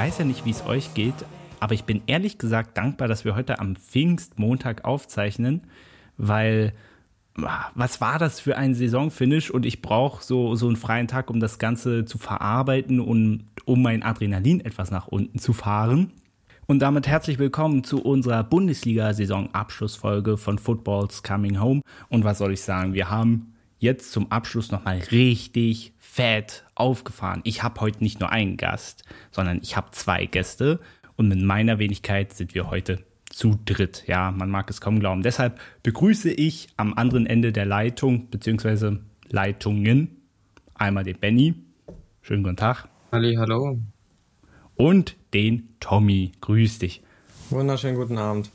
[0.00, 1.26] Weiß ja nicht, wie es euch geht,
[1.60, 5.66] aber ich bin ehrlich gesagt dankbar, dass wir heute am Pfingstmontag aufzeichnen,
[6.16, 6.72] weil
[7.36, 11.28] ah, was war das für ein Saisonfinish und ich brauche so, so einen freien Tag,
[11.28, 16.12] um das Ganze zu verarbeiten und um mein Adrenalin etwas nach unten zu fahren.
[16.64, 21.82] Und damit herzlich willkommen zu unserer Bundesliga-Saison-Abschlussfolge von Footballs Coming Home.
[22.08, 22.94] Und was soll ich sagen?
[22.94, 27.40] Wir haben jetzt zum Abschluss nochmal richtig fett aufgefahren.
[27.44, 30.78] Ich habe heute nicht nur einen Gast, sondern ich habe zwei Gäste
[31.16, 34.04] und mit meiner Wenigkeit sind wir heute zu dritt.
[34.06, 35.22] Ja, man mag es kaum glauben.
[35.22, 38.98] Deshalb begrüße ich am anderen Ende der Leitung bzw.
[39.28, 40.16] Leitungen
[40.74, 41.54] einmal den Benny.
[42.22, 42.88] Schönen guten Tag.
[43.12, 43.78] Halli, hallo.
[44.74, 46.32] Und den Tommy.
[46.40, 47.02] Grüß dich.
[47.50, 48.50] Wunderschönen guten Abend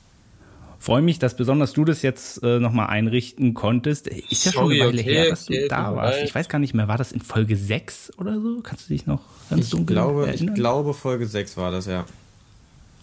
[0.80, 4.08] freue mich, dass besonders du das jetzt äh, nochmal einrichten konntest.
[4.08, 6.23] Ist ja schon eine Weile okay, her, dass okay, du da warst.
[6.23, 8.59] Ich weiß gar nicht mehr, war das in Folge 6 oder so?
[8.62, 10.50] Kannst du dich noch ganz ich dunkel glaube, erinnern?
[10.50, 12.06] Ich glaube, Folge 6 war das, ja.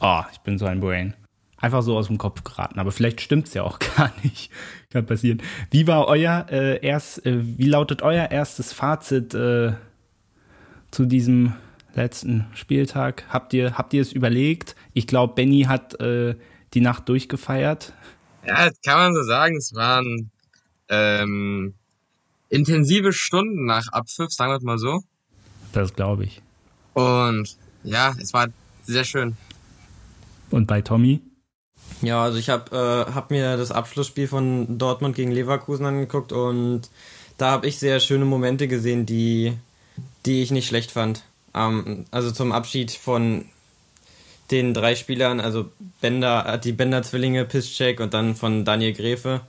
[0.01, 1.15] Oh, ich bin so ein Brain.
[1.57, 4.51] Einfach so aus dem Kopf geraten, aber vielleicht stimmt es ja auch gar nicht.
[4.91, 5.41] Kann passieren.
[5.71, 9.73] Wie war euer äh, erst, äh, wie lautet euer erstes Fazit äh,
[10.91, 11.55] zu diesem
[11.95, 13.25] letzten Spieltag?
[13.29, 14.75] Habt ihr, habt ihr es überlegt?
[14.93, 16.35] Ich glaube, Benny hat äh,
[16.75, 17.93] die Nacht durchgefeiert?
[18.47, 19.57] Ja, das kann man so sagen.
[19.57, 20.31] Es waren
[20.89, 21.75] ähm,
[22.49, 25.03] intensive Stunden nach Abpfiff, sagen wir es mal so.
[25.73, 26.43] Das glaube ich.
[26.95, 28.49] Und ja, es war
[28.85, 29.37] sehr schön.
[30.51, 31.21] Und bei Tommy?
[32.03, 36.91] Ja, also ich habe äh, hab mir das Abschlussspiel von Dortmund gegen Leverkusen angeguckt und
[37.39, 39.57] da habe ich sehr schöne Momente gesehen, die,
[40.27, 41.25] die ich nicht schlecht fand.
[41.55, 43.47] Ähm, also zum Abschied von
[44.53, 49.41] den drei Spielern, also Bender, äh, die Bender-Zwillinge, Piszczek und dann von Daniel Gräfe.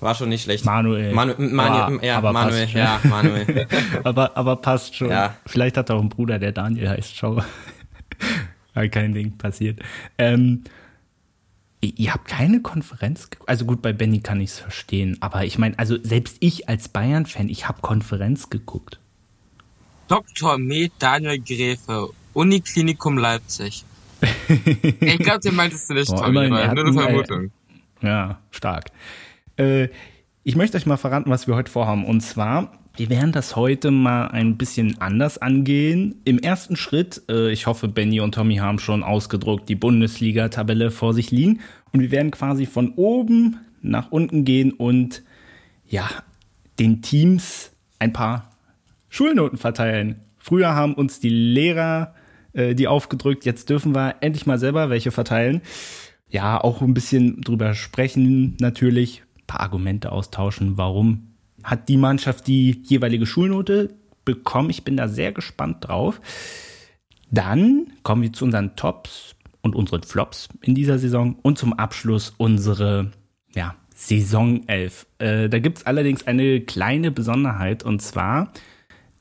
[0.00, 0.64] War schon nicht schlecht.
[0.64, 1.12] Manuel.
[1.12, 3.66] Manu, Manuel, aber, ja, aber Manuel, ja, Manuel.
[4.04, 5.10] aber, aber passt schon.
[5.10, 5.34] Ja.
[5.44, 7.16] Vielleicht hat er auch einen Bruder, der Daniel heißt.
[7.16, 7.42] Schau.
[8.92, 9.80] kein Ding passiert.
[10.18, 10.62] Ähm,
[11.80, 15.76] ihr habt keine Konferenz, also gut, bei Benny kann ich es verstehen, aber ich meine,
[15.80, 19.00] also selbst ich als Bayern-Fan, ich habe Konferenz geguckt.
[20.06, 20.58] Dr.
[20.58, 23.84] Med Daniel Gräfe Uniklinikum Leipzig.
[25.00, 27.50] ich glaube, den meintest du nicht, Boah, Tommy, nur eine Vermutung.
[28.00, 28.92] ja, stark.
[29.56, 29.88] Äh,
[30.44, 32.04] ich möchte euch mal verraten, was wir heute vorhaben.
[32.04, 36.20] Und zwar, wir werden das heute mal ein bisschen anders angehen.
[36.24, 41.14] Im ersten Schritt, äh, ich hoffe, Benny und Tommy haben schon ausgedruckt die Bundesliga-Tabelle vor
[41.14, 41.58] sich liegen.
[41.92, 45.24] Und wir werden quasi von oben nach unten gehen und
[45.88, 46.08] ja,
[46.78, 48.52] den Teams ein paar
[49.08, 50.20] Schulnoten verteilen.
[50.38, 52.14] Früher haben uns die Lehrer
[52.58, 53.44] äh, die aufgedrückt.
[53.44, 55.62] Jetzt dürfen wir endlich mal selber welche verteilen.
[56.28, 60.76] Ja, auch ein bisschen drüber sprechen, natürlich, ein paar Argumente austauschen.
[60.76, 61.28] Warum
[61.62, 64.70] hat die Mannschaft die jeweilige Schulnote bekommen?
[64.70, 66.20] Ich bin da sehr gespannt drauf.
[67.30, 72.34] Dann kommen wir zu unseren Tops und unseren Flops in dieser Saison und zum Abschluss
[72.38, 73.12] unsere
[73.54, 75.06] ja, Saison 11.
[75.18, 78.52] Äh, da gibt es allerdings eine kleine Besonderheit und zwar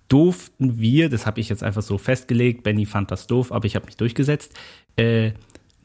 [0.07, 3.75] durften wir, das habe ich jetzt einfach so festgelegt, Benny fand das doof, aber ich
[3.75, 4.53] habe mich durchgesetzt,
[4.95, 5.31] äh,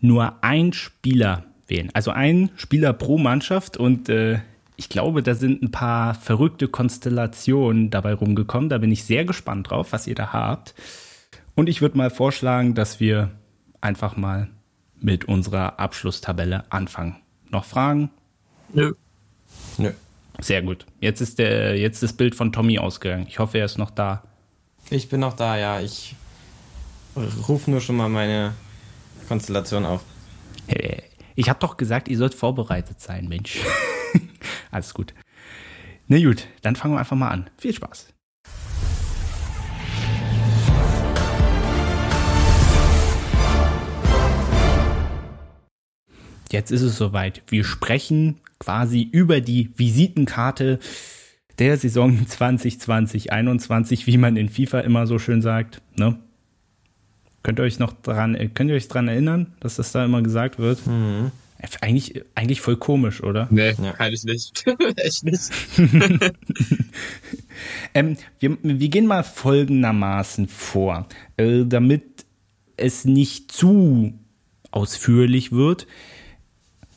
[0.00, 1.90] nur ein Spieler wählen.
[1.94, 4.40] Also ein Spieler pro Mannschaft und äh,
[4.76, 8.68] ich glaube, da sind ein paar verrückte Konstellationen dabei rumgekommen.
[8.68, 10.74] Da bin ich sehr gespannt drauf, was ihr da habt.
[11.54, 13.30] Und ich würde mal vorschlagen, dass wir
[13.80, 14.48] einfach mal
[14.98, 17.16] mit unserer Abschlusstabelle anfangen.
[17.50, 18.10] Noch Fragen?
[18.72, 18.92] Nö.
[20.42, 20.86] Sehr gut.
[21.00, 23.26] Jetzt ist der, jetzt das Bild von Tommy ausgegangen.
[23.28, 24.24] Ich hoffe, er ist noch da.
[24.90, 25.80] Ich bin noch da, ja.
[25.80, 26.16] Ich
[27.48, 28.52] rufe nur schon mal meine
[29.28, 30.02] Konstellation auf.
[31.36, 33.60] Ich habe doch gesagt, ihr sollt vorbereitet sein, Mensch.
[34.72, 35.14] Alles gut.
[36.08, 37.48] Na gut, dann fangen wir einfach mal an.
[37.56, 38.08] Viel Spaß.
[46.50, 47.42] Jetzt ist es soweit.
[47.46, 50.78] Wir sprechen quasi über die Visitenkarte
[51.58, 55.82] der Saison 2020-21, wie man in FIFA immer so schön sagt.
[55.96, 56.16] Ne?
[57.42, 60.60] Könnt ihr euch noch dran, könnt ihr euch dran erinnern, dass das da immer gesagt
[60.60, 60.86] wird?
[60.86, 61.32] Mhm.
[61.80, 63.46] Eigentlich, eigentlich voll komisch, oder?
[63.50, 63.92] Nee, ja.
[63.92, 64.64] kann ich nicht.
[64.96, 65.50] Echt nicht.
[67.94, 71.06] ähm, wir, wir gehen mal folgendermaßen vor,
[71.36, 72.26] äh, damit
[72.76, 74.12] es nicht zu
[74.72, 75.86] ausführlich wird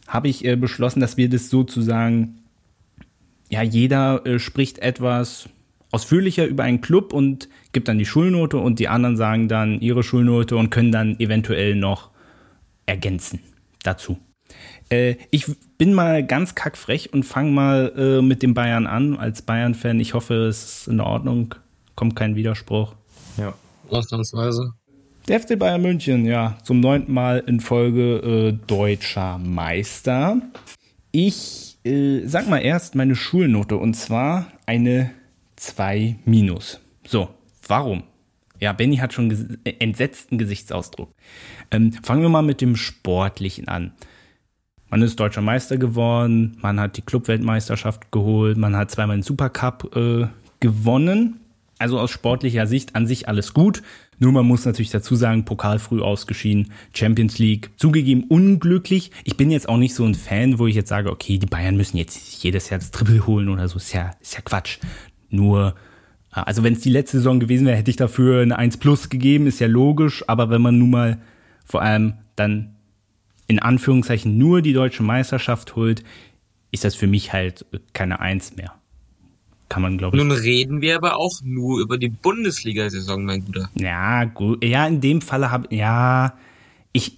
[0.07, 2.43] habe ich äh, beschlossen, dass wir das sozusagen,
[3.49, 5.49] ja, jeder äh, spricht etwas
[5.91, 10.03] ausführlicher über einen Club und gibt dann die Schulnote und die anderen sagen dann ihre
[10.03, 12.09] Schulnote und können dann eventuell noch
[12.85, 13.39] ergänzen
[13.83, 14.17] dazu.
[14.89, 15.45] Äh, ich
[15.77, 19.99] bin mal ganz kackfrech und fange mal äh, mit dem Bayern an als Bayern-Fan.
[19.99, 21.55] Ich hoffe, es ist in Ordnung,
[21.95, 22.95] kommt kein Widerspruch.
[23.37, 23.53] Ja.
[23.89, 24.73] Ausnahmsweise.
[25.27, 30.39] Der FC Bayern München, ja, zum neunten Mal in Folge äh, deutscher Meister.
[31.11, 35.09] Ich äh, sag mal erst meine Schulnote und zwar eine
[35.55, 36.79] 2 minus.
[37.07, 37.29] So,
[37.67, 38.03] warum?
[38.59, 41.09] Ja, Benny hat schon ges entsetzten Gesichtsausdruck.
[41.71, 43.93] Ähm, fangen wir mal mit dem Sportlichen an.
[44.89, 49.95] Man ist deutscher Meister geworden, man hat die Clubweltmeisterschaft geholt, man hat zweimal den Supercup
[49.95, 50.27] äh,
[50.59, 51.39] gewonnen.
[51.77, 53.81] Also aus sportlicher Sicht an sich alles gut.
[54.19, 59.11] Nur man muss natürlich dazu sagen, Pokal früh ausgeschieden, Champions League zugegeben unglücklich.
[59.23, 61.75] Ich bin jetzt auch nicht so ein Fan, wo ich jetzt sage, okay, die Bayern
[61.75, 63.77] müssen jetzt jedes Jahr das Triple holen oder so.
[63.77, 64.79] Ist ja, ist ja Quatsch.
[65.29, 65.75] Nur,
[66.33, 69.09] äh, also wenn es die letzte Saison gewesen wäre, hätte ich dafür eine 1 Plus
[69.09, 70.23] gegeben, ist ja logisch.
[70.27, 71.17] Aber wenn man nun mal
[71.65, 72.75] vor allem dann
[73.47, 76.03] in Anführungszeichen nur die deutsche Meisterschaft holt,
[76.71, 78.73] ist das für mich halt keine Eins mehr.
[79.75, 80.23] Kann man, glaube ich.
[80.23, 83.69] Nun reden wir aber auch nur über die Bundesliga-Saison, mein Guter.
[83.77, 84.63] Ja, gut.
[84.63, 86.37] Ja, in dem Falle habe ja,
[86.93, 87.17] ich,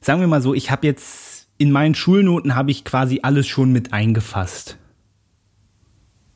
[0.00, 3.72] sagen wir mal so, ich habe jetzt in meinen Schulnoten habe ich quasi alles schon
[3.72, 4.78] mit eingefasst.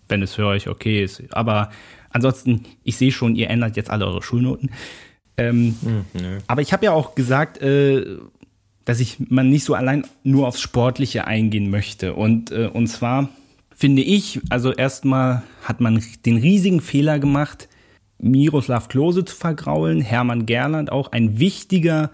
[0.09, 1.23] Wenn es für euch okay ist.
[1.33, 1.71] Aber
[2.11, 4.73] ansonsten, ich sehe schon, ihr ändert jetzt alle eure Schulnoten.
[5.37, 8.17] Ähm, hm, aber ich habe ja auch gesagt, äh,
[8.85, 12.15] dass ich man nicht so allein nur aufs Sportliche eingehen möchte.
[12.15, 13.29] Und, äh, und zwar
[13.83, 17.69] finde ich, also erstmal hat man den riesigen Fehler gemacht,
[18.21, 22.13] Miroslav Klose zu vergraulen, Hermann Gerland auch ein wichtiger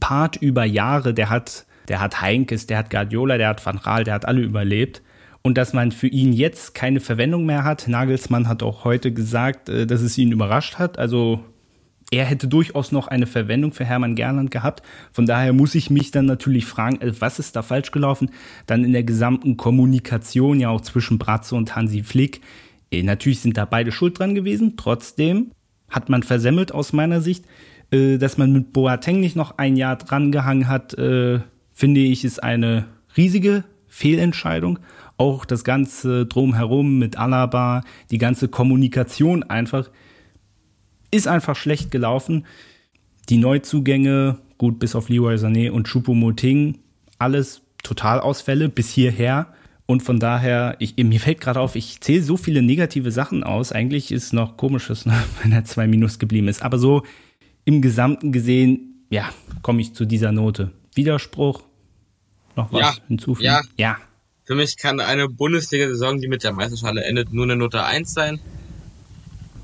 [0.00, 4.04] Part über Jahre, der hat, der hat Heinkes, der hat Guardiola, der hat Van Raal,
[4.04, 5.02] der hat alle überlebt.
[5.42, 7.88] Und dass man für ihn jetzt keine Verwendung mehr hat.
[7.88, 10.98] Nagelsmann hat auch heute gesagt, äh, dass es ihn überrascht hat.
[10.98, 11.44] Also
[12.12, 14.82] er hätte durchaus noch eine Verwendung für Hermann Gerland gehabt.
[15.12, 18.30] Von daher muss ich mich dann natürlich fragen, äh, was ist da falsch gelaufen?
[18.66, 22.42] Dann in der gesamten Kommunikation ja auch zwischen Bratze und Hansi Flick.
[22.90, 24.74] Äh, natürlich sind da beide schuld dran gewesen.
[24.76, 25.52] Trotzdem
[25.88, 27.46] hat man versemmelt aus meiner Sicht.
[27.90, 32.84] Äh, dass man mit Boateng nicht noch ein Jahr drangehangen hat, finde ich, ist eine
[33.16, 34.78] riesige Fehlentscheidung.
[35.16, 39.88] Auch das ganze Drumherum mit Alaba, die ganze Kommunikation einfach
[41.12, 42.46] ist einfach schlecht gelaufen.
[43.28, 46.78] Die Neuzugänge, gut, bis auf Leroy Sané und Choupo-Moting,
[47.18, 49.54] alles Totalausfälle bis hierher.
[49.86, 53.72] Und von daher, ich, mir fällt gerade auf, ich zähle so viele negative Sachen aus.
[53.72, 55.14] Eigentlich ist noch komisch, dass noch
[55.44, 56.62] einer 2 Minus geblieben ist.
[56.62, 57.02] Aber so
[57.64, 59.30] im Gesamten gesehen, ja,
[59.60, 60.72] komme ich zu dieser Note.
[60.94, 61.62] Widerspruch?
[62.56, 63.44] Noch was ja, hinzufügen?
[63.44, 63.60] Ja.
[63.76, 63.96] ja.
[64.44, 68.40] Für mich kann eine Bundesliga-Saison, die mit der Meisterschale endet, nur eine Note 1 sein.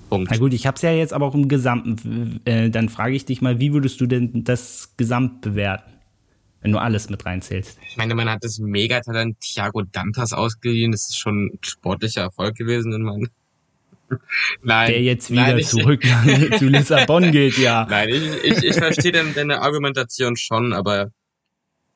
[0.09, 0.31] Punkt.
[0.31, 2.41] Na gut, ich habe es ja jetzt aber auch im Gesamten.
[2.45, 5.93] Äh, dann frage ich dich mal, wie würdest du denn das Gesamt bewerten?
[6.61, 7.79] Wenn du alles mit reinzählst.
[7.89, 10.91] Ich meine, man hat das Megatalent Thiago Dantas ausgeliehen.
[10.91, 13.29] Das ist schon ein sportlicher Erfolg gewesen in meinen.
[14.63, 14.91] Nein.
[14.91, 16.03] Der jetzt wieder nein, ich, zurück
[16.59, 17.87] zu Lissabon geht, ja.
[17.89, 21.13] Nein, ich, ich, ich verstehe deine Argumentation schon, aber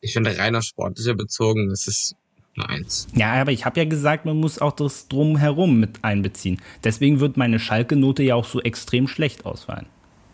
[0.01, 2.15] ich finde reiner sportlicher bezogen, das ist
[2.57, 3.07] eine Eins.
[3.15, 6.61] Ja, aber ich habe ja gesagt, man muss auch das Drumherum mit einbeziehen.
[6.85, 9.87] Deswegen wird meine Schalke-Note ja auch so extrem schlecht ausfallen.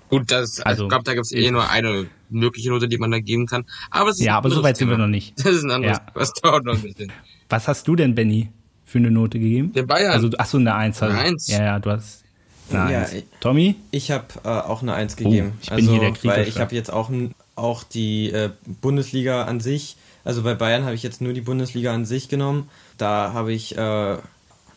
[0.08, 3.10] Gut, das, also, ich glaube, da gibt es eh nur eine mögliche Note, die man
[3.10, 3.64] da geben kann.
[3.90, 5.34] Aber ja, aber so weit sind wir noch nicht.
[5.44, 6.06] Das ist ein anderes, ja.
[6.14, 7.12] was dauert noch ein bisschen.
[7.48, 8.48] Was hast du denn, Benny,
[8.84, 9.72] für eine Note gegeben?
[9.74, 10.12] Der Bayern.
[10.12, 11.02] Also, ach so, eine Eins.
[11.02, 11.16] Also.
[11.16, 11.48] Eine Eins.
[11.48, 12.24] Ja, ja, du hast
[12.70, 13.24] eine ja, Eins.
[13.40, 13.76] Tommy?
[13.90, 15.52] Ich habe äh, auch eine Eins gegeben.
[15.52, 16.36] Oh, ich bin also, hier der Kritiker.
[16.36, 17.10] Weil ich habe jetzt auch,
[17.54, 18.50] auch die äh,
[18.80, 22.68] Bundesliga an sich also bei Bayern habe ich jetzt nur die Bundesliga an sich genommen.
[22.96, 24.16] Da habe ich äh,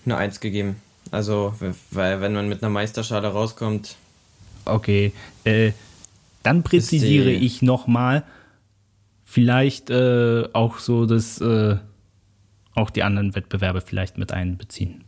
[0.05, 0.77] eine Eins gegeben.
[1.09, 1.53] Also,
[1.91, 3.95] weil wenn man mit einer Meisterschale rauskommt.
[4.65, 5.71] Okay, äh,
[6.43, 8.23] dann präzisiere ich nochmal,
[9.23, 11.77] vielleicht äh, auch so, dass äh,
[12.75, 15.03] auch die anderen Wettbewerbe vielleicht mit einbeziehen.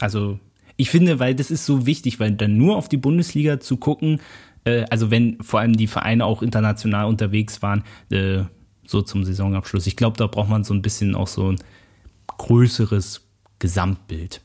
[0.00, 0.38] Also,
[0.76, 4.20] ich finde, weil das ist so wichtig, weil dann nur auf die Bundesliga zu gucken,
[4.64, 8.44] äh, also wenn vor allem die Vereine auch international unterwegs waren, äh,
[8.86, 9.86] so zum Saisonabschluss.
[9.86, 11.58] Ich glaube, da braucht man so ein bisschen auch so ein
[12.26, 13.22] größeres
[13.58, 14.42] Gesamtbild.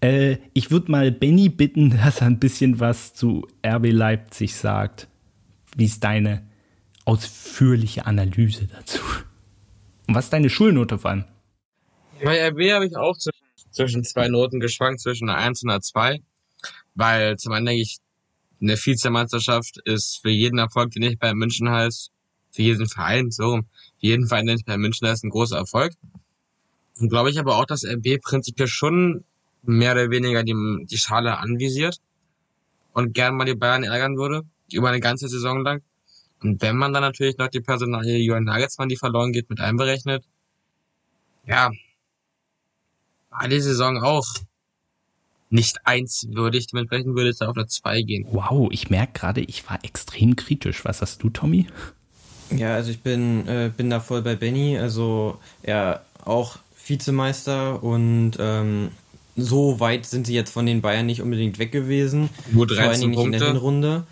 [0.00, 5.08] Äh, ich würde mal Benny bitten, dass er ein bisschen was zu RB Leipzig sagt.
[5.76, 6.46] Wie ist deine
[7.04, 9.00] ausführliche Analyse dazu?
[10.06, 11.24] Und was ist deine Schulnote von?
[12.22, 15.80] Bei RB habe ich auch zwischen, zwischen zwei Noten geschwankt, zwischen einer 1 und einer
[15.80, 16.20] 2.
[16.94, 17.98] Weil zum einen denke ich,
[18.60, 22.10] eine Vizemeisterschaft ist für jeden Erfolg, den ich bei München heißt,
[22.58, 23.62] für jeden Verein, so, für
[24.00, 25.92] jeden Verein, den ich bei München heißt, ein großer Erfolg.
[26.98, 29.22] Und glaube ich aber auch, dass RB prinzipiell schon
[29.62, 30.56] mehr oder weniger die,
[30.90, 31.98] die Schale anvisiert
[32.94, 35.82] und gern mal die Bayern ärgern würde, über eine ganze Saison lang.
[36.42, 40.24] Und wenn man dann natürlich noch die Personalie Johann Nagelsmann, die verloren geht, mit einberechnet,
[41.46, 41.70] ja,
[43.30, 44.26] war die Saison auch
[45.48, 46.66] nicht eins würdig.
[46.66, 48.26] Dementsprechend würde es da auf eine zwei gehen.
[48.32, 50.84] Wow, ich merke gerade, ich war extrem kritisch.
[50.84, 51.68] Was hast du, Tommy?
[52.56, 54.78] Ja, also ich bin, äh, bin da voll bei Benny.
[54.78, 58.90] Also er auch Vizemeister und ähm,
[59.36, 62.30] so weit sind sie jetzt von den Bayern nicht unbedingt weg gewesen.
[62.50, 63.52] Nur Vor allen 13 Dingen nicht in der Punkte.
[63.52, 64.04] Hinrunde.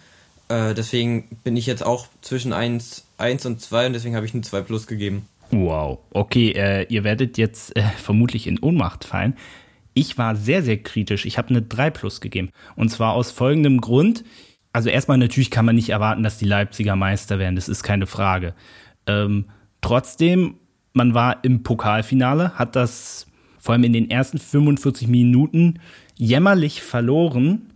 [0.48, 4.34] Äh, deswegen bin ich jetzt auch zwischen 1, 1 und 2 und deswegen habe ich
[4.34, 5.26] eine 2 plus gegeben.
[5.50, 5.98] Wow.
[6.10, 9.36] Okay, äh, ihr werdet jetzt äh, vermutlich in Ohnmacht fallen.
[9.94, 11.24] Ich war sehr, sehr kritisch.
[11.24, 12.50] Ich habe eine 3 plus gegeben.
[12.76, 14.24] Und zwar aus folgendem Grund.
[14.76, 17.56] Also erstmal natürlich kann man nicht erwarten, dass die Leipziger Meister werden.
[17.56, 18.52] Das ist keine Frage.
[19.06, 19.46] Ähm,
[19.80, 20.56] trotzdem,
[20.92, 23.26] man war im Pokalfinale, hat das
[23.58, 25.78] vor allem in den ersten 45 Minuten
[26.14, 27.72] jämmerlich verloren.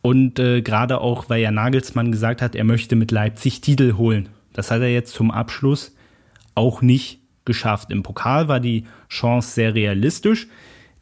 [0.00, 4.28] Und äh, gerade auch, weil ja Nagelsmann gesagt hat, er möchte mit Leipzig Titel holen.
[4.54, 5.94] Das hat er jetzt zum Abschluss
[6.56, 7.92] auch nicht geschafft.
[7.92, 10.48] Im Pokal war die Chance sehr realistisch.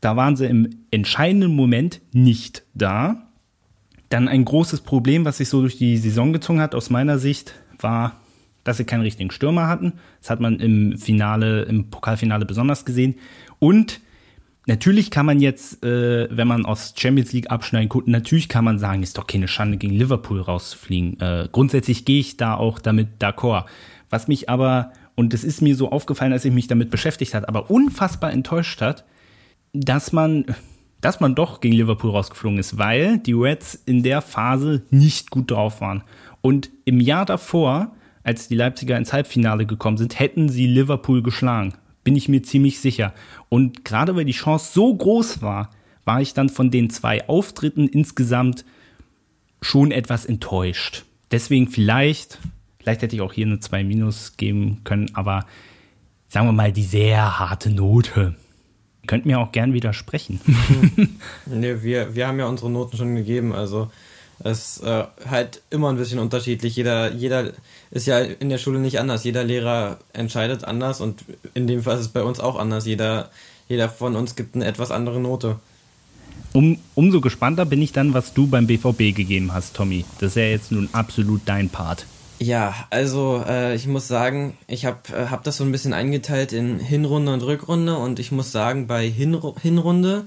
[0.02, 3.29] Da waren sie im entscheidenden Moment nicht da.
[4.10, 7.54] Dann ein großes Problem, was sich so durch die Saison gezogen hat, aus meiner Sicht,
[7.78, 8.20] war,
[8.64, 9.94] dass sie keinen richtigen Stürmer hatten.
[10.20, 13.14] Das hat man im Finale, im Pokalfinale besonders gesehen.
[13.58, 14.00] Und
[14.66, 18.78] natürlich kann man jetzt, äh, wenn man aus Champions League abschneiden guckt, natürlich kann man
[18.78, 21.18] sagen, ist doch keine Schande, gegen Liverpool rauszufliegen.
[21.20, 23.64] Äh, grundsätzlich gehe ich da auch damit d'accord.
[24.10, 27.48] Was mich aber, und das ist mir so aufgefallen, als ich mich damit beschäftigt hat,
[27.48, 29.04] aber unfassbar enttäuscht hat,
[29.72, 30.46] dass man,
[31.00, 35.50] dass man doch gegen Liverpool rausgeflogen ist, weil die Reds in der Phase nicht gut
[35.50, 36.02] drauf waren.
[36.42, 37.92] Und im Jahr davor,
[38.22, 41.74] als die Leipziger ins Halbfinale gekommen sind, hätten sie Liverpool geschlagen.
[42.04, 43.14] Bin ich mir ziemlich sicher.
[43.48, 45.70] Und gerade weil die Chance so groß war,
[46.04, 48.64] war ich dann von den zwei Auftritten insgesamt
[49.62, 51.04] schon etwas enttäuscht.
[51.30, 52.38] Deswegen vielleicht,
[52.78, 55.46] vielleicht hätte ich auch hier eine 2 Minus geben können, aber
[56.28, 58.34] sagen wir mal die sehr harte Note.
[59.10, 60.38] Könnt mir auch gern widersprechen.
[61.46, 63.90] Ne, wir, wir haben ja unsere Noten schon gegeben, also
[64.38, 66.76] es ist äh, halt immer ein bisschen unterschiedlich.
[66.76, 67.50] Jeder, jeder
[67.90, 69.24] ist ja in der Schule nicht anders.
[69.24, 71.24] Jeder Lehrer entscheidet anders und
[71.54, 72.86] in dem Fall ist es bei uns auch anders.
[72.86, 73.30] Jeder,
[73.68, 75.58] jeder von uns gibt eine etwas andere Note.
[76.52, 80.04] Um, umso gespannter bin ich dann, was du beim BVB gegeben hast, Tommy.
[80.20, 82.06] Das ist ja jetzt nun absolut dein Part.
[82.42, 86.52] Ja, also äh, ich muss sagen, ich habe äh, hab das so ein bisschen eingeteilt
[86.52, 90.24] in Hinrunde und Rückrunde und ich muss sagen, bei Hinru Hinrunde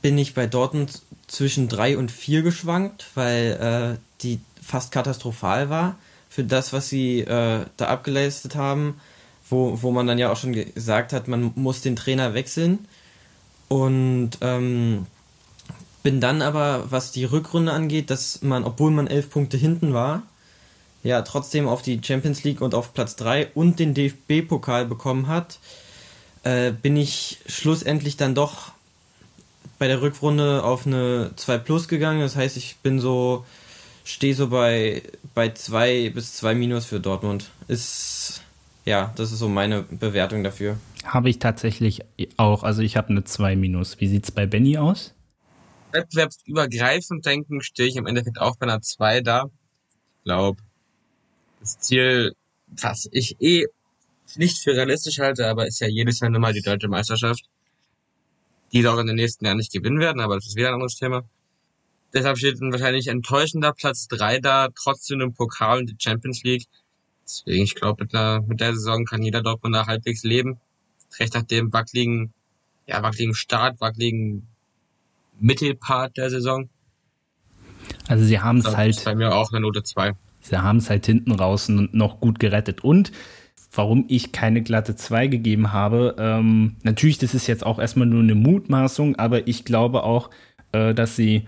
[0.00, 5.96] bin ich bei Dortmund zwischen drei und vier geschwankt, weil äh, die fast katastrophal war
[6.28, 9.00] für das, was sie äh, da abgeleistet haben,
[9.48, 12.86] wo, wo man dann ja auch schon gesagt hat, man muss den Trainer wechseln.
[13.68, 15.06] Und ähm,
[16.02, 20.22] bin dann aber, was die Rückrunde angeht, dass man, obwohl man elf Punkte hinten war,
[21.06, 25.58] ja trotzdem auf die Champions League und auf Platz 3 und den DFB-Pokal bekommen hat,
[26.42, 28.72] äh, bin ich schlussendlich dann doch
[29.78, 32.20] bei der Rückrunde auf eine 2 Plus gegangen.
[32.20, 33.44] Das heißt, ich bin so,
[34.04, 35.02] stehe so bei,
[35.34, 37.50] bei 2 bis 2 Minus für Dortmund.
[37.68, 38.42] Ist,
[38.84, 40.78] ja, das ist so meine Bewertung dafür.
[41.04, 42.02] Habe ich tatsächlich
[42.36, 42.62] auch.
[42.62, 44.00] Also ich habe eine 2 Minus.
[44.00, 45.14] Wie sieht's bei Benny aus?
[45.92, 49.44] Wettbewerbsübergreifend denken stehe ich im Endeffekt auch bei einer 2 da.
[50.18, 50.62] Ich glaube,
[51.66, 52.34] Ziel,
[52.68, 53.66] was ich eh
[54.36, 57.42] nicht für realistisch halte, aber ist ja jedes Jahr nur mal die deutsche Meisterschaft.
[58.72, 60.74] Die sie auch in den nächsten Jahren nicht gewinnen werden, aber das ist wieder ein
[60.74, 61.22] anderes Thema.
[62.12, 66.66] Deshalb steht ein wahrscheinlich enttäuschender Platz 3 da, trotzdem im Pokal und die Champions League.
[67.24, 70.58] Deswegen, ich glaube, mit, der- mit der Saison kann jeder Dortmunder halbwegs leben.
[71.18, 72.32] Recht nach dem wackeligen,
[72.86, 74.46] ja, wackeligen Start, wackeligen
[75.38, 76.68] Mittelpart der Saison.
[78.08, 80.14] Also sie haben es halt, bei mir auch eine Note 2.
[80.48, 82.84] sie haben es halt hinten raus noch gut gerettet.
[82.84, 83.12] Und
[83.72, 88.22] warum ich keine glatte 2 gegeben habe, ähm, natürlich, das ist jetzt auch erstmal nur
[88.22, 90.30] eine Mutmaßung, aber ich glaube auch,
[90.72, 91.46] äh, dass sie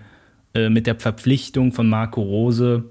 [0.53, 2.85] äh, mit der Verpflichtung von Marco Rose,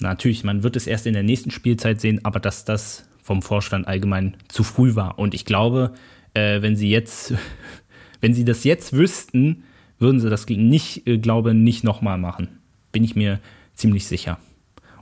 [0.00, 3.88] natürlich, man wird es erst in der nächsten Spielzeit sehen, aber dass das vom Vorstand
[3.88, 5.18] allgemein zu früh war.
[5.18, 5.94] Und ich glaube,
[6.34, 7.34] äh, wenn sie jetzt,
[8.20, 9.64] wenn sie das jetzt wüssten,
[9.98, 12.60] würden sie das nicht, äh, glaube nicht nochmal machen.
[12.92, 13.40] Bin ich mir
[13.74, 14.38] ziemlich sicher.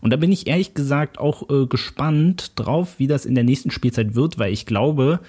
[0.02, 3.70] Und da bin ich ehrlich gesagt auch äh, gespannt drauf, wie das in der nächsten
[3.70, 5.20] Spielzeit wird, weil ich glaube,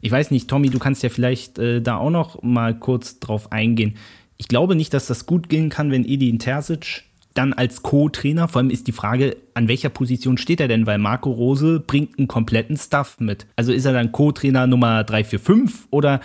[0.00, 3.52] ich weiß nicht, Tommy, du kannst ja vielleicht äh, da auch noch mal kurz drauf
[3.52, 3.94] eingehen.
[4.38, 7.04] Ich glaube nicht, dass das gut gehen kann, wenn Edin Terzic
[7.34, 10.98] dann als Co-Trainer, vor allem ist die Frage, an welcher Position steht er denn, weil
[10.98, 13.46] Marco Rose bringt einen kompletten Staff mit.
[13.56, 16.20] Also ist er dann Co-Trainer Nummer 3, 4, 5 oder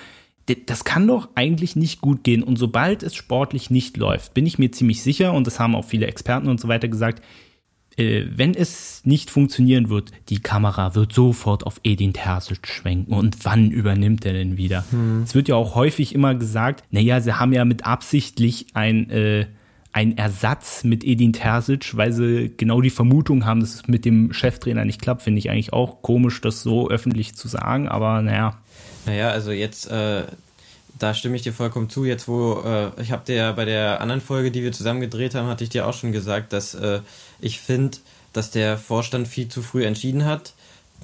[0.66, 2.44] das kann doch eigentlich nicht gut gehen.
[2.44, 5.86] Und sobald es sportlich nicht läuft, bin ich mir ziemlich sicher, und das haben auch
[5.86, 7.24] viele Experten und so weiter gesagt,
[8.00, 13.14] äh, wenn es nicht funktionieren wird, die Kamera wird sofort auf Edin Terzic schwenken.
[13.14, 14.86] Und wann übernimmt er denn wieder?
[14.92, 15.24] Hm.
[15.24, 19.48] Es wird ja auch häufig immer gesagt, naja, sie haben ja mit absichtlich ein, äh,
[19.92, 24.32] ein Ersatz mit Edin Terzic, weil sie genau die Vermutung haben, dass es mit dem
[24.32, 25.24] Cheftrainer nicht klappt.
[25.24, 28.60] Finde ich eigentlich auch komisch, das so öffentlich zu sagen, aber naja.
[29.06, 30.24] Naja, also jetzt, äh,
[31.00, 32.06] da stimme ich dir vollkommen zu.
[32.06, 35.34] Jetzt, wo äh, ich habe dir ja bei der anderen Folge, die wir zusammen gedreht
[35.34, 37.00] haben, hatte ich dir auch schon gesagt, dass äh,
[37.40, 37.98] ich finde,
[38.34, 40.54] dass der Vorstand viel zu früh entschieden hat.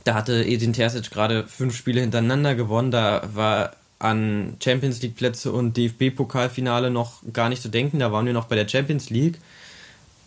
[0.04, 2.92] Da hatte Edin Terzic gerade fünf Spiele hintereinander gewonnen.
[2.92, 8.00] Da war an Champions League Plätze und DFB-Pokalfinale noch gar nicht zu denken.
[8.00, 9.40] Da waren wir noch bei der Champions League.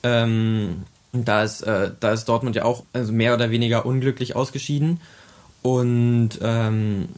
[0.03, 5.01] Ähm, da ist, äh, da ist Dortmund ja auch also mehr oder weniger unglücklich ausgeschieden.
[5.63, 7.09] Und ähm,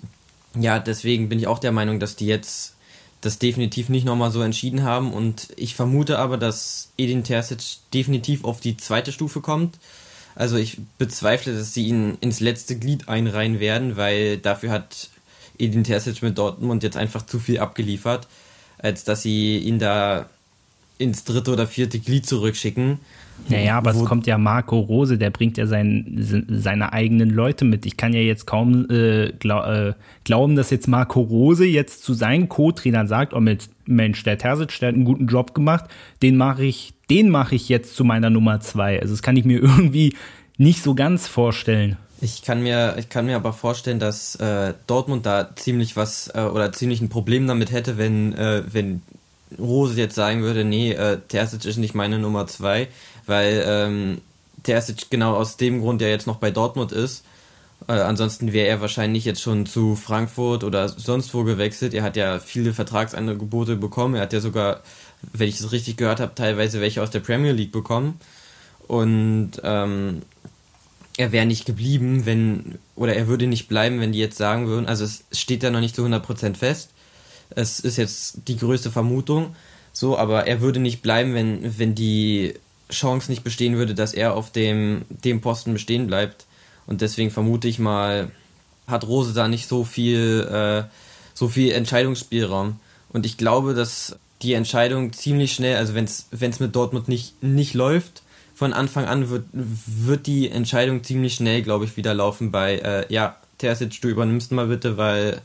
[0.54, 2.74] ja, deswegen bin ich auch der Meinung, dass die jetzt
[3.20, 5.12] das definitiv nicht nochmal so entschieden haben.
[5.12, 9.78] Und ich vermute aber, dass Edin Terzic definitiv auf die zweite Stufe kommt.
[10.34, 15.10] Also ich bezweifle, dass sie ihn ins letzte Glied einreihen werden, weil dafür hat
[15.58, 18.26] Edin Terzic mit Dortmund jetzt einfach zu viel abgeliefert,
[18.78, 20.30] als dass sie ihn da
[20.96, 23.00] ins dritte oder vierte Glied zurückschicken.
[23.48, 27.86] Naja, aber es kommt ja Marco Rose, der bringt ja sein, seine eigenen Leute mit.
[27.86, 29.94] Ich kann ja jetzt kaum äh, glaub, äh,
[30.24, 33.42] glauben, dass jetzt Marco Rose jetzt zu seinen Co-Trainern sagt, oh
[33.86, 35.86] Mensch, der Terzic, der hat einen guten Job gemacht,
[36.22, 39.00] den mache ich, den mache ich jetzt zu meiner Nummer zwei.
[39.00, 40.14] Also das kann ich mir irgendwie
[40.56, 41.96] nicht so ganz vorstellen.
[42.22, 46.42] Ich kann mir, ich kann mir aber vorstellen, dass äh, Dortmund da ziemlich was äh,
[46.42, 49.00] oder ziemlich ein Problem damit hätte, wenn, äh, wenn
[49.58, 52.88] Rose jetzt sagen würde, nee, äh, Terzic ist nicht meine Nummer zwei,
[53.30, 54.20] weil ähm,
[54.62, 57.24] Terzic genau aus dem Grund ja jetzt noch bei Dortmund ist.
[57.88, 61.94] Äh, ansonsten wäre er wahrscheinlich jetzt schon zu Frankfurt oder sonst wo gewechselt.
[61.94, 64.16] Er hat ja viele Vertragsangebote bekommen.
[64.16, 64.82] Er hat ja sogar,
[65.32, 68.20] wenn ich es richtig gehört habe, teilweise welche aus der Premier League bekommen.
[68.86, 70.22] Und ähm,
[71.16, 74.86] er wäre nicht geblieben, wenn, oder er würde nicht bleiben, wenn die jetzt sagen würden,
[74.86, 76.90] also es steht ja noch nicht zu 100% fest.
[77.50, 79.54] Es ist jetzt die größte Vermutung,
[79.92, 82.54] so, aber er würde nicht bleiben, wenn, wenn die
[82.90, 86.46] Chance nicht bestehen würde, dass er auf dem, dem Posten bestehen bleibt.
[86.86, 88.30] Und deswegen vermute ich mal,
[88.86, 90.90] hat Rose da nicht so viel, äh,
[91.34, 92.80] so viel Entscheidungsspielraum.
[93.12, 97.74] Und ich glaube, dass die Entscheidung ziemlich schnell, also wenn es mit Dortmund nicht, nicht
[97.74, 98.22] läuft,
[98.54, 103.06] von Anfang an wird, wird die Entscheidung ziemlich schnell, glaube ich, wieder laufen bei, äh,
[103.12, 105.40] ja, Terzic, du übernimmst mal bitte, weil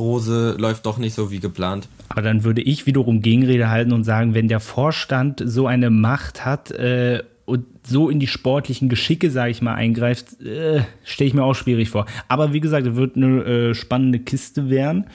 [0.00, 1.88] Rose läuft doch nicht so wie geplant.
[2.08, 6.44] Aber dann würde ich wiederum Gegenrede halten und sagen, wenn der Vorstand so eine Macht
[6.44, 11.34] hat äh, und so in die sportlichen Geschicke, sage ich mal, eingreift, äh, stelle ich
[11.34, 12.06] mir auch schwierig vor.
[12.28, 15.06] Aber wie gesagt, es wird eine äh, spannende Kiste werden.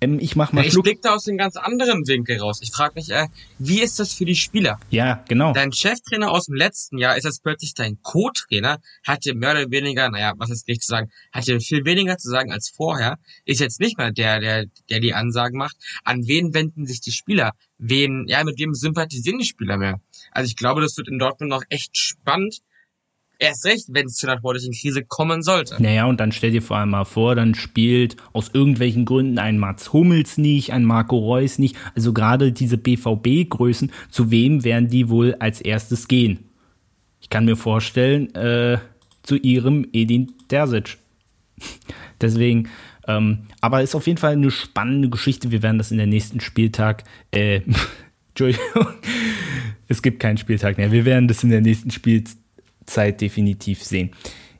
[0.00, 2.60] Ähm, ich mach mal ja, Ich blick da aus einem ganz anderen Winkel raus.
[2.62, 4.80] Ich frage mich, äh, wie ist das für die Spieler?
[4.90, 5.52] Ja, genau.
[5.52, 9.70] Dein Cheftrainer aus dem letzten Jahr ist jetzt plötzlich dein Co-Trainer, hat dir mehr oder
[9.70, 13.18] weniger, naja, was ist nicht zu sagen, hat dir viel weniger zu sagen als vorher,
[13.44, 15.76] ist jetzt nicht mehr der, der, der die Ansagen macht.
[16.04, 17.52] An wen wenden sich die Spieler?
[17.78, 20.00] Wen, ja, mit wem sympathisieren die Spieler mehr?
[20.32, 22.60] Also ich glaube, das wird in Dortmund noch echt spannend,
[23.42, 25.82] Erst recht, wenn es zu einer sportlichen Krise kommen sollte.
[25.82, 29.56] Naja, und dann stell dir vor allem mal vor, dann spielt aus irgendwelchen Gründen ein
[29.56, 31.74] Mats Hummels nicht, ein Marco Reus nicht.
[31.96, 36.50] Also gerade diese BVB-Größen, zu wem werden die wohl als erstes gehen?
[37.22, 38.76] Ich kann mir vorstellen, äh,
[39.22, 40.98] zu ihrem Edin Terzic.
[42.20, 42.68] Deswegen,
[43.08, 45.50] ähm, aber ist auf jeden Fall eine spannende Geschichte.
[45.50, 47.62] Wir werden das in der nächsten Spieltag, äh,
[48.28, 48.86] Entschuldigung,
[49.88, 50.92] es gibt keinen Spieltag mehr.
[50.92, 52.36] Wir werden das in der nächsten Spieltag
[52.92, 54.10] Zeit definitiv sehen.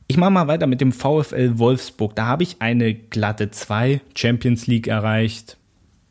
[0.07, 2.15] Ich mache mal weiter mit dem VfL Wolfsburg.
[2.15, 5.57] Da habe ich eine glatte 2 Champions League erreicht.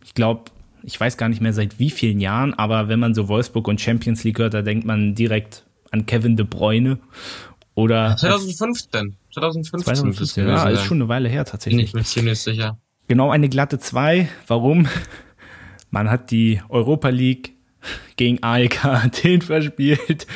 [0.04, 0.50] Ich glaube,
[0.82, 3.80] ich weiß gar nicht mehr seit wie vielen Jahren, aber wenn man so Wolfsburg und
[3.80, 6.98] Champions League hört, da denkt man direkt an Kevin de Bruyne
[7.74, 9.16] oder 2015.
[9.34, 9.84] 2015.
[9.84, 11.86] 2015 ja, ist schon eine Weile her tatsächlich.
[11.86, 12.78] Ich bin ziemlich sicher.
[13.08, 14.28] Genau eine glatte 2.
[14.46, 14.86] Warum?
[15.90, 17.54] Man hat die Europa League
[18.16, 20.26] gegen AEK Athen verspielt.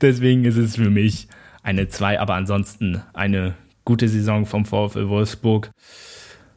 [0.00, 1.28] Deswegen ist es für mich
[1.64, 5.70] eine 2, aber ansonsten eine gute Saison vom VfL Wolfsburg.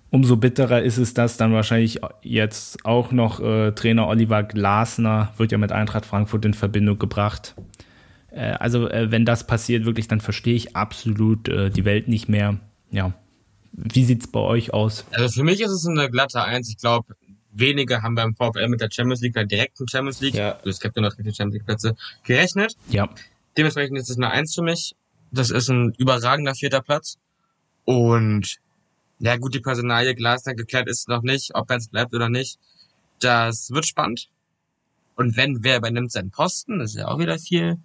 [0.09, 5.51] Umso bitterer ist es, dass dann wahrscheinlich jetzt auch noch äh, Trainer Oliver Glasner wird
[5.51, 7.55] ja mit Eintracht Frankfurt in Verbindung gebracht.
[8.31, 12.29] Äh, also äh, wenn das passiert, wirklich, dann verstehe ich absolut äh, die Welt nicht
[12.29, 12.59] mehr.
[12.91, 13.13] Ja.
[13.73, 15.05] Wie sieht's bei euch aus?
[15.11, 16.69] Also für mich ist es eine glatte Eins.
[16.69, 17.15] Ich glaube,
[17.51, 20.57] wenige haben beim VfL mit der Champions League, der direkten Champions League, ja.
[20.65, 22.75] es gibt ja noch die Champions League Plätze, gerechnet.
[22.89, 23.09] Ja.
[23.57, 24.95] Dementsprechend ist es eine Eins für mich.
[25.31, 27.17] Das ist ein überragender vierter Platz.
[27.85, 28.57] Und
[29.19, 32.59] ja gut, die Personalie Glasner geklärt ist noch nicht, ob es bleibt oder nicht.
[33.19, 34.29] Das wird spannend.
[35.15, 36.79] Und wenn, wer übernimmt seinen Posten?
[36.79, 37.77] Das ist ja auch wieder viel,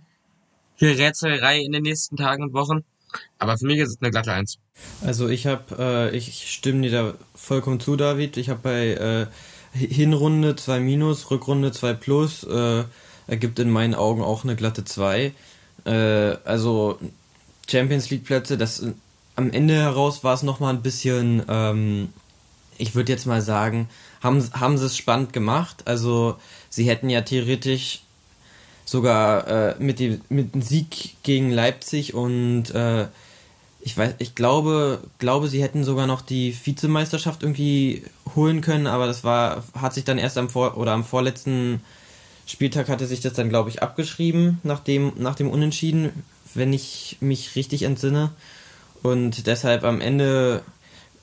[0.76, 2.84] viel Rätselei in den nächsten Tagen und Wochen.
[3.38, 4.58] Aber für mich ist es eine glatte Eins.
[5.02, 8.36] Also ich habe, äh, ich stimme dir da vollkommen zu, David.
[8.36, 9.26] Ich habe bei äh,
[9.78, 12.84] Hinrunde 2 minus, Rückrunde 2 plus, äh,
[13.26, 15.32] ergibt in meinen Augen auch eine glatte 2.
[15.84, 16.98] Äh, also
[17.68, 18.84] Champions League Plätze, das
[19.36, 22.08] am Ende heraus war es nochmal ein bisschen, ähm,
[22.78, 23.88] ich würde jetzt mal sagen,
[24.22, 25.82] haben, haben sie es spannend gemacht.
[25.86, 26.36] Also
[26.68, 28.02] sie hätten ja theoretisch
[28.84, 33.06] sogar äh, mit, dem, mit dem Sieg gegen Leipzig und äh,
[33.80, 38.04] ich weiß, ich glaube, glaube, sie hätten sogar noch die Vizemeisterschaft irgendwie
[38.36, 41.80] holen können, aber das war, hat sich dann erst am vor oder am vorletzten
[42.52, 46.10] Spieltag hatte sich das dann, glaube ich, abgeschrieben nach dem, nach dem Unentschieden,
[46.54, 48.30] wenn ich mich richtig entsinne.
[49.02, 50.62] Und deshalb am Ende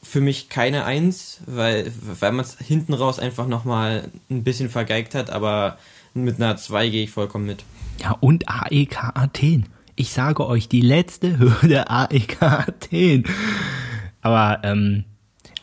[0.01, 5.13] für mich keine Eins, weil, weil man es hinten raus einfach nochmal ein bisschen vergeigt
[5.13, 5.77] hat, aber
[6.15, 7.63] mit einer 2 gehe ich vollkommen mit.
[8.01, 9.67] Ja, und AEK Athen.
[9.95, 13.25] Ich sage euch, die letzte Hürde AEK Athen.
[14.21, 15.05] Aber ähm,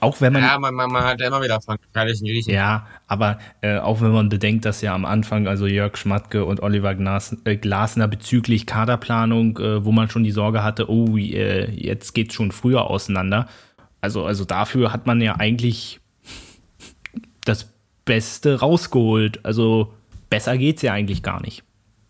[0.01, 0.43] auch wenn man.
[0.43, 2.53] Ja, man, man, man hat ja immer wieder von gefährlichen Griechen.
[2.53, 6.63] Ja, aber äh, auch wenn man bedenkt, dass ja am Anfang also Jörg Schmatke und
[6.63, 11.71] Oliver Gnas, äh, Glasner bezüglich Kaderplanung, äh, wo man schon die Sorge hatte, oh, äh,
[11.71, 13.49] jetzt geht's schon früher auseinander.
[14.01, 16.01] Also, also dafür hat man ja eigentlich
[17.45, 17.73] das
[18.05, 19.45] Beste rausgeholt.
[19.45, 19.95] Also
[20.31, 21.65] besser geht's ja eigentlich gar nicht.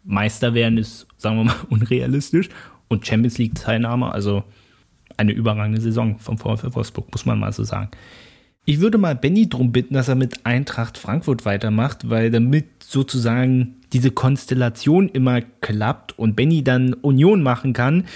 [0.04, 2.48] Meister werden ist, sagen wir mal, unrealistisch.
[2.88, 4.44] Und Champions League-Teilnahme, also
[5.16, 7.90] eine überragende Saison vom VfL Wolfsburg, muss man mal so sagen.
[8.64, 13.76] Ich würde mal Benny darum bitten, dass er mit Eintracht Frankfurt weitermacht, weil damit sozusagen
[13.92, 18.06] diese Konstellation immer klappt und Benny dann Union machen kann.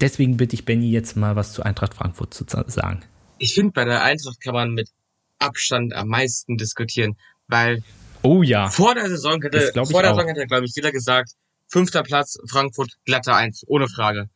[0.00, 3.00] Deswegen bitte ich Benny jetzt mal was zu Eintracht Frankfurt zu sagen.
[3.38, 4.90] Ich finde, bei der Eintracht kann man mit
[5.38, 7.16] Abstand am meisten diskutieren,
[7.48, 7.82] weil
[8.22, 8.70] Oh ja.
[8.70, 11.30] Vor der Saison hätte, vor der Saison hätte, glaube ich, jeder gesagt,
[11.68, 14.28] fünfter Platz, Frankfurt, glatte Eins, ohne Frage.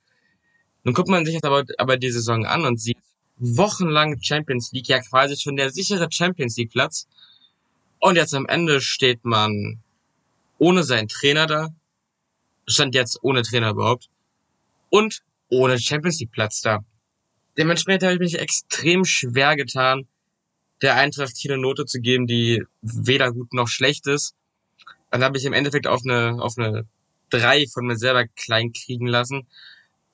[0.85, 2.99] Nun guckt man sich jetzt aber, aber die Saison an und sieht
[3.37, 7.07] wochenlang Champions League, ja quasi schon der sichere Champions League Platz.
[7.99, 9.81] Und jetzt am Ende steht man
[10.59, 11.69] ohne seinen Trainer da,
[12.66, 14.09] stand jetzt ohne Trainer überhaupt,
[14.90, 16.85] und ohne Champions League Platz da.
[17.59, 20.07] Dementsprechend habe ich mich extrem schwer getan,
[20.83, 24.35] der Eintracht hier eine Note zu geben, die weder gut noch schlecht ist.
[25.11, 26.87] Dann habe ich im Endeffekt auf eine, auf eine
[27.29, 29.47] drei von mir selber klein kriegen lassen,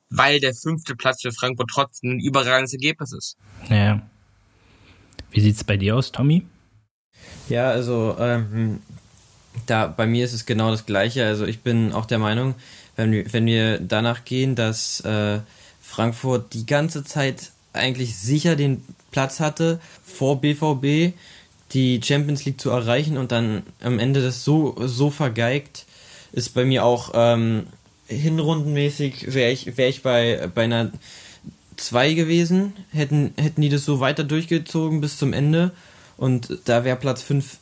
[0.09, 3.37] weil der fünfte Platz für Frankfurt trotzdem ein überragendes Ergebnis ist.
[3.69, 4.01] Ja.
[5.31, 6.43] Wie sieht's bei dir aus, Tommy?
[7.49, 8.81] Ja, also ähm,
[9.65, 11.25] da bei mir ist es genau das Gleiche.
[11.25, 12.55] Also ich bin auch der Meinung,
[12.95, 15.39] wenn wir, wenn wir danach gehen, dass äh,
[15.81, 21.13] Frankfurt die ganze Zeit eigentlich sicher den Platz hatte, vor BVB
[21.73, 25.85] die Champions League zu erreichen und dann am Ende das so, so vergeigt,
[26.31, 27.67] ist bei mir auch ähm,
[28.07, 30.91] hinrundenmäßig, wäre ich, wär ich bei, bei einer
[31.77, 35.71] 2 gewesen, hätten, hätten die das so weiter durchgezogen bis zum Ende
[36.17, 37.59] und da wäre Platz 5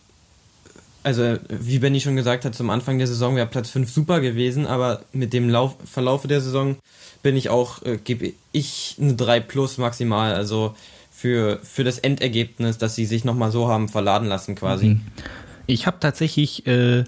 [1.05, 4.65] also wie Benny schon gesagt hat, zum Anfang der Saison wäre Platz 5 super gewesen,
[4.65, 6.77] aber mit dem Lauf, Verlaufe der Saison
[7.21, 10.75] bin ich auch, äh, gebe ich eine 3 plus maximal, also
[11.12, 14.86] für, für das Endergebnis, dass sie sich nochmal so haben verladen lassen quasi.
[14.88, 15.01] Mhm.
[15.67, 17.03] Ich habe tatsächlich, äh,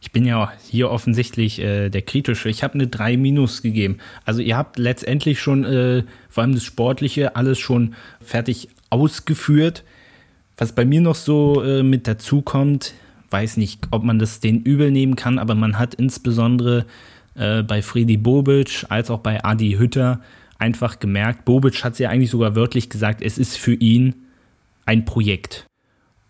[0.00, 3.98] ich bin ja hier offensichtlich äh, der Kritische, ich habe eine 3 minus gegeben.
[4.24, 9.84] Also ihr habt letztendlich schon, äh, vor allem das Sportliche, alles schon fertig ausgeführt.
[10.56, 12.94] Was bei mir noch so äh, mit dazu kommt,
[13.30, 16.86] weiß nicht, ob man das den übel nehmen kann, aber man hat insbesondere
[17.34, 20.20] äh, bei Friedi Bobic als auch bei Adi Hütter
[20.58, 24.14] einfach gemerkt, Bobic hat es ja eigentlich sogar wörtlich gesagt, es ist für ihn
[24.84, 25.66] ein Projekt.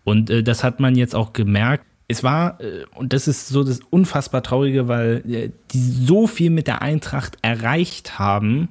[0.03, 1.85] Und äh, das hat man jetzt auch gemerkt.
[2.11, 6.49] Es war, äh, und das ist so das unfassbar Traurige, weil äh, die so viel
[6.49, 8.69] mit der Eintracht erreicht haben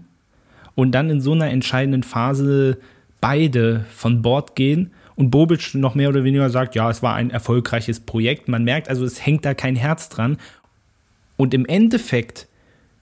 [0.74, 2.78] und dann in so einer entscheidenden Phase
[3.20, 7.30] beide von Bord gehen und Bobic noch mehr oder weniger sagt, ja, es war ein
[7.30, 8.48] erfolgreiches Projekt.
[8.48, 10.38] Man merkt also, es hängt da kein Herz dran.
[11.36, 12.46] Und im Endeffekt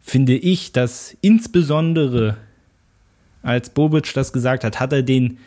[0.00, 2.36] finde ich, dass insbesondere
[3.42, 5.38] als Bobic das gesagt hat, hat er den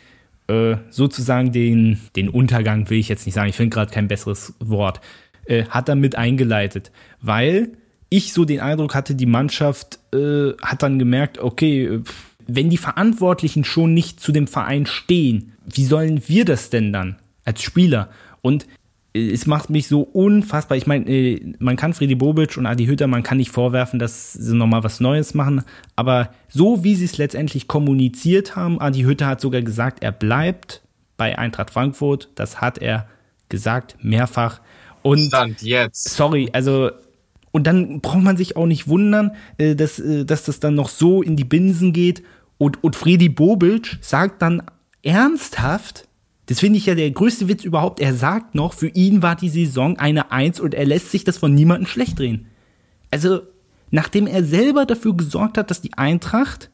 [0.48, 4.54] äh, sozusagen den, den Untergang, will ich jetzt nicht sagen, ich finde gerade kein besseres
[4.60, 5.02] Wort,
[5.46, 6.92] äh, hat er mit eingeleitet.
[7.22, 7.70] Weil
[8.10, 12.02] ich so den Eindruck hatte, die Mannschaft äh, hat dann gemerkt, okay,
[12.48, 17.18] wenn die Verantwortlichen schon nicht zu dem Verein stehen, wie sollen wir das denn dann
[17.46, 18.10] als Spieler?
[18.42, 18.68] Und
[19.14, 20.78] es macht mich so unfassbar.
[20.78, 24.34] Ich meine, äh, man kann Friedi Bobic und Adi Hütter, man kann nicht vorwerfen, dass
[24.34, 25.64] sie nochmal was Neues machen.
[25.96, 30.82] Aber so wie sie es letztendlich kommuniziert haben, Adi Hütter hat sogar gesagt, er bleibt
[31.18, 32.30] bei Eintracht Frankfurt.
[32.36, 33.08] Das hat er
[33.50, 34.62] gesagt, mehrfach.
[35.02, 36.10] Und Stand jetzt.
[36.10, 36.92] Sorry, also
[37.52, 40.88] Und dann braucht man sich auch nicht wundern, äh, dass, äh, dass das dann noch
[40.88, 42.24] so in die Binsen geht.
[42.58, 44.64] Und, und Fredi Bobic sagt dann
[45.04, 46.08] ernsthaft,
[46.52, 49.48] das finde ich ja der größte Witz überhaupt, er sagt noch, für ihn war die
[49.48, 52.48] Saison eine Eins und er lässt sich das von niemandem schlecht drehen.
[53.10, 53.44] Also,
[53.90, 56.70] nachdem er selber dafür gesorgt hat, dass die Eintracht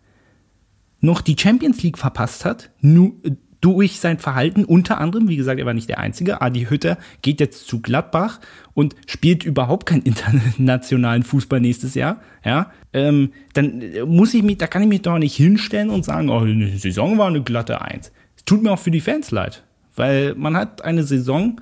[0.99, 3.21] noch die Champions League verpasst hat, nu,
[3.61, 7.39] durch sein Verhalten, unter anderem, wie gesagt, er war nicht der Einzige, Adi Hütter geht
[7.39, 8.39] jetzt zu Gladbach
[8.73, 14.65] und spielt überhaupt keinen internationalen Fußball nächstes Jahr, ja, ähm, dann muss ich mich, da
[14.65, 18.11] kann ich mich doch nicht hinstellen und sagen, oh, die Saison war eine glatte Eins.
[18.35, 19.66] Es tut mir auch für die Fans leid,
[19.97, 21.59] weil man hat eine Saison,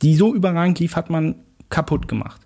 [0.00, 1.34] die so überragend lief, hat man
[1.68, 2.40] kaputt gemacht.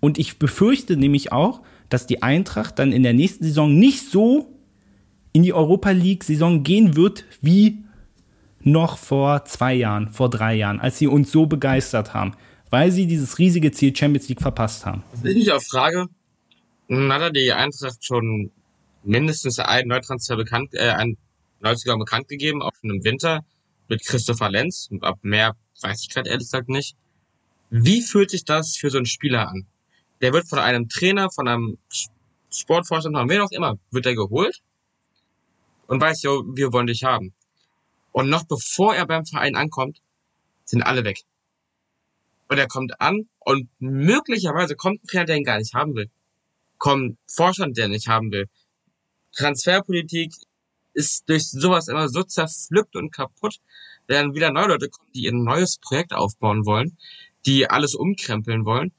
[0.00, 4.54] Und ich befürchte nämlich auch, dass die Eintracht dann in der nächsten Saison nicht so
[5.32, 7.84] in die Europa League-Saison gehen wird, wie
[8.60, 12.32] noch vor zwei Jahren, vor drei Jahren, als sie uns so begeistert haben,
[12.70, 15.02] weil sie dieses riesige Ziel Champions League verpasst haben.
[15.12, 16.06] Was ich auch frage,
[16.90, 18.50] hat er die Eintracht schon
[19.04, 21.16] mindestens einen Neutransfer bekannt, äh, einen
[21.60, 23.44] Neuzugang bekannt gegeben, auch schon im Winter
[23.88, 24.88] mit Christopher Lenz.
[25.00, 26.96] Ab mehr weiß ich gerade ehrlich gesagt nicht.
[27.70, 29.66] Wie fühlt sich das für so einen Spieler an?
[30.20, 31.78] Der wird von einem Trainer, von einem
[32.50, 34.62] Sportvorstand, von wem auch immer, wird er geholt
[35.86, 37.34] und weiß, jo, wir wollen dich haben.
[38.12, 40.00] Und noch bevor er beim Verein ankommt,
[40.64, 41.20] sind alle weg.
[42.48, 46.10] Und er kommt an und möglicherweise kommt ein Trainer, der ihn gar nicht haben will.
[46.78, 48.48] Kommt Vorstand, der ihn nicht haben will.
[49.32, 50.32] Transferpolitik
[50.98, 53.58] ist durch sowas immer so zerpflückt und kaputt,
[54.08, 56.96] während wieder neue Leute kommen, die ein neues Projekt aufbauen wollen,
[57.46, 58.92] die alles umkrempeln wollen.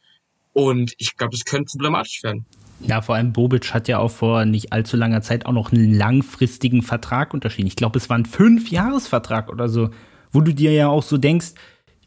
[0.54, 2.46] Und ich glaube, das könnte problematisch werden.
[2.80, 5.94] Ja, vor allem Bobic hat ja auch vor nicht allzu langer Zeit auch noch einen
[5.94, 7.68] langfristigen Vertrag unterschieden.
[7.68, 9.90] Ich glaube, es war ein Fünf-Jahres-Vertrag oder so,
[10.32, 11.54] wo du dir ja auch so denkst,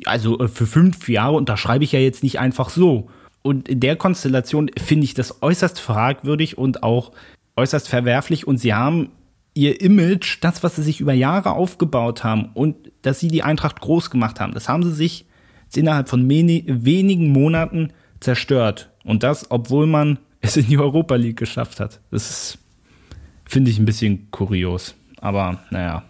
[0.07, 3.11] also äh, für fünf Jahre unterschreibe ich ja jetzt nicht einfach so.
[3.43, 7.13] Und in der Konstellation finde ich das äußerst fragwürdig und auch
[7.57, 8.47] äußerst verwerflich.
[8.47, 9.11] Und sie haben
[9.55, 13.81] ihr Image, das, was sie sich über Jahre aufgebaut haben und dass sie die Eintracht
[13.81, 15.27] groß gemacht haben, das haben sie sich
[15.75, 18.91] innerhalb von wenigen Monaten zerstört.
[19.05, 22.01] Und das, obwohl man es in die Europa League geschafft hat.
[22.11, 22.59] Das
[23.45, 24.95] finde ich ein bisschen kurios.
[25.21, 26.05] Aber naja.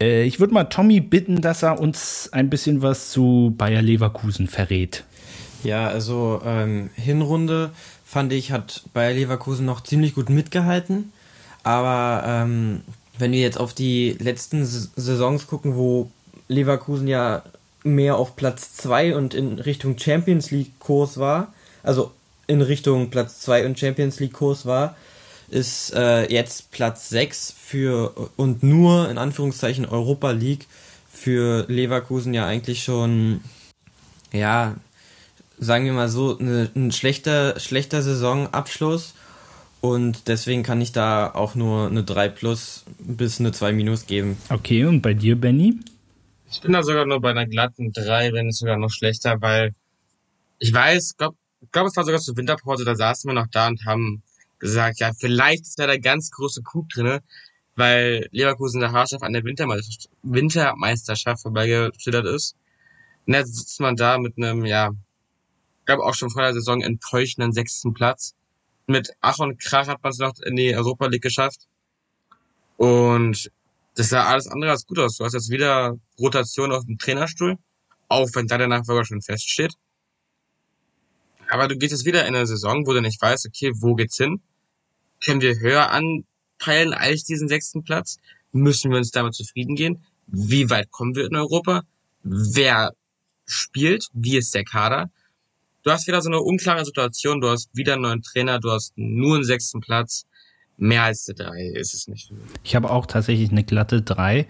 [0.00, 4.46] Äh, ich würde mal Tommy bitten, dass er uns ein bisschen was zu Bayer Leverkusen
[4.46, 5.04] verrät.
[5.64, 7.70] Ja, also ähm, Hinrunde
[8.04, 11.12] fand ich, hat Bayer Leverkusen noch ziemlich gut mitgehalten.
[11.66, 12.82] Aber ähm,
[13.18, 16.08] wenn wir jetzt auf die letzten Saisons gucken, wo
[16.46, 17.42] Leverkusen ja
[17.82, 21.52] mehr auf Platz 2 und in Richtung Champions League Kurs war,
[21.82, 22.12] also
[22.46, 24.94] in Richtung Platz 2 und Champions League Kurs war,
[25.48, 30.68] ist äh, jetzt Platz 6 für und nur in Anführungszeichen Europa League
[31.10, 33.40] für Leverkusen ja eigentlich schon,
[34.32, 34.76] ja,
[35.58, 39.14] sagen wir mal so, eine, ein schlechter, schlechter Saisonabschluss.
[39.92, 44.36] Und deswegen kann ich da auch nur eine 3 plus bis eine 2 minus geben.
[44.48, 45.78] Okay, und bei dir, Benny?
[46.50, 49.74] Ich bin da sogar nur bei einer glatten 3, wenn es sogar noch schlechter, weil
[50.58, 53.68] ich weiß, glaub, ich glaube, es war sogar zur Winterpause, da saßen wir noch da
[53.68, 54.22] und haben
[54.58, 57.20] gesagt, ja, vielleicht ist da der ganz große Coup drinne,
[57.74, 62.56] weil Leverkusen der Haarschaft an der Wintermeisterschaft, Wintermeisterschaft vorbeigeschlittert ist.
[63.26, 64.90] Und jetzt sitzt man da mit einem, ja,
[65.80, 68.34] ich glaube auch schon vor der Saison enttäuschenden sechsten Platz.
[68.86, 71.66] Mit Ach und Krach hat man es noch in die Europa League geschafft.
[72.76, 73.50] Und
[73.94, 75.16] das sah alles andere als gut aus.
[75.16, 77.56] Du hast jetzt wieder Rotation auf dem Trainerstuhl,
[78.08, 79.74] auch wenn da der Nachfolger schon feststeht.
[81.48, 84.16] Aber du gehst jetzt wieder in eine Saison, wo du nicht weißt, okay, wo geht's
[84.16, 84.40] hin?
[85.24, 88.18] Können wir höher anpeilen als diesen sechsten Platz?
[88.52, 90.04] Müssen wir uns damit zufrieden gehen?
[90.26, 91.82] Wie weit kommen wir in Europa?
[92.22, 92.92] Wer
[93.46, 94.08] spielt?
[94.12, 95.10] Wie ist der Kader?
[95.86, 97.40] Du hast wieder so eine unklare Situation.
[97.40, 98.58] Du hast wieder einen neuen Trainer.
[98.58, 100.24] Du hast nur einen sechsten Platz.
[100.76, 102.32] Mehr als drei ist es nicht.
[102.64, 104.48] Ich habe auch tatsächlich eine glatte drei.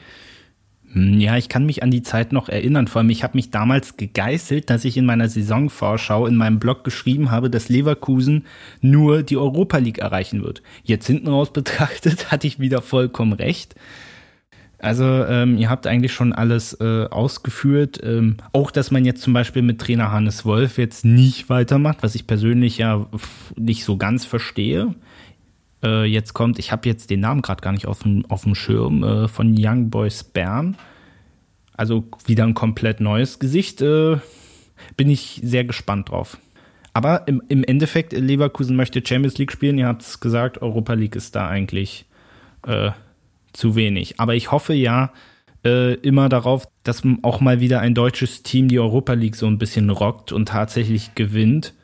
[0.92, 2.88] Hm, ja, ich kann mich an die Zeit noch erinnern.
[2.88, 6.84] Vor allem, ich habe mich damals gegeißelt, dass ich in meiner Saisonvorschau in meinem Blog
[6.84, 8.46] geschrieben habe, dass Leverkusen
[8.80, 10.62] nur die Europa League erreichen wird.
[10.84, 13.74] Jetzt hinten raus betrachtet hatte ich wieder vollkommen recht.
[14.78, 17.98] Also ähm, ihr habt eigentlich schon alles äh, ausgeführt.
[18.02, 22.14] Ähm, auch, dass man jetzt zum Beispiel mit Trainer Hannes Wolf jetzt nicht weitermacht, was
[22.14, 23.06] ich persönlich ja
[23.56, 24.94] nicht so ganz verstehe.
[25.82, 29.28] Äh, jetzt kommt, ich habe jetzt den Namen gerade gar nicht auf dem, Schirm, äh,
[29.28, 30.76] von Young Boys Bern.
[31.74, 33.80] Also wieder ein komplett neues Gesicht.
[33.80, 34.18] Äh,
[34.96, 36.38] bin ich sehr gespannt drauf.
[36.92, 39.78] Aber im, im Endeffekt, Leverkusen möchte Champions League spielen.
[39.78, 42.06] Ihr habt es gesagt, Europa League ist da eigentlich
[42.66, 42.90] äh,
[43.56, 44.20] zu wenig.
[44.20, 45.12] Aber ich hoffe ja
[45.64, 49.58] äh, immer darauf, dass auch mal wieder ein deutsches Team die Europa League so ein
[49.58, 51.74] bisschen rockt und tatsächlich gewinnt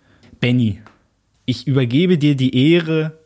[0.40, 0.80] Benny,
[1.44, 3.18] ich übergebe dir die Ehre,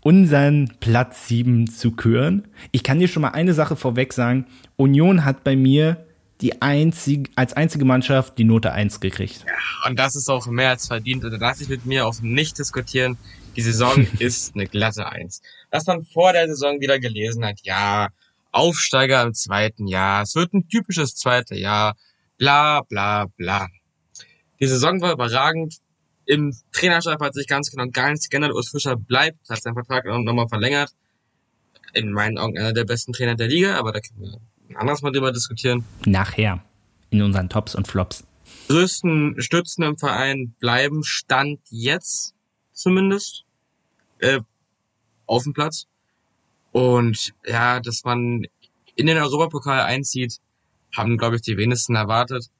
[0.00, 2.48] unseren Platz 7 zu küren.
[2.72, 4.46] Ich kann dir schon mal eine Sache vorweg sagen.
[4.76, 6.04] Union hat bei mir
[6.40, 9.44] die einzig, als einzige Mannschaft die Note 1 gekriegt.
[9.46, 11.24] Ja, und das ist auch mehr als verdient.
[11.24, 13.18] Und da lasse ich mit mir auch nicht diskutieren.
[13.56, 15.42] Die Saison ist eine glatte 1.
[15.70, 18.08] Dass man vor der Saison wieder gelesen hat, ja,
[18.52, 21.96] Aufsteiger im zweiten Jahr, es wird ein typisches zweite Jahr,
[22.36, 23.68] bla bla bla.
[24.60, 25.76] Die Saison war überragend.
[26.26, 28.52] Im Trainerstab hat sich ganz genau gar nichts geändert.
[28.52, 30.90] Urs Fischer bleibt, hat seinen Vertrag nochmal verlängert.
[31.92, 35.02] In meinen Augen einer der besten Trainer der Liga, aber da können wir ein anderes
[35.02, 35.84] Mal drüber diskutieren.
[36.04, 36.62] Nachher.
[37.10, 38.24] In unseren Tops und Flops.
[38.68, 42.34] Größten Stützen im Verein bleiben Stand jetzt
[42.72, 43.44] zumindest
[44.20, 44.40] äh,
[45.30, 45.86] auf dem Platz.
[46.72, 48.46] Und ja, dass man
[48.96, 50.38] in den Europapokal einzieht,
[50.96, 52.50] haben, glaube ich, die wenigsten erwartet.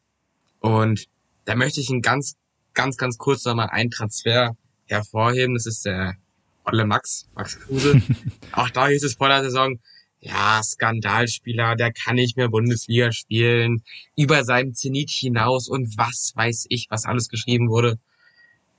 [0.61, 1.06] Und
[1.44, 2.37] da möchte ich einen ganz,
[2.74, 4.56] ganz, ganz kurz nochmal einen Transfer
[4.87, 5.54] hervorheben.
[5.54, 6.14] Das ist der
[6.64, 8.00] Olle Max, Max Kruse.
[8.52, 9.80] Auch da hieß es vor der Saison,
[10.20, 13.83] ja, Skandalspieler, der kann nicht mehr Bundesliga spielen,
[14.16, 17.98] über seinem Zenit hinaus und was weiß ich, was alles geschrieben wurde.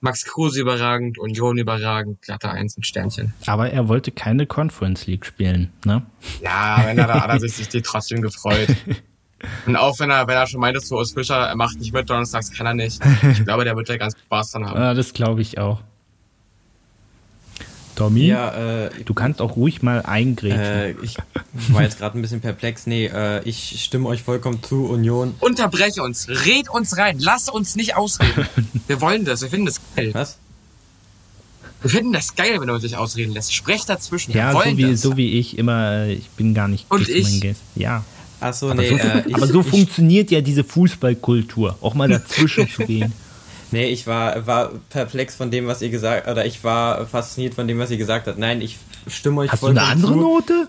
[0.02, 3.34] Max Kruse überragend, Union überragend, glatte Eins und Sternchen.
[3.46, 6.06] Aber er wollte keine Conference League spielen, ne?
[6.42, 8.68] Ja, wenn er da hat er sich die trotzdem gefreut.
[9.66, 12.08] Und auch wenn er, wenn er schon meinte zu Urs Fischer, er macht nicht mit,
[12.08, 13.02] donnerstags kann er nicht.
[13.32, 14.80] Ich glaube, der wird ja ganz Spaß dran haben.
[14.80, 15.82] Ja, das glaube ich auch.
[17.96, 20.60] Tommy, Ja, äh, du kannst auch ruhig mal eingrätschen.
[20.60, 21.18] äh, ich
[21.70, 22.88] war jetzt gerade ein bisschen perplex.
[22.88, 25.36] Nee, äh, ich stimme euch vollkommen zu, Union.
[25.40, 28.48] Unterbreche uns, red uns rein, lass uns nicht ausreden.
[28.88, 30.10] Wir wollen das, wir finden das geil.
[30.14, 30.38] Was?
[31.82, 33.54] Wir finden das geil, wenn du uns nicht ausreden lässt.
[33.54, 35.02] Sprecht dazwischen, ja, wir so wie, das.
[35.02, 37.24] so wie ich immer, äh, ich bin gar nicht Und ich?
[37.24, 37.58] mein Guess.
[37.76, 38.04] Ja.
[38.40, 41.78] Achso, Aber nee, so, äh, ich, aber so ich, funktioniert ja diese Fußballkultur.
[41.82, 43.14] Auch mal dazwischen zu gehen.
[43.72, 47.68] Nee, ich war, war perplex von dem, was ihr gesagt oder ich war fasziniert von
[47.68, 48.38] dem, was ihr gesagt habt.
[48.38, 50.20] Nein, ich stimme euch Hast du vollkommen eine andere zu.
[50.20, 50.68] Note?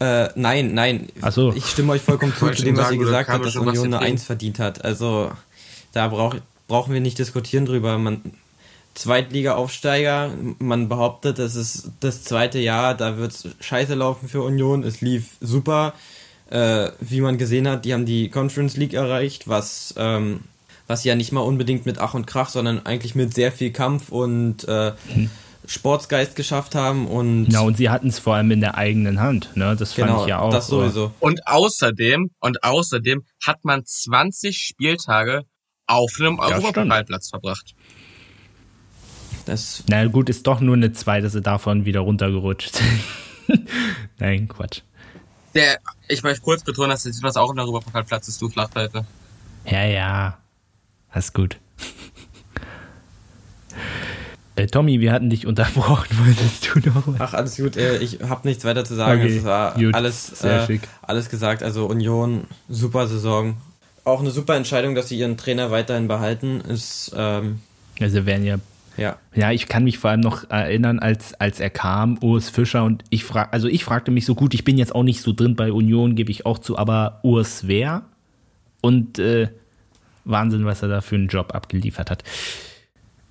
[0.00, 1.08] Äh, nein, nein.
[1.20, 1.52] Ach so.
[1.52, 3.98] Ich stimme euch vollkommen zu, zu dem, was ihr gesagt habt, dass Union eine hier
[3.98, 4.12] drin?
[4.14, 4.84] 1 verdient hat.
[4.84, 5.30] Also,
[5.92, 6.34] da brauch,
[6.66, 7.96] brauchen wir nicht diskutieren drüber.
[7.98, 8.20] Man,
[8.94, 14.82] Zweitliga-Aufsteiger, man behauptet, es ist das zweite Jahr, da wird es scheiße laufen für Union.
[14.82, 15.94] Es lief super.
[16.50, 20.40] Äh, wie man gesehen hat, die haben die Conference League erreicht, was, ähm,
[20.88, 24.08] was ja nicht mal unbedingt mit Ach und Krach, sondern eigentlich mit sehr viel Kampf
[24.08, 24.92] und äh,
[25.66, 27.06] Sportsgeist geschafft haben.
[27.06, 29.50] Und Ja, und sie hatten es vor allem in der eigenen Hand.
[29.54, 29.76] Ne?
[29.76, 30.50] Das fand genau, ich ja auch.
[30.50, 31.12] das sowieso.
[31.20, 35.44] Und außerdem, und außerdem hat man 20 Spieltage
[35.86, 36.56] auf einem Ja.
[36.56, 37.74] Europapokalplatz verbracht.
[39.44, 42.80] Das Na gut, ist doch nur eine zweite sie davon wieder runtergerutscht.
[44.18, 44.82] Nein, Quatsch.
[45.54, 49.06] Der, ich möchte kurz betonen, dass das auch ein Europapokalplatz ist, du Flachseite.
[49.64, 50.38] Ja, ja.
[51.10, 51.58] Alles gut.
[54.56, 56.08] Äh, Tommy, wir hatten dich unterbrochen.
[56.24, 57.20] Wolltest du noch was?
[57.20, 57.76] Ach, alles gut.
[57.76, 59.22] Äh, ich habe nichts weiter zu sagen.
[59.22, 59.94] Okay, es war gut.
[59.94, 61.62] alles, äh, alles gesagt.
[61.62, 63.56] Also Union, super Saison.
[64.04, 66.60] Auch eine super Entscheidung, dass sie ihren Trainer weiterhin behalten.
[66.62, 67.60] Ist, ähm,
[68.00, 68.58] Also werden ja
[68.98, 69.16] ja.
[69.34, 73.04] Ja, ich kann mich vor allem noch erinnern, als, als er kam, Urs Fischer, und
[73.10, 75.54] ich frag, also ich fragte mich so gut, ich bin jetzt auch nicht so drin
[75.54, 78.02] bei Union, gebe ich auch zu, aber Urs wer?
[78.80, 79.48] Und äh,
[80.28, 82.24] Wahnsinn, was er da für einen Job abgeliefert hat.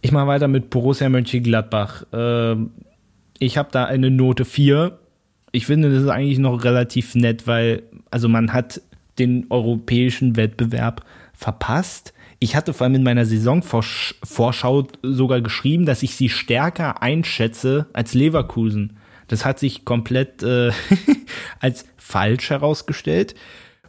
[0.01, 2.05] Ich mache weiter mit Borussia Mönchengladbach.
[2.13, 2.71] Ähm,
[3.39, 4.97] ich habe da eine Note 4.
[5.51, 8.81] Ich finde, das ist eigentlich noch relativ nett, weil, also man hat
[9.19, 12.13] den europäischen Wettbewerb verpasst.
[12.39, 18.13] Ich hatte vor allem in meiner Saisonvorschau sogar geschrieben, dass ich sie stärker einschätze als
[18.13, 18.97] Leverkusen.
[19.27, 20.71] Das hat sich komplett äh,
[21.59, 23.35] als falsch herausgestellt.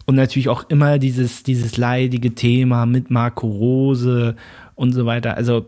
[0.09, 4.37] Und natürlich auch immer dieses, dieses leidige Thema mit Marco Rose
[4.75, 5.37] und so weiter.
[5.37, 5.67] Also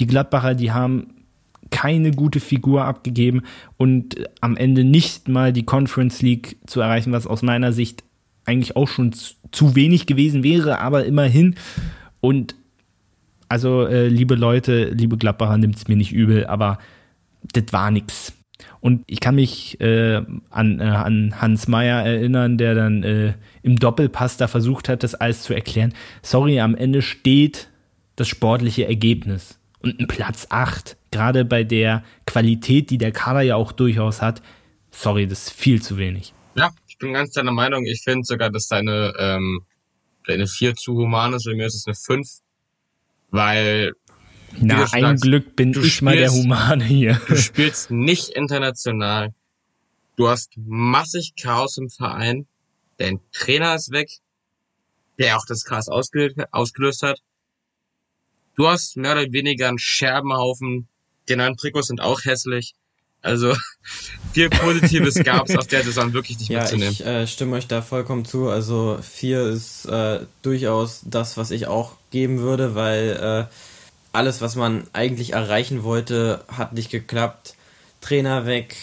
[0.00, 1.08] die Gladbacher, die haben
[1.68, 3.42] keine gute Figur abgegeben
[3.76, 8.04] und am Ende nicht mal die Conference League zu erreichen, was aus meiner Sicht
[8.46, 11.56] eigentlich auch schon zu, wenig gewesen wäre, aber immerhin.
[12.22, 12.54] Und
[13.50, 16.78] also, äh, liebe Leute, liebe Gladbacher, nimmt es mir nicht übel, aber
[17.52, 18.32] das war nix.
[18.80, 23.76] Und ich kann mich äh, an, äh, an Hans Meyer erinnern, der dann äh, im
[23.76, 25.94] Doppelpass da versucht hat, das alles zu erklären.
[26.22, 27.68] Sorry, am Ende steht
[28.16, 29.58] das sportliche Ergebnis.
[29.80, 34.42] Und ein Platz 8, gerade bei der Qualität, die der Kader ja auch durchaus hat,
[34.90, 36.34] sorry, das ist viel zu wenig.
[36.56, 37.86] Ja, ich bin ganz deiner Meinung.
[37.86, 39.64] Ich finde sogar, dass deine, ähm,
[40.26, 41.44] deine 4 zu human ist.
[41.44, 42.28] Bei mir ist es eine 5.
[43.30, 43.92] Weil
[44.56, 47.20] Na, ein sagst, Glück bin du ich mal der spielst- Humane hier.
[47.28, 49.32] du spielst nicht international.
[50.16, 52.46] Du hast massig Chaos im Verein.
[52.96, 54.10] Dein Trainer ist weg,
[55.18, 57.20] der auch das Chaos ausgelöst, ausgelöst hat.
[58.56, 60.88] Du hast mehr oder weniger einen Scherbenhaufen.
[61.28, 62.74] Die neuen Trikots sind auch hässlich.
[63.22, 63.54] Also
[64.32, 66.92] viel Positives gab es aus der Saison wirklich nicht ja, mitzunehmen.
[66.92, 68.48] Ich äh, stimme euch da vollkommen zu.
[68.48, 73.54] Also vier ist äh, durchaus das, was ich auch geben würde, weil äh,
[74.12, 77.54] alles, was man eigentlich erreichen wollte, hat nicht geklappt.
[78.00, 78.76] Trainer weg,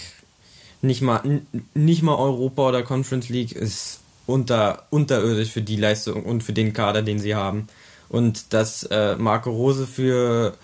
[0.82, 1.42] nicht mal
[1.74, 6.74] nicht mal Europa oder Conference League ist unter unterirdisch für die Leistung und für den
[6.74, 7.68] Kader, den sie haben.
[8.10, 10.56] Und dass äh, Marco Rose für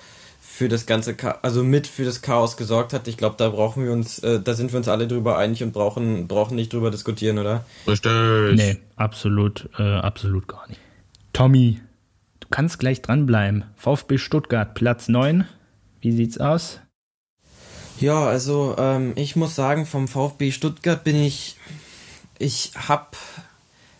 [0.51, 3.07] für das ganze, Cha also mit für das Chaos gesorgt hat.
[3.07, 5.72] Ich glaube, da brauchen wir uns, äh, da sind wir uns alle drüber einig und
[5.72, 7.66] brauchen, brauchen nicht drüber diskutieren, oder?
[7.88, 8.12] Richtig.
[8.55, 10.80] Nee, absolut, äh, absolut gar nicht.
[11.34, 11.80] Tommy,
[12.52, 13.64] kannst gleich dranbleiben.
[13.76, 15.47] VfB Stuttgart, Platz 9.
[16.02, 16.80] Wie sieht's aus?
[17.99, 21.56] Ja, also ähm, ich muss sagen, vom VfB Stuttgart bin ich,
[22.39, 23.18] ich habe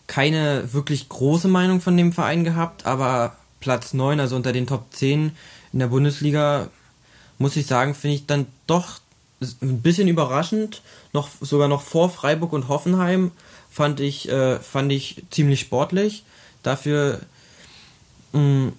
[0.06, 4.86] keine wirklich große Meinung von dem Verein gehabt, aber Platz 9, also unter den Top
[4.90, 5.32] 10,
[5.72, 6.68] in der Bundesliga,
[7.38, 9.00] muss ich sagen, finde ich dann doch
[9.40, 10.82] ein bisschen überraschend.
[11.12, 13.30] Noch, sogar noch vor Freiburg und Hoffenheim
[13.70, 16.24] fand ich, äh, fand ich ziemlich sportlich.
[16.62, 17.20] Dafür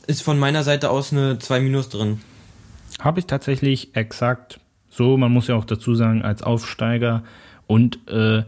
[0.08, 2.22] ist von meiner Seite aus eine 2 Minus drin.
[3.00, 5.18] Habe ich tatsächlich exakt so.
[5.18, 7.24] Man muss ja auch dazu sagen, als Aufsteiger
[7.68, 8.44] und äh,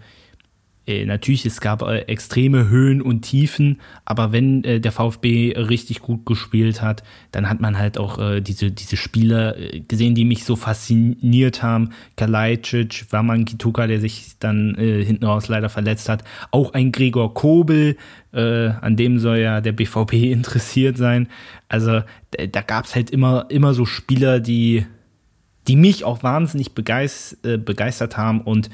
[0.88, 6.00] äh, natürlich, es gab äh, extreme Höhen und Tiefen, aber wenn äh, der VfB richtig
[6.02, 10.26] gut gespielt hat, dann hat man halt auch äh, diese, diese Spieler äh, gesehen, die
[10.26, 11.90] mich so fasziniert haben.
[12.18, 16.24] Kalajdzic, Waman Kituka, der sich dann äh, hinten raus leider verletzt hat.
[16.52, 17.98] Auch ein Gregor Kobel,
[18.32, 21.30] äh, an dem soll ja der BVB interessiert sein.
[21.68, 22.02] Also
[22.52, 24.86] da, gab es halt immer, immer so Spieler, die,
[25.68, 28.70] die mich auch wahnsinnig äh, begeistert haben und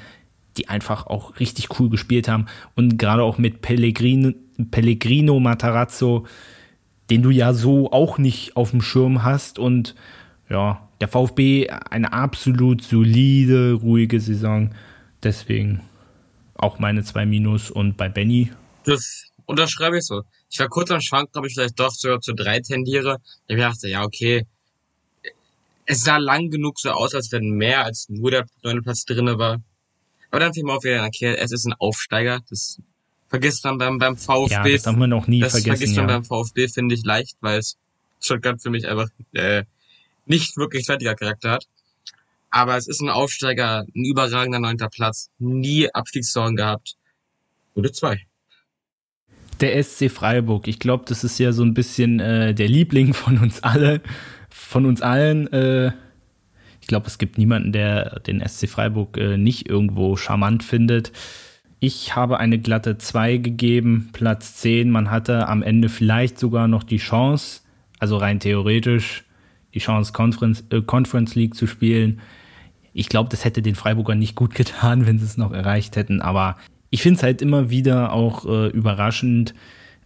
[0.58, 2.48] die einfach auch richtig cool gespielt haben.
[2.76, 4.34] Und gerade auch mit Pellegrino,
[4.72, 6.26] Pellegrino Matarazzo,
[7.10, 9.60] den du ja so auch nicht auf dem Schirm hast.
[9.60, 9.96] Und
[10.50, 14.74] ja, der VfB eine absolut solide, ruhige Saison.
[15.24, 15.82] Deswegen
[16.56, 17.72] auch meine zwei Minus.
[17.72, 18.52] Und bei Benny?
[18.84, 20.24] Das unterschreibe ich so.
[20.50, 23.18] Ich war kurz am Schwanken, ob ich vielleicht doch sogar zu drei tendiere.
[23.48, 24.46] Ich dachte, ja, okay.
[25.86, 29.38] Es sah lang genug so aus, als wenn mehr als nur der neunte Platz drinne
[29.38, 29.62] war.
[30.32, 32.40] Aber dann fiel mir auf, ja, okay, es ist ein Aufsteiger.
[32.50, 32.80] Das
[33.28, 34.54] vergisst man beim, beim VfB.
[34.54, 35.70] Ja, das darf man auch nie das vergessen.
[35.70, 36.16] Das vergisst man ja.
[36.16, 37.78] beim VfB, finde ich, leicht, weil es
[38.22, 39.64] Stuttgart für mich einfach äh,
[40.26, 41.68] nicht wirklich fertiger Charakter hat.
[42.50, 46.96] Aber es ist ein Aufsteiger, ein überragender neunter Platz, nie Abstiegssorgen gehabt.
[47.74, 48.22] Gute zwei.
[49.62, 53.38] Der SC Freiburg, ich glaube, das ist ja so ein bisschen äh, der Liebling von
[53.38, 54.02] uns alle,
[54.50, 55.52] von uns allen.
[55.54, 55.92] Äh,
[56.92, 61.14] glaube, es gibt niemanden, der den SC Freiburg äh, nicht irgendwo charmant findet.
[61.80, 64.92] Ich habe eine glatte 2 gegeben, Platz 10.
[64.92, 67.62] Man hatte am Ende vielleicht sogar noch die Chance,
[67.98, 69.24] also rein theoretisch,
[69.74, 72.20] die Chance, Conference, äh, Conference League zu spielen.
[72.92, 76.22] Ich glaube, das hätte den Freiburgern nicht gut getan, wenn sie es noch erreicht hätten.
[76.22, 76.58] Aber
[76.90, 79.54] ich finde es halt immer wieder auch äh, überraschend,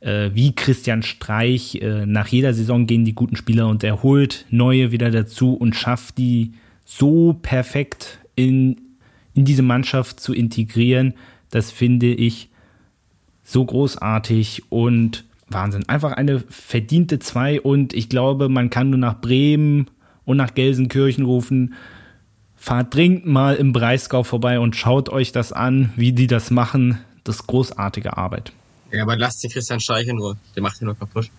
[0.02, 1.82] äh, wie Christian Streich.
[1.82, 5.76] Äh, nach jeder Saison gehen die guten Spieler und er holt neue wieder dazu und
[5.76, 6.54] schafft die
[6.86, 8.80] so perfekt in,
[9.34, 11.16] in diese Mannschaft zu integrieren,
[11.50, 12.50] das finde ich
[13.44, 15.88] so großartig und Wahnsinn.
[15.90, 19.90] Einfach eine verdiente zwei und ich glaube, man kann nur nach Bremen
[20.26, 21.74] und nach Gelsenkirchen rufen.
[22.56, 27.00] Fahrt dringend mal im Breisgau vorbei und schaut euch das an, wie die das machen.
[27.24, 28.54] Das ist großartige Arbeit.
[28.92, 30.38] Ja, aber lasst den Christian Streich in Ruhe.
[30.56, 31.30] Der macht ihn nur kaputt.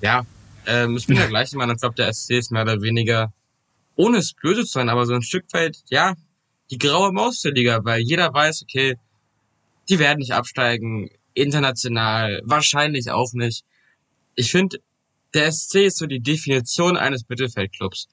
[0.00, 0.24] Ja,
[0.66, 1.70] ähm, ich bin der gleiche Mann.
[1.70, 3.32] Ich glaube, der SC ist mehr oder weniger
[4.00, 6.14] ohne es böse zu sein, aber so ein Stück weit, ja,
[6.70, 8.96] die graue Maus der Liga, weil jeder weiß, okay,
[9.90, 13.64] die werden nicht absteigen, international, wahrscheinlich auch nicht.
[14.36, 14.78] Ich finde,
[15.34, 18.08] der SC ist so die Definition eines Mittelfeldclubs.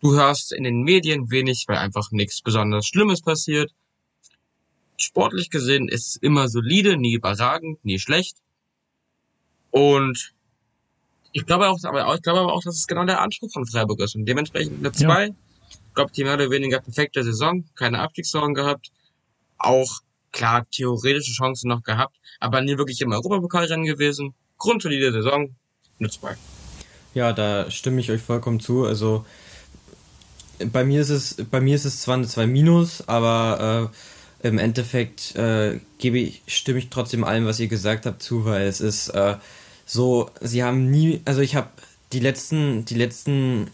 [0.00, 3.72] Du hörst in den Medien wenig, weil einfach nichts besonders Schlimmes passiert.
[4.96, 8.38] Sportlich gesehen ist es immer solide, nie überragend, nie schlecht.
[9.70, 10.34] Und
[11.36, 14.00] ich glaube auch, aber ich glaube aber auch, dass es genau der Anspruch von Freiburg
[14.00, 14.14] ist.
[14.16, 15.26] Und dementsprechend eine 2.
[15.26, 15.34] Ja.
[15.68, 18.90] Ich glaube, die mehr oder weniger perfekte Saison, keine Abstiegssorgen gehabt.
[19.58, 20.00] Auch
[20.32, 24.32] klar theoretische Chancen noch gehabt, aber nie wirklich im Europapokalrennen gewesen.
[24.56, 25.54] Grundsolide Saison,
[26.00, 26.36] eine 2.
[27.12, 28.86] Ja, da stimme ich euch vollkommen zu.
[28.86, 29.26] Also
[30.72, 33.90] bei mir ist es, bei mir ist es zwar eine 2 Minus, aber
[34.42, 38.46] äh, im Endeffekt äh, gebe ich, stimme ich trotzdem allem, was ihr gesagt habt, zu,
[38.46, 39.36] weil es ist äh,
[39.86, 41.68] so, sie haben nie, also ich habe
[42.12, 43.68] die letzten, die letzten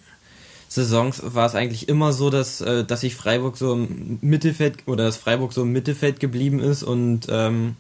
[0.69, 5.05] Saisons war es eigentlich immer so, dass, äh, dass sich Freiburg so im Mittelfeld oder
[5.05, 7.77] dass Freiburg so im Mittelfeld geblieben ist und ähm,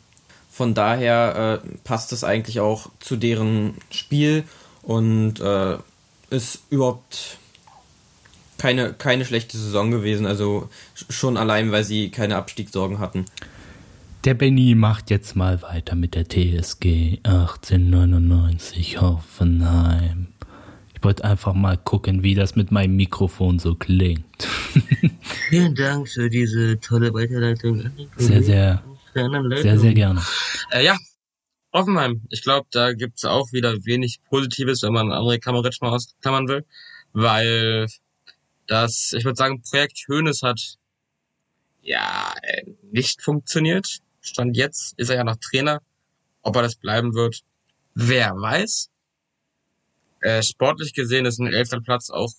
[0.50, 4.44] von daher äh, passt das eigentlich auch zu deren Spiel
[4.82, 5.78] und äh,
[6.30, 7.38] ist überhaupt
[8.58, 10.26] keine, keine schlechte Saison gewesen.
[10.26, 13.26] Also schon allein, weil sie keine Abstiegssorgen hatten.
[14.24, 20.28] Der Benny macht jetzt mal weiter mit der TSG 1899 Hoffenheim.
[20.94, 24.46] Ich wollte einfach mal gucken, wie das mit meinem Mikrofon so klingt.
[25.48, 27.90] Vielen Dank für diese tolle Weiterleitung.
[28.16, 30.22] Sehr, sehr, sehr, sehr gerne.
[30.70, 30.96] Äh, ja,
[31.72, 32.22] Offenheim.
[32.30, 36.64] Ich glaube, da gibt's auch wieder wenig Positives, wenn man André Kamaritsch mal ausklammern will,
[37.12, 37.88] weil
[38.68, 40.76] das, ich würde sagen, Projekt Hönes hat
[41.80, 42.62] ja äh,
[42.92, 44.01] nicht funktioniert.
[44.22, 45.80] Stand jetzt ist er ja noch Trainer.
[46.42, 47.42] Ob er das bleiben wird,
[47.94, 48.88] wer weiß.
[50.20, 52.32] Äh, sportlich gesehen ist ein elfter Platz auch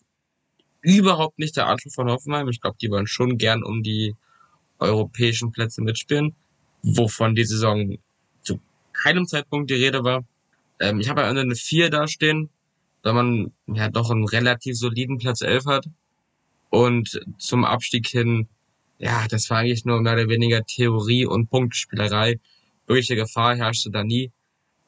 [0.81, 2.49] überhaupt nicht der Anspruch von Hoffenheim.
[2.49, 4.15] Ich glaube, die wollen schon gern um die
[4.79, 6.35] europäischen Plätze mitspielen,
[6.81, 7.97] wovon die Saison
[8.41, 8.59] zu
[8.91, 10.25] keinem Zeitpunkt die Rede war.
[10.79, 12.49] Ähm, ich habe am Ende eine 4 dastehen,
[13.01, 15.89] da man ja doch einen relativ soliden Platz 11 hat.
[16.69, 18.47] Und zum Abstieg hin
[19.03, 22.39] ja, das war eigentlich nur mehr oder weniger Theorie und Punktspielerei.
[22.87, 24.31] Wirkliche Gefahr herrschte da nie,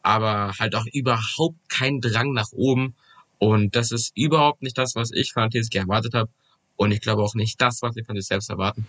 [0.02, 2.96] aber halt auch überhaupt kein Drang nach oben.
[3.40, 6.30] Und das ist überhaupt nicht das, was ich von TSG erwartet habe.
[6.78, 8.88] Und ich glaube auch nicht das, was sie von sich selbst erwarten.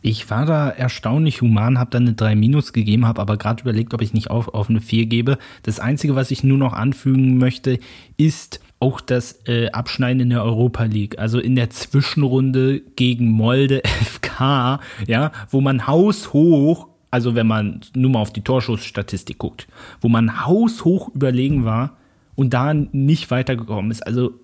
[0.00, 3.94] Ich war da erstaunlich human, habe dann eine 3 Minus gegeben, habe aber gerade überlegt,
[3.94, 5.38] ob ich nicht auf, auf eine 4 gebe.
[5.64, 7.78] Das Einzige, was ich nur noch anfügen möchte,
[8.16, 13.80] ist, auch das äh, Abschneiden in der Europa League, also in der Zwischenrunde gegen Molde
[14.04, 19.68] FK, ja, wo man haushoch, also wenn man nur mal auf die Torschussstatistik guckt,
[20.00, 21.96] wo man haushoch überlegen war
[22.34, 24.04] und da nicht weitergekommen ist.
[24.04, 24.34] Also,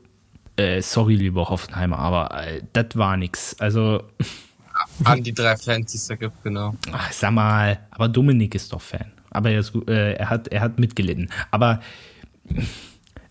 [0.56, 3.56] äh, sorry, lieber Hoffenheimer, aber äh, das war nix.
[3.58, 4.04] Also.
[5.02, 6.76] An die drei Fans, die es da gibt, genau.
[6.92, 9.10] Ach, sag mal, aber Dominik ist doch Fan.
[9.30, 11.28] Aber er, ist, äh, er, hat, er hat mitgelitten.
[11.50, 11.80] Aber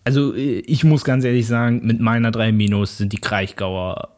[0.08, 4.08] also äh, ich muss ganz ehrlich sagen, mit meiner 3 Minus sind die Kraichgauer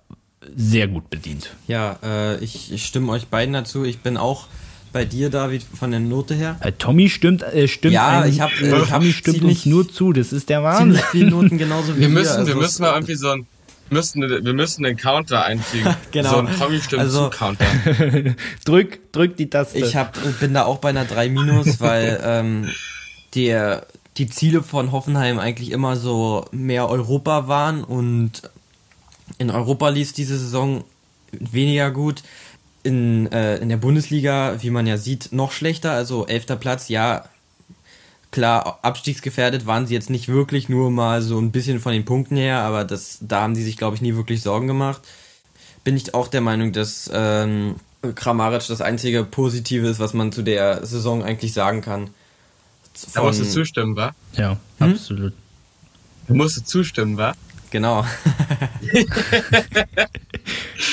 [0.55, 1.51] sehr gut bedient.
[1.67, 3.85] Ja, äh, ich, ich, stimme euch beiden dazu.
[3.85, 4.47] Ich bin auch
[4.93, 6.57] bei dir, David, von der Note her.
[6.61, 7.95] Äh, Tommy stimmt, äh, stimmt.
[7.95, 10.13] Ja, ich habe äh, Tommy stimmt uns nur zu.
[10.13, 10.93] Das ist der Wahnsinn.
[10.93, 12.37] Ziemlich viele Noten genauso wie wir müssen.
[12.37, 13.47] Also wir müssen mal irgendwie so ein
[13.91, 15.97] müssen, wir müssen einen Counter einfügen.
[16.13, 16.31] genau.
[16.31, 17.67] So ein Tommy stimmt also, zu Counter.
[18.65, 19.77] drück, drück die Taste.
[19.79, 22.69] Ich hab, bin da auch bei einer 3 minus, weil ähm,
[23.35, 23.87] der
[24.21, 28.43] die Ziele von Hoffenheim eigentlich immer so mehr Europa waren und
[29.39, 30.85] in Europa lief diese Saison
[31.33, 32.23] weniger gut.
[32.83, 35.93] In, äh, in der Bundesliga, wie man ja sieht, noch schlechter.
[35.93, 37.25] Also elfter Platz, ja,
[38.31, 42.37] klar, abstiegsgefährdet waren sie jetzt nicht wirklich, nur mal so ein bisschen von den Punkten
[42.37, 45.01] her, aber das, da haben sie sich, glaube ich, nie wirklich Sorgen gemacht.
[45.83, 47.77] Bin ich auch der Meinung, dass ähm,
[48.15, 52.11] Kramaric das einzige Positive ist, was man zu der Saison eigentlich sagen kann.
[53.15, 54.15] Da musst du zustimmen, wa?
[54.37, 54.93] Ja, hm?
[54.93, 55.33] absolut.
[56.27, 57.35] Du musst zustimmen, wa?
[57.71, 58.05] Genau.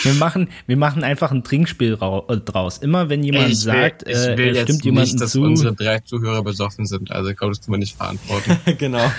[0.04, 2.78] wir, machen, wir machen einfach ein Trinkspiel äh, draus.
[2.78, 5.42] Immer wenn jemand ich sagt, will, ich will äh, stimmt jemand nicht, dass zu.
[5.42, 7.10] unsere drei Zuhörer besoffen sind.
[7.12, 8.58] Also konntest du mir nicht verantworten.
[8.78, 9.12] genau.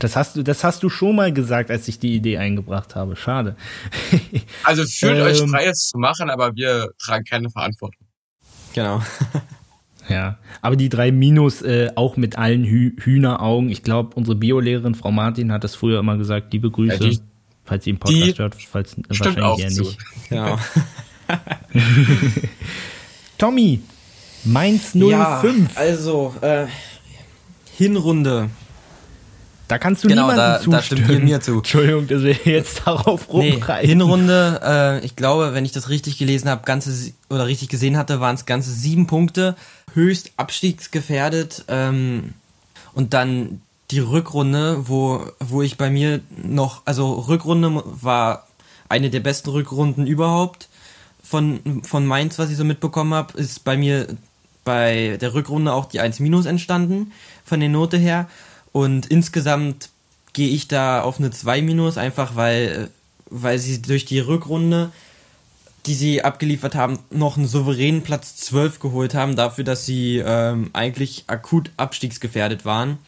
[0.00, 3.16] Das hast du, das hast du schon mal gesagt, als ich die Idee eingebracht habe.
[3.16, 3.56] Schade.
[4.64, 8.06] also fühlt ähm, euch frei, es zu machen, aber wir tragen keine Verantwortung.
[8.74, 9.02] Genau.
[10.08, 13.68] Ja, aber die drei Minus äh, auch mit allen Hü Hühneraugen.
[13.68, 16.52] Ich glaube, unsere Biolehrerin Frau Martin hat das früher immer gesagt.
[16.52, 17.20] Liebe Grüße, ja, die,
[17.64, 19.98] falls sie im Podcast hört, falls wahrscheinlich auch eher nicht.
[20.28, 20.58] Genau.
[23.38, 23.80] Tommy,
[24.44, 24.94] Mainz 05.
[25.10, 25.42] Ja,
[25.76, 26.66] also äh,
[27.76, 28.48] Hinrunde
[29.68, 30.72] da kannst du genau, niemandem da, zustimmen.
[30.72, 31.52] Da stimmt ihr mir zu.
[31.58, 33.82] Entschuldigung, dass wir jetzt darauf rumreiten.
[33.82, 37.98] Nee, Hinrunde, äh, ich glaube, wenn ich das richtig gelesen habe, ganze oder richtig gesehen
[37.98, 39.56] hatte, waren es ganze sieben Punkte,
[39.98, 41.64] höchst abstiegsgefährdet.
[41.68, 42.34] Ähm,
[42.94, 48.46] und dann die Rückrunde, wo, wo ich bei mir noch, also Rückrunde war
[48.88, 50.68] eine der besten Rückrunden überhaupt
[51.22, 54.06] von, von Mainz, was ich so mitbekommen habe, ist bei mir
[54.64, 57.12] bei der Rückrunde auch die 1 Minus entstanden,
[57.44, 58.28] von der Note her.
[58.72, 59.90] Und insgesamt
[60.32, 62.90] gehe ich da auf eine 2 minus, einfach weil,
[63.30, 64.90] weil sie durch die Rückrunde,
[65.86, 70.70] die sie abgeliefert haben, noch einen souveränen Platz 12 geholt haben, dafür, dass sie ähm,
[70.72, 72.98] eigentlich akut abstiegsgefährdet waren.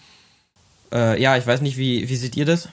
[0.92, 2.68] Äh, ja, ich weiß nicht, wie, wie seht ihr das?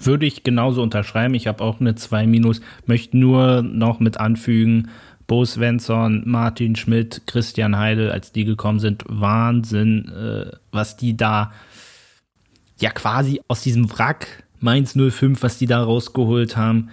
[0.00, 1.34] Würde ich genauso unterschreiben.
[1.34, 4.90] Ich habe auch eine 2 minus, möchte nur noch mit anfügen,
[5.26, 11.52] Bo Svensson, Martin Schmidt, Christian Heidel, als die gekommen sind, Wahnsinn, äh, was die da
[12.80, 16.88] ja quasi aus diesem Wrack Mainz 05, was die da rausgeholt haben,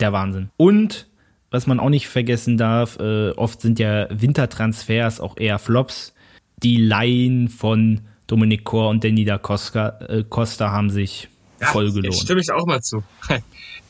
[0.00, 0.50] der Wahnsinn.
[0.56, 1.06] Und
[1.50, 6.14] was man auch nicht vergessen darf, äh, oft sind ja Wintertransfers auch eher Flops.
[6.62, 11.28] Die Laien von Dominik Kor und Danny da Costa, äh, Costa haben sich
[11.60, 12.14] voll Jetzt gelohnt.
[12.14, 13.02] stimme ich auch mal zu.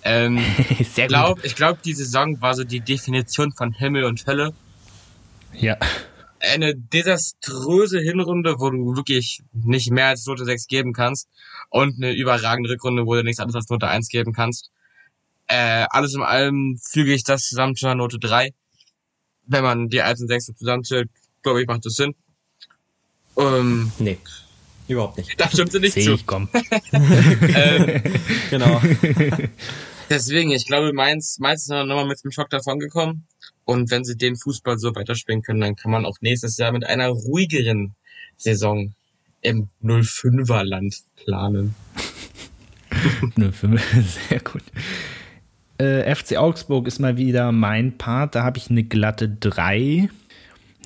[0.05, 0.39] ähm,
[0.83, 1.09] Sehr gut.
[1.09, 4.53] glaub, ich glaube, die Saison war so die Definition von Himmel und Hölle.
[5.53, 5.77] Ja.
[6.41, 11.29] Eine desaströse Hinrunde, wo du wirklich nicht mehr als Note 6 geben kannst.
[11.69, 14.71] Und eine überragende Rückrunde, wo du nichts anderes als Note 1 geben kannst.
[15.53, 18.55] Äh, alles in allem füge ich das zusammen zu einer Note 3.
[19.47, 21.11] Wenn man die 1 und 6 zusammenzählt,
[21.43, 22.15] glaube ich, macht das Sinn.
[23.37, 24.19] Ähm, Nee,
[24.87, 25.41] überhaupt nicht.
[25.41, 26.13] da stimmt sie nicht Sehe zu.
[26.15, 26.49] ich, komm.
[26.93, 28.03] Ähm,
[28.51, 28.81] Genau.
[30.09, 33.27] Deswegen, ich glaube, Mainz, Mainz ist nochmal mit dem Schock davon gekommen.
[33.65, 36.85] Und wenn sie den Fußball so weiterspielen können, dann kann man auch nächstes Jahr mit
[36.85, 37.95] einer ruhigeren
[38.37, 38.95] Saison
[39.43, 41.75] im 05er Land planen.
[43.37, 43.83] Nö, für mich
[44.29, 44.63] sehr gut.
[45.81, 48.35] Äh, FC Augsburg ist mal wieder mein Part.
[48.35, 50.11] Da habe ich eine glatte 3.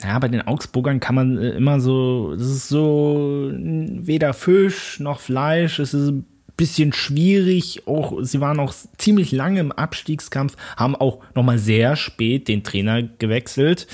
[0.04, 5.18] Ja, bei den Augsburgern kann man äh, immer so, das ist so weder Fisch noch
[5.18, 5.80] Fleisch.
[5.80, 6.26] Es ist ein
[6.56, 7.88] bisschen schwierig.
[7.88, 13.02] Auch sie waren auch ziemlich lange im Abstiegskampf, haben auch nochmal sehr spät den Trainer
[13.02, 13.88] gewechselt.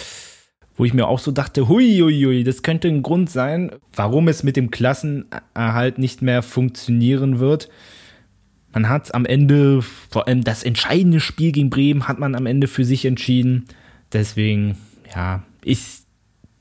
[0.76, 4.28] Wo ich mir auch so dachte, hui, hui, hui, das könnte ein Grund sein, warum
[4.28, 7.70] es mit dem Klassenerhalt nicht mehr funktionieren wird.
[8.72, 12.68] Man hat am Ende, vor allem das entscheidende Spiel gegen Bremen, hat man am Ende
[12.68, 13.66] für sich entschieden.
[14.12, 14.78] Deswegen,
[15.14, 16.06] ja, ist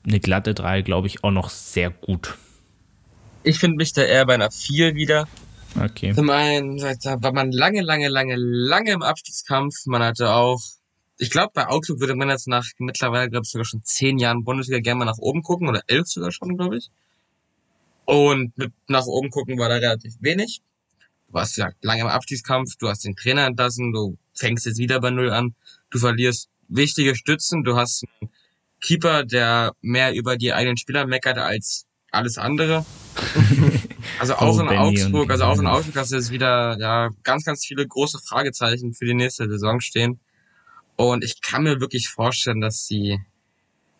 [0.04, 2.36] eine glatte 3, glaube ich, auch noch sehr gut.
[3.42, 5.28] Ich finde mich da eher bei einer 4 wieder.
[5.80, 6.12] Okay.
[6.14, 9.86] Zum einen da war man lange, lange, lange, lange im Abstiegskampf.
[9.86, 10.60] Man hatte auch,
[11.16, 14.42] ich glaube, bei Augsburg würde man jetzt nach mittlerweile, glaube ich, sogar schon zehn Jahren
[14.42, 16.90] Bundesliga gerne mal nach oben gucken oder elf sogar schon, glaube ich.
[18.04, 20.60] Und mit nach oben gucken war da relativ wenig.
[21.30, 25.00] Du warst ja lange im Abstiegskampf, du hast den Trainer entlassen, du fängst jetzt wieder
[25.00, 25.54] bei Null an,
[25.90, 28.30] du verlierst wichtige Stützen, du hast einen
[28.80, 32.84] Keeper, der mehr über die eigenen Spieler meckert als alles andere.
[34.18, 35.66] Also auch Oh, in Benny Augsburg, also auch in.
[35.66, 39.80] Augsburg hast du jetzt wieder ja ganz, ganz viele große Fragezeichen für die nächste Saison
[39.80, 40.20] stehen.
[40.96, 43.18] Und ich kann mir wirklich vorstellen, dass die,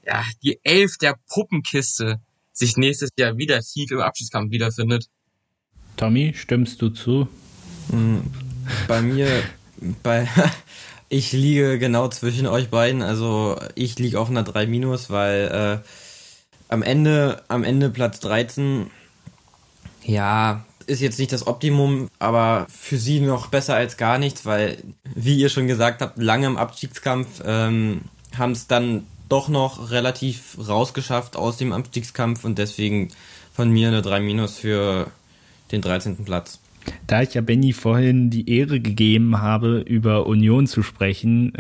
[0.04, 2.20] ja, die Elf der Puppenkiste
[2.52, 5.06] sich nächstes Jahr wieder tief im Abschiedskampf wiederfindet.
[5.96, 7.28] Tommy, stimmst du zu?
[8.88, 9.28] Bei mir,
[10.02, 10.28] bei,
[11.08, 13.02] ich liege genau zwischen euch beiden.
[13.02, 15.88] Also ich liege auf einer 3 minus, weil äh,
[16.68, 18.90] am Ende, am Ende Platz 13,
[20.04, 24.78] ja, ist jetzt nicht das Optimum, aber für sie noch besser als gar nichts, weil,
[25.14, 28.02] wie ihr schon gesagt habt, lange im Abstiegskampf ähm,
[28.36, 33.10] haben es dann doch noch relativ rausgeschafft aus dem Abstiegskampf und deswegen
[33.52, 35.10] von mir eine 3 minus für
[35.72, 36.24] den 13.
[36.24, 36.60] Platz.
[37.06, 41.52] Da ich ja Benny vorhin die Ehre gegeben habe, über Union zu sprechen,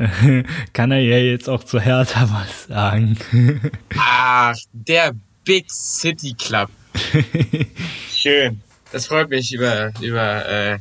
[0.72, 3.18] kann er ja jetzt auch zu Hertha was sagen.
[3.98, 5.12] Ach, der
[5.44, 6.70] Big City Club.
[8.12, 8.60] Schön.
[8.92, 10.78] Das freut mich, über, über äh,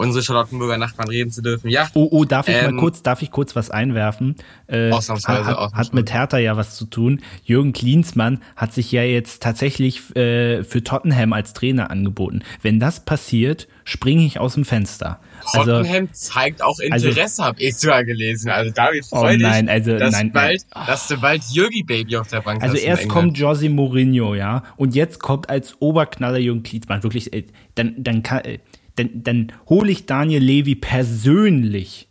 [0.00, 1.68] unsere Charlottenburger Nachbarn reden zu dürfen.
[1.68, 4.36] Ja, Oh, oh, darf ich Ähm, mal kurz, darf ich kurz was einwerfen?
[4.66, 5.76] Äh, Ausnahmsweise, hat, ausnahmsweise.
[5.88, 7.20] hat mit Hertha ja was zu tun.
[7.44, 12.42] Jürgen Klinsmann hat sich ja jetzt tatsächlich äh, für Tottenham als Trainer angeboten.
[12.62, 15.20] Wenn das passiert, springe ich aus dem Fenster.
[15.52, 18.50] Also, Tottenham zeigt auch Interesse, hab ich sogar gelesen.
[18.50, 20.86] Also David, Oh freu dich, nein, also dass, nein, bald, nein.
[20.86, 24.34] dass du bald Jürgi Baby auf der Bank also hast in erst kommt Jose Mourinho,
[24.34, 27.02] ja, und jetzt kommt als Oberknaller Jürgen Klinsmann.
[27.02, 28.58] Wirklich, äh, dann, dann, kann, äh,
[28.96, 32.08] dann, dann hole ich Daniel Levy persönlich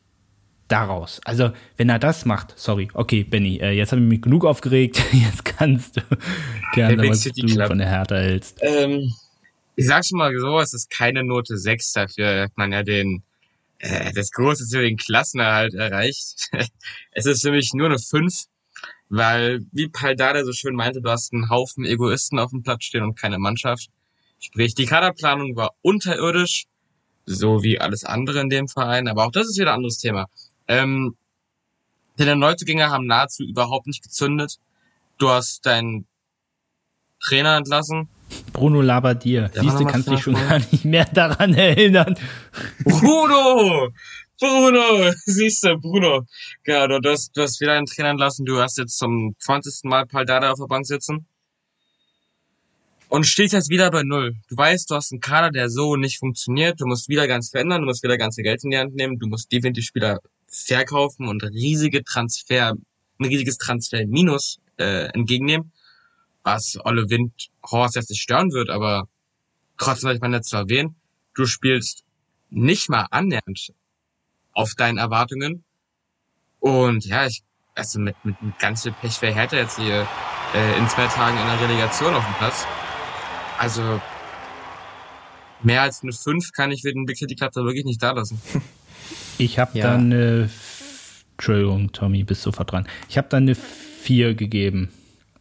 [0.70, 1.20] daraus.
[1.26, 5.02] Also, wenn er das macht, sorry, okay, Benny, äh, jetzt habe ich mich genug aufgeregt,
[5.12, 6.02] jetzt kannst du
[6.74, 7.68] gerne was du Club.
[7.68, 8.60] von der Hertha hältst.
[8.62, 9.14] Ähm,
[9.76, 13.24] ich sag schon mal so, es ist keine Note 6, dafür hat man ja den,
[13.80, 16.50] äh, das große Ziel, den Klassenerhalt erreicht.
[17.12, 18.46] es ist für mich nur eine 5,
[19.10, 23.04] weil, wie Paldada so schön meinte, du hast einen Haufen Egoisten auf dem Platz stehen
[23.04, 23.90] und keine Mannschaft.
[24.40, 26.66] Sprich, die Kaderplanung war unterirdisch,
[27.26, 30.28] so wie alles andere in dem Verein, aber auch das ist wieder ein anderes Thema.
[30.68, 31.16] Ähm,
[32.18, 34.60] deine Neuzugänge haben nahezu überhaupt nicht gezündet.
[35.18, 36.08] Du hast deinen
[37.20, 38.08] Trainer entlassen,
[38.54, 42.16] Bruno Labbadia, Der siehst du, kannst dich schon gar nicht mehr daran erinnern.
[42.84, 43.90] Bruno!
[44.40, 45.12] Bruno!
[45.26, 46.26] Siehst du, Bruno.
[46.66, 48.46] Ja, du hast, du hast wieder einen Trainer entlassen.
[48.46, 49.84] Du hast jetzt zum 20.
[49.84, 51.26] Mal Paldada auf der Bank sitzen.
[53.10, 54.36] Und stehst jetzt wieder bei Null.
[54.50, 56.80] Du weißt, du hast einen Kader, der so nicht funktioniert.
[56.80, 57.82] Du musst wieder ganz verändern.
[57.82, 59.18] Du musst wieder ganze Geld in die Hand nehmen.
[59.18, 62.76] Du musst definitiv Spieler verkaufen und riesige Transfer,
[63.18, 65.72] ein riesiges Transfer-Minus äh, entgegennehmen.
[66.44, 69.08] Was Olle Wind Horst jetzt nicht stören wird, aber
[69.78, 70.96] trotzdem sollte man jetzt zu erwähnen.
[71.34, 72.04] Du spielst
[72.52, 73.74] nicht mal annähernd
[74.54, 75.64] auf deinen Erwartungen.
[76.60, 77.42] Und ja, ich,
[77.74, 80.08] also mit, mit, mit ganz viel Pech Hertha jetzt hier
[80.54, 82.68] äh, in zwei Tagen in der Relegation auf dem Platz.
[83.60, 84.02] Also
[85.64, 88.12] mehr als eine 5 kann ich für den Big City Club da wirklich nicht da
[88.12, 88.42] lassen.
[89.42, 89.86] Ich habe Ja.
[89.88, 90.50] da eine.
[91.38, 92.86] Entschuldigung, Tommy, bist sofort dran.
[93.08, 94.90] Ich habe da eine 4 gegeben.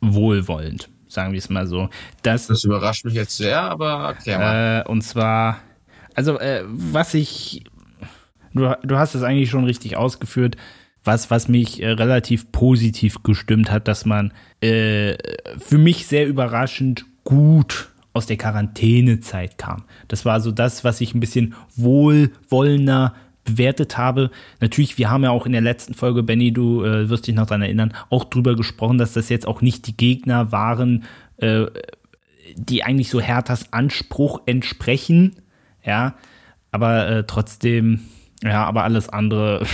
[0.00, 1.90] Wohlwollend, sagen wir es mal so.
[2.22, 4.84] Das, Das überrascht mich jetzt sehr, aber erklär mal.
[4.86, 5.58] äh, und zwar,
[6.14, 7.64] also, äh, was ich.
[8.54, 10.56] Du, du hast es eigentlich schon richtig ausgeführt.
[11.02, 15.16] Was, was mich äh, relativ positiv gestimmt hat, dass man äh,
[15.58, 19.84] für mich sehr überraschend gut aus der Quarantänezeit kam.
[20.08, 24.30] Das war so das, was ich ein bisschen wohlwollender bewertet habe.
[24.60, 27.46] Natürlich, wir haben ja auch in der letzten Folge, Benny, du äh, wirst dich noch
[27.46, 31.04] daran erinnern, auch drüber gesprochen, dass das jetzt auch nicht die Gegner waren,
[31.38, 31.66] äh,
[32.56, 35.36] die eigentlich so Herthas Anspruch entsprechen.
[35.84, 36.14] Ja,
[36.70, 38.00] aber äh, trotzdem,
[38.42, 39.64] ja, aber alles andere,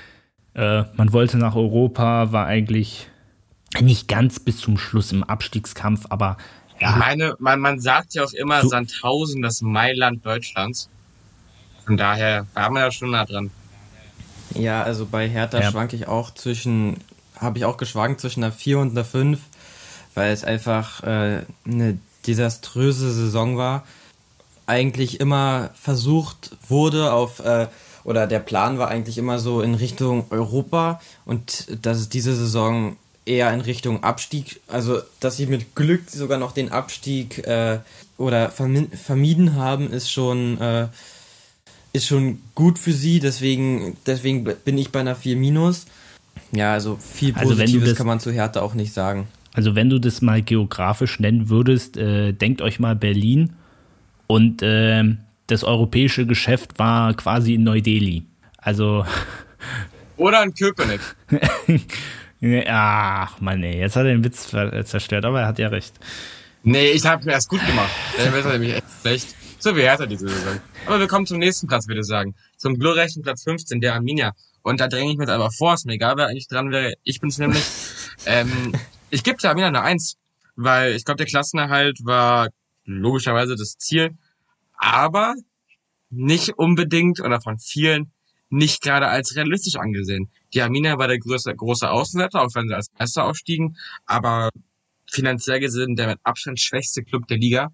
[0.54, 3.08] äh, man wollte nach Europa, war eigentlich
[3.80, 6.38] nicht ganz bis zum Schluss im Abstiegskampf, aber
[6.78, 10.88] Ich ja, meine, man, man sagt ja auch immer So- Sandhausen, das Mailand Deutschlands.
[11.84, 13.50] Von daher war man ja schon nah dran.
[14.54, 15.70] Ja, also bei Hertha Ja.
[15.70, 16.98] schwank ich auch zwischen,
[17.38, 19.40] habe ich auch geschwankt zwischen einer 4 und einer 5,
[20.14, 23.84] weil es einfach äh, eine desaströse Saison war.
[24.66, 27.68] Eigentlich immer versucht wurde auf, äh,
[28.04, 32.96] oder der Plan war eigentlich immer so in Richtung Europa und dass es diese Saison
[33.28, 37.78] eher in Richtung Abstieg, also dass sie mit Glück sogar noch den Abstieg äh,
[38.16, 40.88] oder vermi vermieden haben, ist schon äh,
[41.92, 45.86] ist schon gut für sie, deswegen, deswegen bin ich bei einer 4 minus.
[46.52, 49.26] Ja, also viel Also Positives das- kann man zu Hertha auch nicht sagen.
[49.54, 53.54] Also wenn du das mal geografisch nennen würdest, äh, denkt euch mal Berlin
[54.26, 55.18] und ähm,
[55.48, 58.22] das europäische Geschäft war quasi in Neu-Delhi.
[58.58, 59.04] Also,
[60.18, 61.00] Oder in Köpenick.
[62.66, 65.94] ach Mann, ey, jetzt hat er den Witz ver- zerstört, aber er hat ja recht.
[66.62, 67.90] Nee, ich habe mir erst gut gemacht.
[68.18, 69.34] Der wird nämlich echt schlecht.
[69.60, 70.60] So wie Hertha diese Saison.
[70.86, 72.34] Aber wir kommen zum nächsten Platz, würde ich sagen.
[72.56, 74.32] Zum glorreichen Platz 15, der Arminia.
[74.62, 76.94] Und da dränge ich mir jetzt einfach vor, ist mir egal, wer eigentlich dran wäre.
[77.02, 77.64] Ich bin's nämlich.
[78.26, 78.72] ähm,
[79.10, 80.16] ich gebe der Arminia eine Eins,
[80.56, 82.48] weil ich glaube, der Klassenerhalt war
[82.84, 84.16] logischerweise das Ziel,
[84.76, 85.34] aber
[86.10, 88.12] nicht unbedingt oder von vielen
[88.50, 90.30] nicht gerade als realistisch angesehen.
[90.54, 93.76] Die Arminia war der größte, große Außenseiter, auch wenn sie als Meister aufstiegen,
[94.06, 94.50] aber
[95.10, 97.70] finanziell gesehen der mit Abstand schwächste Club der Liga,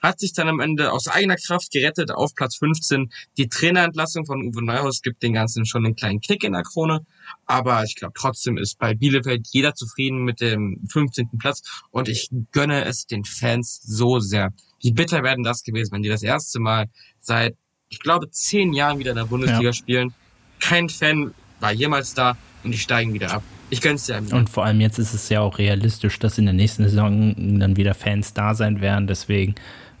[0.00, 3.10] hat sich dann am Ende aus eigener Kraft gerettet auf Platz 15.
[3.36, 7.04] Die Trainerentlassung von Uwe Neuhaus gibt den Ganzen schon einen kleinen Kick in der Krone,
[7.46, 11.30] aber ich glaube trotzdem ist bei Bielefeld jeder zufrieden mit dem 15.
[11.38, 14.52] Platz und ich gönne es den Fans so sehr.
[14.80, 16.86] Wie bitter werden das gewesen, wenn die das erste Mal
[17.20, 17.56] seit,
[17.88, 19.72] ich glaube, zehn Jahren wieder in der Bundesliga Ja.
[19.72, 20.12] spielen.
[20.60, 23.42] Kein Fan war jemals da und die steigen wieder ab.
[23.70, 24.16] Ich gönn's dir.
[24.16, 24.36] Arminia.
[24.36, 27.76] Und vor allem jetzt ist es ja auch realistisch, dass in der nächsten Saison dann
[27.76, 29.06] wieder Fans da sein werden.
[29.06, 29.54] Deswegen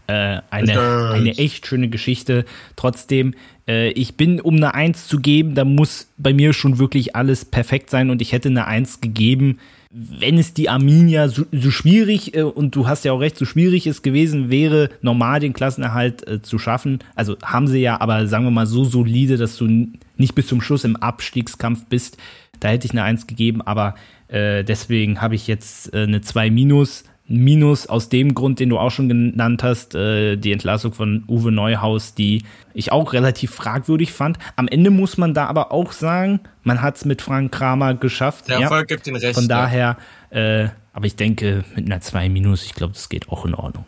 [0.06, 2.44] äh, eine, eine echt schöne Geschichte.
[2.76, 3.34] Trotzdem,
[3.66, 7.44] äh, ich bin, um eine Eins zu geben, da muss bei mir schon wirklich alles
[7.44, 9.58] perfekt sein und ich hätte eine Eins gegeben,
[9.90, 13.44] wenn es die Arminia so, so schwierig, äh, und du hast ja auch recht, so
[13.44, 16.98] schwierig es gewesen wäre, normal den Klassenerhalt äh, zu schaffen.
[17.14, 20.60] Also haben sie ja, aber sagen wir mal so solide, dass du nicht bis zum
[20.60, 22.18] Schluss im Abstiegskampf bist.
[22.60, 23.94] Da hätte ich eine Eins gegeben, aber
[24.28, 27.04] äh, deswegen habe ich jetzt äh, eine 2 minus.
[27.28, 31.52] Minus aus dem Grund, den du auch schon genannt hast, äh, die Entlassung von Uwe
[31.52, 34.38] Neuhaus, die ich auch relativ fragwürdig fand.
[34.56, 38.48] Am Ende muss man da aber auch sagen, man hat es mit Frank Kramer geschafft.
[38.48, 38.62] Der Ja.
[38.62, 39.34] Erfolg gibt den Recht.
[39.34, 39.48] Von ja.
[39.48, 39.96] daher,
[40.30, 43.84] äh, aber ich denke, mit einer 2 Minus, ich glaube, das geht auch in Ordnung.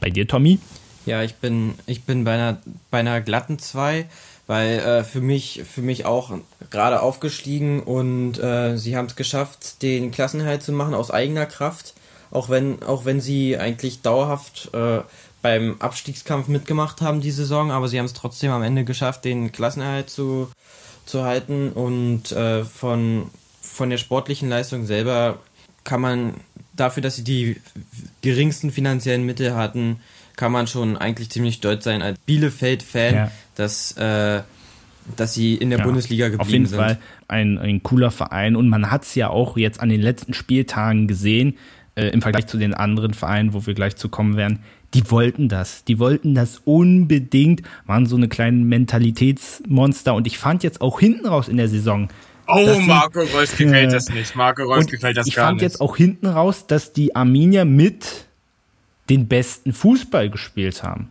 [0.00, 0.58] Bei dir, Tommy?
[1.06, 2.58] Ja, ich bin, ich bin bei einer,
[2.90, 4.06] bei einer glatten 2,
[4.46, 6.30] weil äh, für mich, für mich auch
[6.70, 11.93] gerade aufgestiegen und äh, sie haben es geschafft, den Klassenhalt zu machen aus eigener Kraft,
[12.34, 15.00] auch wenn, auch wenn sie eigentlich dauerhaft äh,
[15.40, 19.52] beim Abstiegskampf mitgemacht haben die Saison, aber sie haben es trotzdem am Ende geschafft, den
[19.52, 20.48] Klassenerhalt zu,
[21.06, 23.28] zu halten und äh, von,
[23.62, 25.38] von der sportlichen Leistung selber
[25.84, 26.34] kann man
[26.74, 27.60] dafür, dass sie die
[28.22, 30.00] geringsten finanziellen Mittel hatten,
[30.36, 33.30] kann man schon eigentlich ziemlich stolz sein als Bielefeld-Fan, Ja.
[33.54, 34.40] dass, äh,
[35.16, 36.78] dass sie in der Ja, Bundesliga geblieben Auf jeden sind.
[36.78, 40.32] Fall ein, ein cooler Verein und man hat es ja auch jetzt an den letzten
[40.34, 41.56] Spieltagen gesehen,
[41.96, 44.60] äh, im Vergleich zu den anderen Vereinen, wo wir gleich zu kommen werden.
[44.94, 45.84] Die wollten das.
[45.84, 51.26] Die wollten das unbedingt, waren so eine kleinen Mentalitätsmonster und ich fand jetzt auch hinten
[51.26, 52.08] raus in der Saison,
[52.46, 54.36] Oh, Marco Reus gefällt das nicht.
[54.36, 55.62] Marco Reus gefällt das ich gar fand nicht.
[55.62, 58.26] jetzt auch hinten raus, dass die Arminia mit
[59.08, 61.08] den besten Fußball gespielt haben.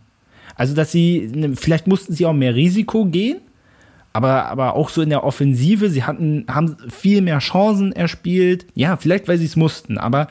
[0.54, 3.40] Also, dass sie, ne, vielleicht mussten sie auch mehr Risiko gehen,
[4.12, 8.66] aber, aber auch so in der Offensive, sie hatten, haben viel mehr Chancen erspielt.
[8.76, 10.28] Ja, vielleicht, weil sie es mussten, aber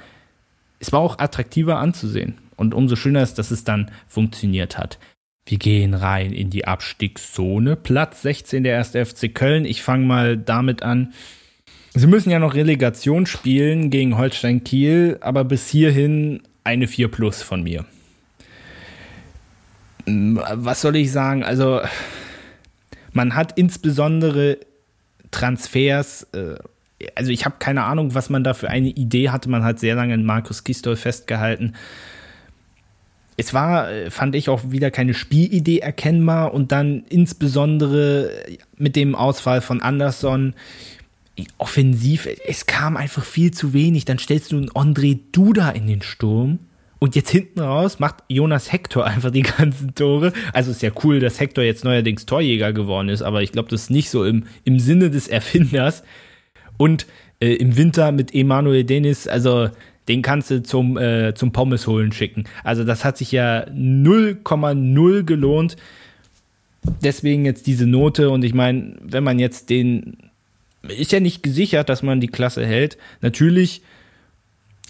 [0.84, 2.36] es war auch attraktiver anzusehen.
[2.57, 4.99] Und umso schöner ist, dass es dann funktioniert hat.
[5.45, 7.77] Wir gehen rein in die Abstiegszone.
[7.77, 9.63] Platz 16 der erste FC Köln.
[9.63, 11.13] Ich fange mal damit an.
[11.93, 17.41] Sie müssen ja noch Relegation spielen gegen Holstein Kiel, aber bis hierhin eine 4 plus
[17.41, 17.86] von mir.
[20.05, 21.45] Was soll ich sagen?
[21.45, 21.79] Also,
[23.13, 24.57] man hat insbesondere
[25.31, 26.55] Transfers, äh,
[27.15, 29.49] also ich habe keine Ahnung, was man da für eine Idee hatte.
[29.49, 31.73] Man hat sehr lange in Markus Gistol festgehalten
[33.37, 38.31] es war, äh, fand ich, auch wieder keine Spielidee erkennbar und dann insbesondere
[38.77, 40.53] mit dem Ausfall von Anderson
[41.57, 44.05] offensiv, es kam einfach viel zu wenig.
[44.05, 46.59] Dann stellst du einen André Duda in den Sturm
[46.99, 50.31] und jetzt hinten raus macht Jonas Hector einfach die ganzen Tore.
[50.53, 53.83] Also ist ja cool, dass Hector jetzt neuerdings Torjäger geworden ist, aber ich glaube, das
[53.83, 56.03] ist nicht so im, im Sinne des Erfinders.
[56.78, 57.05] Und
[57.39, 59.69] äh, im Winter mit Emanuel Dennis, also
[60.07, 62.45] den kannst du zum, äh, zum Pommes holen schicken.
[62.63, 65.78] Also das hat sich ja 0,0 gelohnt.
[67.01, 70.17] Deswegen jetzt diese Note und ich meine, wenn man jetzt den,
[70.88, 72.97] ist ja nicht gesichert, dass man die Klasse hält.
[73.21, 73.82] Natürlich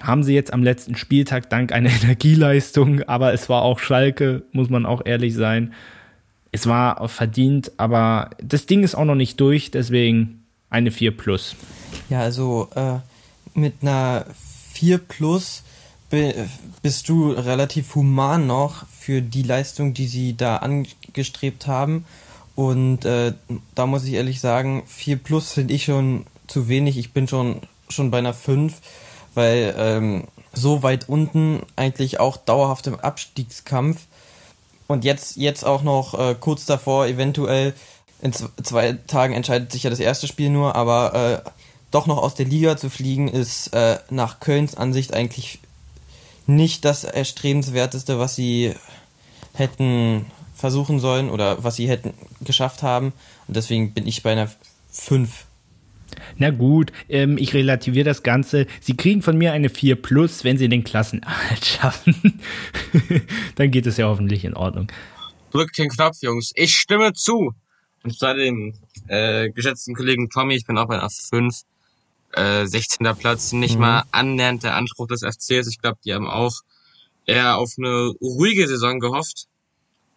[0.01, 4.69] haben sie jetzt am letzten Spieltag dank einer Energieleistung, aber es war auch Schalke, muss
[4.69, 5.73] man auch ehrlich sein.
[6.51, 10.42] Es war verdient, aber das Ding ist auch noch nicht durch, deswegen
[10.73, 11.55] eine 4 plus.
[12.09, 12.99] Ja, also äh,
[13.53, 14.25] mit einer
[14.73, 15.63] 4 plus
[16.83, 22.05] bist du relativ human noch für die Leistung, die sie da angestrebt haben.
[22.55, 23.33] Und äh,
[23.73, 26.97] da muss ich ehrlich sagen, 4 plus finde ich schon zu wenig.
[26.97, 28.75] Ich bin schon, schon bei einer 5,
[29.33, 34.01] weil ähm, so weit unten eigentlich auch dauerhaft im Abstiegskampf.
[34.85, 37.73] Und jetzt, jetzt auch noch äh, kurz davor, eventuell
[38.23, 41.49] in zwei Tagen entscheidet sich ja das erste Spiel nur, aber äh,
[41.91, 45.59] doch noch aus der Liga zu fliegen, ist äh, nach Kölns Ansicht eigentlich
[46.47, 48.73] nicht das erstrebenswerteste, was sie
[49.53, 53.11] hätten versuchen sollen oder was sie hätten geschafft haben.
[53.47, 54.49] Und deswegen bin ich bei einer
[54.91, 55.45] 5.
[56.37, 58.67] Na gut, ähm, ich relativiere das Ganze.
[58.79, 62.39] Sie kriegen von mir eine 4 plus, wenn sie den Klassenerhalt schaffen.
[63.55, 64.89] Dann geht es ja hoffentlich in Ordnung.
[65.51, 66.53] Drückt den Knopf, Jungs.
[66.55, 67.53] Ich stimme zu.
[68.03, 68.73] Und zwar dem
[69.07, 71.61] äh, geschätzten Kollegen Tommy, ich bin auch bei einer 5
[72.33, 73.07] äh, 16.
[73.17, 73.81] Platz, nicht mhm.
[73.81, 75.67] mal annähernd der Anspruch des FCs.
[75.67, 76.53] Ich glaube, die haben auch
[77.25, 79.47] eher auf eine ruhige Saison gehofft,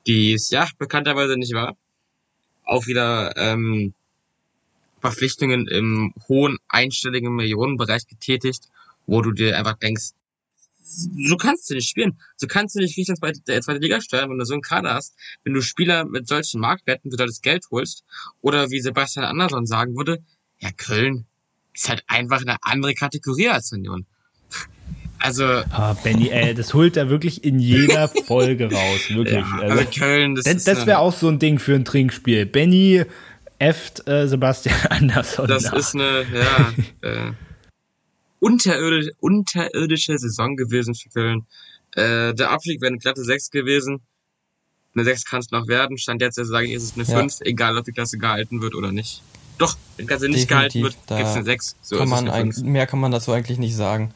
[0.06, 1.76] die es ja bekannterweise nicht war.
[2.64, 3.94] Auch wieder ähm,
[5.00, 8.68] Verpflichtungen im hohen einstelligen Millionenbereich getätigt,
[9.06, 10.10] wo du dir einfach denkst,
[10.86, 12.18] so kannst du nicht spielen.
[12.36, 15.14] So kannst du nicht Griechenland zweite, zweite Liga steuern, wenn du so einen Kader hast.
[15.44, 18.04] Wenn du Spieler mit solchen Marktwerten für das Geld holst,
[18.40, 20.22] oder wie Sebastian Andersson sagen würde,
[20.58, 21.26] ja, Köln,
[21.74, 24.06] ist halt einfach eine andere Kategorie als Union.
[25.18, 25.44] Also.
[25.44, 29.34] Ah, Benny, ey, das holt er wirklich in jeder Folge raus, wirklich.
[29.34, 32.46] Ja, also, also, Köln, das, das, das wäre auch so ein Ding für ein Trinkspiel.
[32.46, 33.04] Benny
[33.58, 35.48] äfft äh, Sebastian Andersson.
[35.48, 35.72] Das nach.
[35.74, 36.72] ist eine, ja,
[37.08, 37.32] äh,
[38.46, 41.46] unterirdisch, unterirdische Saison gewesen für Köln.
[41.92, 44.00] Äh, der Abstieg wäre eine glatte 6 gewesen.
[44.94, 45.98] Eine 6 kann es noch werden.
[45.98, 47.46] Stand jetzt, also sage ich, ist es eine 5, ja.
[47.46, 49.22] egal ob die Klasse gehalten wird oder nicht.
[49.58, 51.76] Doch, wenn Ganze nicht gehalten wird, gibt's eine 6.
[51.82, 54.14] So kann man ein, mehr kann man dazu eigentlich nicht sagen.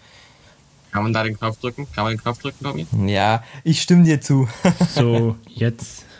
[0.92, 1.86] Kann man da den Knopf drücken?
[1.92, 2.86] Kann man den Knopf drücken, Tommy?
[3.06, 4.48] Ja, ich stimme dir zu.
[4.94, 6.04] so, jetzt.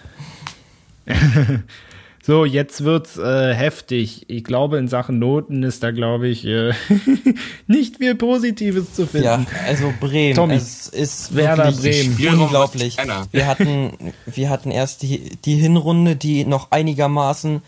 [2.31, 4.25] so, jetzt wird's äh, heftig.
[4.29, 6.73] Ich glaube, in Sachen Noten ist da, glaube ich, äh,
[7.67, 9.25] nicht viel Positives zu finden.
[9.25, 10.37] Ja, also Bremen.
[10.37, 12.17] Tommy, es ist Werder Bremen.
[12.41, 12.99] Unglaublich.
[13.33, 17.63] Wir hatten, wir hatten erst die, die Hinrunde, die noch einigermaßen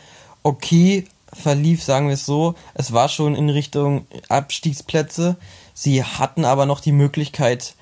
[0.45, 2.55] okay verlief, sagen wir es so.
[2.75, 5.35] Es war schon in Richtung Abstiegsplätze.
[5.75, 7.75] Sie hatten aber noch die Möglichkeit,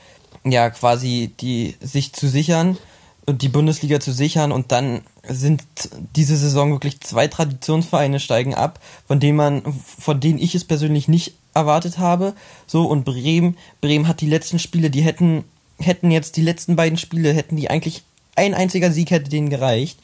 [0.45, 2.79] ja, quasi die, sich zu sichern
[3.33, 5.63] die Bundesliga zu sichern und dann sind
[6.17, 9.63] diese Saison wirklich zwei Traditionsvereine steigen ab, von denen man,
[9.99, 12.35] von denen ich es persönlich nicht erwartet habe.
[12.67, 15.45] So, und Bremen, Bremen hat die letzten Spiele, die hätten,
[15.79, 18.03] hätten jetzt die letzten beiden Spiele, hätten die eigentlich
[18.37, 19.99] ein einziger Sieg hätte denen gereicht.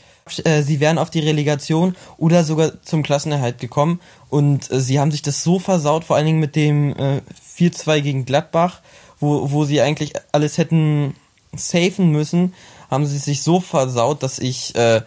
[0.44, 4.00] Äh, sie wären auf die Relegation oder sogar zum Klassenerhalt gekommen.
[4.28, 7.20] Und äh, sie haben sich das so versaut, vor allen Dingen mit dem äh,
[7.56, 8.80] 4-2 gegen Gladbach,
[9.20, 11.14] wo, wo sie eigentlich alles hätten
[11.54, 12.52] safen müssen,
[12.96, 15.02] haben sie sich so versaut, dass ich äh,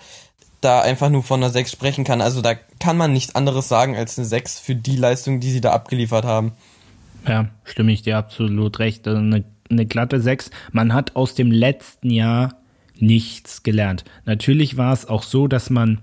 [0.62, 2.22] da einfach nur von einer 6 sprechen kann.
[2.22, 5.60] Also da kann man nichts anderes sagen als eine 6 für die Leistung, die sie
[5.60, 6.52] da abgeliefert haben.
[7.28, 9.08] Ja, stimme ich dir absolut recht.
[9.08, 10.52] Also eine, eine glatte 6.
[10.72, 12.54] Man hat aus dem letzten Jahr
[13.00, 14.06] nichts gelernt.
[14.26, 15.98] Natürlich war es auch so, dass man,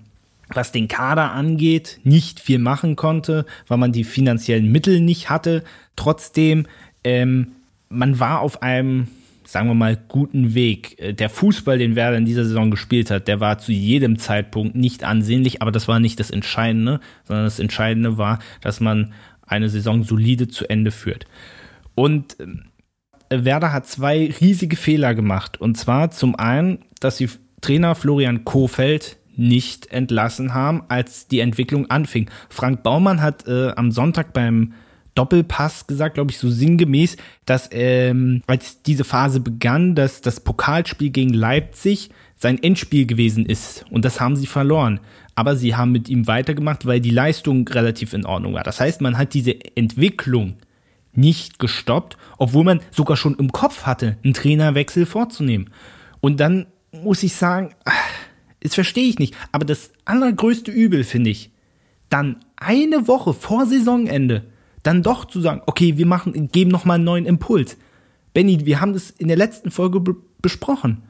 [0.49, 5.63] was den Kader angeht, nicht viel machen konnte, weil man die finanziellen Mittel nicht hatte.
[5.95, 6.67] Trotzdem,
[7.05, 7.53] ähm,
[7.89, 9.07] man war auf einem
[9.47, 10.99] sagen wir mal, guten Weg.
[10.99, 14.75] Äh, der Fußball, den Werder in dieser Saison gespielt hat, der war zu jedem Zeitpunkt
[14.75, 19.13] nicht ansehnlich, aber das war nicht das Entscheidende, sondern das Entscheidende war, dass man
[19.47, 21.27] eine Saison solide zu Ende führt.
[21.95, 22.65] Und ähm,
[23.31, 25.61] Werder hat zwei riesige Fehler gemacht.
[25.61, 27.29] Und zwar zum einen, dass sie
[27.61, 32.31] Trainer Florian Kofeld nicht entlassen haben, als die Entwicklung anfing.
[32.49, 34.73] Frank Baumann hat äh, am Sonntag beim
[35.17, 41.11] Doppelpass gesagt, glaube ich, so sinngemäß, dass ähm, als diese Phase begann, dass das Pokalspiel
[41.11, 45.01] gegen Leipzig sein Endspiel gewesen ist und das haben sie verloren.
[45.35, 48.63] Aber sie haben mit ihm weitergemacht, weil die Leistung relativ in Ordnung war.
[48.63, 50.57] Das heißt, man hat diese Entwicklung
[51.13, 55.71] nicht gestoppt, obwohl man sogar schon im Kopf hatte, einen Trainerwechsel vorzunehmen.
[56.21, 57.75] Und dann muss ich sagen,
[58.61, 59.35] das verstehe ich nicht.
[59.53, 61.51] Aber das allergrößte Übel finde ich,
[62.09, 64.45] dann eine Woche vor Saisonende
[64.87, 67.77] dann doch zu sagen, okay, wir machen, geben noch mal einen neuen Impuls.
[68.33, 70.03] Benny, wir haben das in der letzten Folge
[70.41, 71.03] besprochen.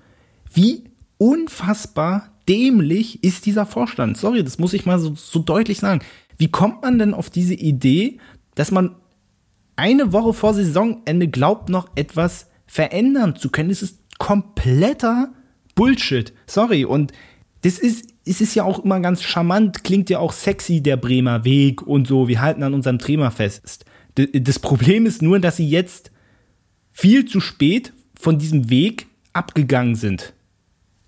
[0.52, 0.84] Wie
[1.18, 4.16] unfassbar dämlich ist dieser Vorstand?
[4.16, 6.00] Sorry, das muss ich mal so, so deutlich sagen.
[6.38, 8.18] Wie kommt man denn auf diese Idee,
[8.54, 8.96] dass man
[9.76, 13.68] eine Woche vor Saisonende glaubt, noch etwas verändern zu können?
[13.68, 15.32] Das ist kompletter
[15.74, 16.32] Bullshit.
[16.46, 16.84] Sorry.
[16.84, 17.12] Und
[17.62, 21.44] das ist, es ist ja auch immer ganz charmant, klingt ja auch sexy, der Bremer
[21.44, 22.26] Weg und so.
[22.26, 23.84] Wir halten an unserem Thema fest.
[24.16, 26.10] Das Problem ist nur, dass sie jetzt
[26.92, 30.32] viel zu spät von diesem Weg abgegangen sind.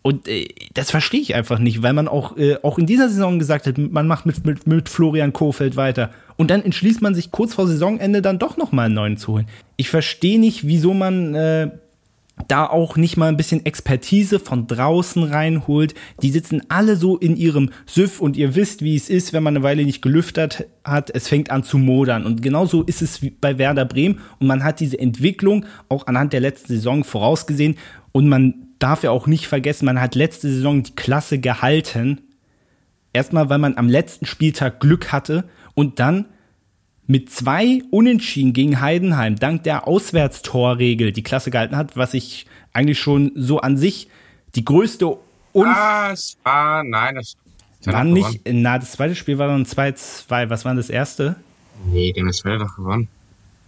[0.02, 3.38] Und äh, das verstehe ich einfach nicht, weil man auch, äh, auch in dieser Saison
[3.38, 6.10] gesagt hat, man macht mit, mit, mit Florian Kofeld weiter.
[6.36, 9.48] Und dann entschließt man sich kurz vor Saisonende dann doch nochmal einen neuen zu holen.
[9.76, 11.70] Ich verstehe nicht, wieso man äh,
[12.46, 15.94] da auch nicht mal ein bisschen Expertise von draußen reinholt.
[16.22, 19.56] Die sitzen alle so in ihrem Süff und ihr wisst, wie es ist, wenn man
[19.56, 21.10] eine Weile nicht gelüftet hat.
[21.14, 22.24] Es fängt an zu modern.
[22.24, 24.20] Und genauso ist es bei Werder Bremen.
[24.38, 27.76] Und man hat diese Entwicklung auch anhand der letzten Saison vorausgesehen.
[28.12, 32.20] Und man darf ja auch nicht vergessen, man hat letzte Saison die Klasse gehalten.
[33.12, 36.26] Erstmal, weil man am letzten Spieltag Glück hatte und dann
[37.08, 43.00] mit zwei Unentschieden gegen Heidenheim dank der Auswärtstorregel die Klasse gehalten hat, was ich eigentlich
[43.00, 44.08] schon so an sich
[44.54, 45.16] die größte
[45.54, 47.34] Un ah, es war, nein, das
[47.84, 50.50] war nicht, na, das zweite Spiel war dann 2-2.
[50.50, 51.36] Was war das erste?
[51.86, 53.08] Nee, dem ist doch gewonnen.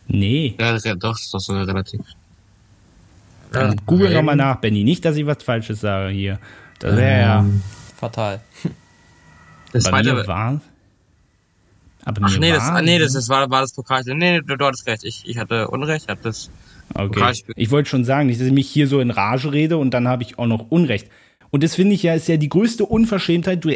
[0.06, 0.54] Nee.
[0.60, 2.00] Ja, doch, das ist doch so relativ.
[3.52, 4.84] Dann ja, google nochmal nach, Benny.
[4.84, 6.38] Nicht, dass ich was Falsches sage hier.
[6.80, 7.96] Das wäre ähm, ja.
[7.96, 8.40] Fatal.
[9.72, 10.60] Das zweite war.
[12.04, 14.14] Aber Ach nee, das, nee, das, das war, war das Pokalspiel.
[14.14, 15.04] Nee, du, du hattest recht.
[15.04, 16.50] Ich, ich hatte Unrecht, ich hatte das
[16.94, 17.08] okay.
[17.08, 17.54] Pokalspiel.
[17.56, 20.08] Ich wollte schon sagen, nicht, dass ich mich hier so in Rage rede und dann
[20.08, 21.08] habe ich auch noch Unrecht.
[21.50, 23.64] Und das finde ich ja, ist ja die größte Unverschämtheit.
[23.64, 23.74] Du,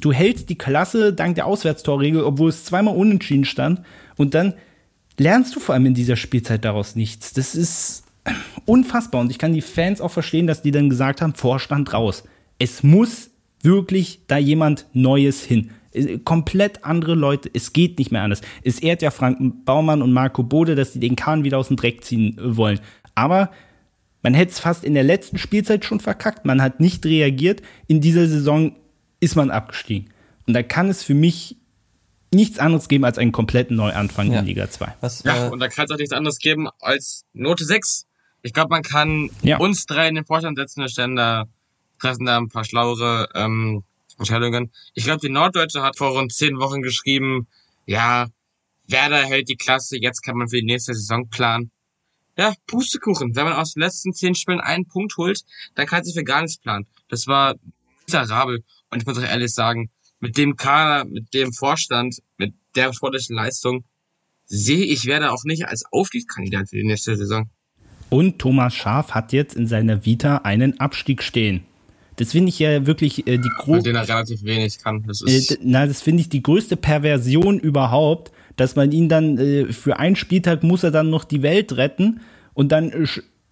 [0.00, 3.82] du hältst die Klasse dank der Auswärtstorregel, obwohl es zweimal unentschieden stand.
[4.16, 4.54] Und dann
[5.18, 7.32] lernst du vor allem in dieser Spielzeit daraus nichts.
[7.32, 8.04] Das ist
[8.64, 9.20] unfassbar.
[9.20, 12.24] Und ich kann die Fans auch verstehen, dass die dann gesagt haben, Vorstand raus.
[12.58, 13.30] Es muss
[13.62, 15.70] wirklich da jemand Neues hin.
[15.98, 17.50] Äh, komplett andere Leute.
[17.52, 18.40] Es geht nicht mehr anders.
[18.62, 21.76] Es ehrt ja Frank Baumann und Marco Bode, dass sie den Kahn wieder aus dem
[21.76, 22.80] Dreck ziehen äh, wollen.
[23.14, 23.50] Aber
[24.22, 26.44] man hätte es fast in der letzten Spielzeit schon verkackt.
[26.44, 27.62] Man hat nicht reagiert.
[27.86, 28.76] In dieser Saison
[29.20, 30.10] ist man abgestiegen.
[30.46, 31.56] Und da kann es für mich
[32.32, 34.40] nichts anderes geben als einen kompletten Neuanfang ja.
[34.40, 34.94] in Liga 2.
[35.00, 38.06] Was, ja, äh, und da kann es auch nichts anderes geben als Note 6.
[38.42, 39.58] Ich glaube, man kann ja.
[39.58, 41.44] uns drei in den Vorstand setzen, wir stellen da,
[41.98, 43.82] treffen da ein paar schlauere ähm,
[44.18, 44.72] Entscheidungen.
[44.94, 47.46] Ich glaube, die Norddeutsche hat vor rund zehn Wochen geschrieben,
[47.86, 48.28] ja,
[48.86, 51.70] Werder hält die Klasse, jetzt kann man für die nächste Saison planen.
[52.36, 53.34] Ja, Pustekuchen.
[53.34, 55.42] Wenn man aus den letzten zehn Spielen einen Punkt holt,
[55.74, 56.86] dann kann sich für gar nichts planen.
[57.08, 57.56] Das war
[58.06, 58.62] miserabel.
[58.90, 59.90] Und ich muss auch ehrlich sagen,
[60.20, 63.84] mit dem Kader, mit dem Vorstand, mit der sportlichen Leistung,
[64.46, 67.50] sehe ich Werder auch nicht als Aufstiegskandidat für die nächste Saison.
[68.08, 71.66] Und Thomas Schaf hat jetzt in seiner Vita einen Abstieg stehen.
[72.18, 73.90] Das finde ich ja wirklich äh, die größte.
[73.90, 75.04] Den er relativ wenig kann.
[75.06, 79.38] Das ist äh, na, das finde ich die größte Perversion überhaupt, dass man ihn dann
[79.38, 82.20] äh, für einen Spieltag muss er dann noch die Welt retten
[82.54, 83.06] und dann äh,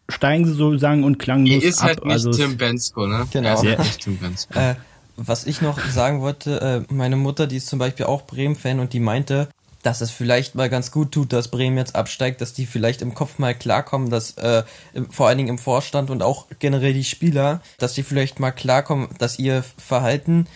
[0.08, 1.88] steigen sie sozusagen und klanglos er ist ab.
[1.88, 3.26] Halt nicht also Tim Bensko, ne?
[3.32, 3.48] Genau.
[3.48, 4.58] Er ist halt nicht Tim Bensko.
[4.58, 4.74] Äh,
[5.16, 8.92] was ich noch sagen wollte, äh, meine Mutter, die ist zum Beispiel auch Bremen-Fan und
[8.92, 9.48] die meinte,
[9.87, 13.14] dass es vielleicht mal ganz gut tut, dass Bremen jetzt absteigt, dass die vielleicht im
[13.14, 14.64] Kopf mal klarkommen, dass äh,
[15.11, 19.09] vor allen Dingen im Vorstand und auch generell die Spieler, dass die vielleicht mal klarkommen,
[19.18, 20.49] dass ihr Verhalten,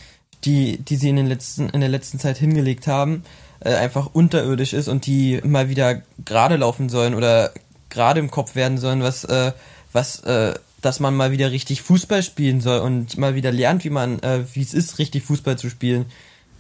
[0.44, 3.22] die, die sie in, den letzten, in der letzten Zeit hingelegt haben,
[3.60, 7.52] äh, einfach unterirdisch ist und die mal wieder gerade laufen sollen oder
[7.88, 9.52] gerade im Kopf werden sollen, was, äh,
[9.92, 13.90] was, äh, dass man mal wieder richtig Fußball spielen soll und mal wieder lernt, wie
[13.90, 16.06] man, äh, wie es ist, richtig Fußball zu spielen.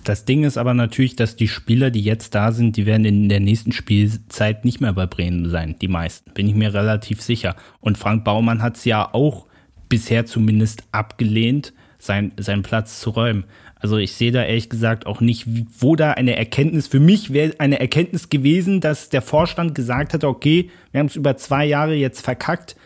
[0.04, 3.28] Das Ding ist aber natürlich, dass die Spieler, die jetzt da sind, die werden in
[3.28, 7.54] der nächsten Spielzeit nicht mehr bei Bremen sein, die meisten, bin ich mir relativ sicher.
[7.80, 9.46] Und Frank Baumann hat es ja auch
[9.88, 13.44] bisher zumindest abgelehnt, sein, seinen Platz zu räumen.
[13.76, 15.46] Also ich sehe da ehrlich gesagt auch nicht,
[15.78, 20.24] wo da eine Erkenntnis, für mich wäre eine Erkenntnis gewesen, dass der Vorstand gesagt hat,
[20.24, 22.76] okay, wir haben es über zwei Jahre jetzt verkackt,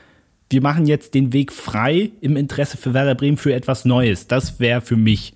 [0.50, 4.26] wir machen jetzt den Weg frei im Interesse für Werder Bremen für etwas Neues.
[4.28, 5.34] Das wäre für mich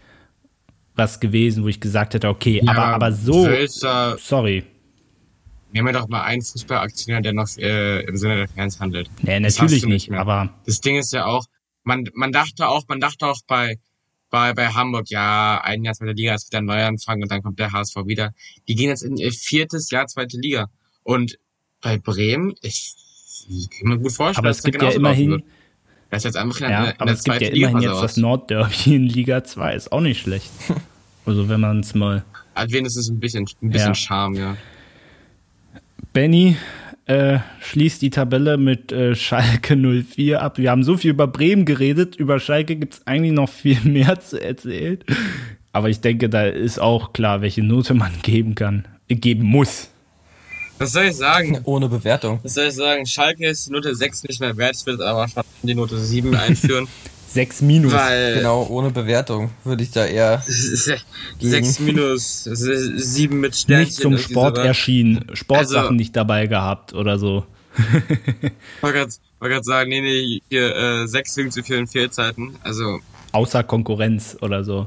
[0.99, 4.65] was gewesen, wo ich gesagt hätte, okay, Ja, aber, aber so, Wölzer, sorry.
[5.73, 9.09] nehmen wir doch mal einen Fußballaktionär, der noch äh, im Sinne der Fans handelt.
[9.23, 10.21] Nee, Das natürlich nicht, mehr.
[10.21, 11.45] aber Das Ding ist ja auch,
[11.85, 13.77] man, man dachte auch, man dachte auch bei,
[14.31, 17.59] bei, bei Hamburg, ja, ein Jahr zweite Liga ist wieder ein Neuanfang und dann kommt
[17.59, 18.33] der HSV wieder.
[18.69, 20.67] Die gehen jetzt in ihr viertes Jahr zweite Liga.
[21.03, 21.39] Und
[21.81, 22.93] bei Bremen, ich,
[23.49, 25.45] ich kann mir gut vorstellen, aber dass es da gibt ja immerhin, wird.
[26.11, 27.93] Das ist jetzt einfach in, ja, der- in aber der es gibt ja immerhin Liga
[27.93, 30.51] jetzt das Nordderby in Liga 2, ist auch nicht schlecht.
[31.27, 33.95] Also wenn man es mal Also wenigstens ein bisschen, ein bisschen Ja.
[33.95, 34.57] Charme, ja.
[36.15, 36.57] Benny
[37.07, 40.59] äh, schließt die Tabelle mit äh, Schalke 04 ab.
[40.59, 42.17] Wir haben so viel über Bremen geredet.
[42.17, 44.99] Über Schalke gibt es eigentlich noch viel mehr zu erzählen.
[45.73, 49.91] Aber ich denke, da ist auch klar, welche Note man geben kann, geben muss.
[50.79, 51.61] Was soll ich sagen?
[51.65, 52.41] Ohne Bewertung.
[52.43, 53.05] Was soll ich sagen?
[53.07, 56.35] Schalke ist die Note 6 nicht mehr wert, ich will aber schon die Note 7
[56.37, 56.87] einführen,
[57.31, 57.93] Sechs Minus.
[57.93, 60.43] weil Genau, ohne Bewertung würde ich da eher.
[61.39, 63.87] 6 minus 7 mit Sternchen.
[63.87, 67.45] nicht zum Sport erschienen, Sportsachen Also- nicht dabei gehabt oder so.
[67.77, 68.51] Ich
[68.81, 72.57] wollte grad- wollte gerade sagen, nee, nee, hier äh, 6 wegen zu vielen Fehlzeiten.
[72.65, 72.99] Also,
[73.33, 74.87] Außer Konkurrenz oder so.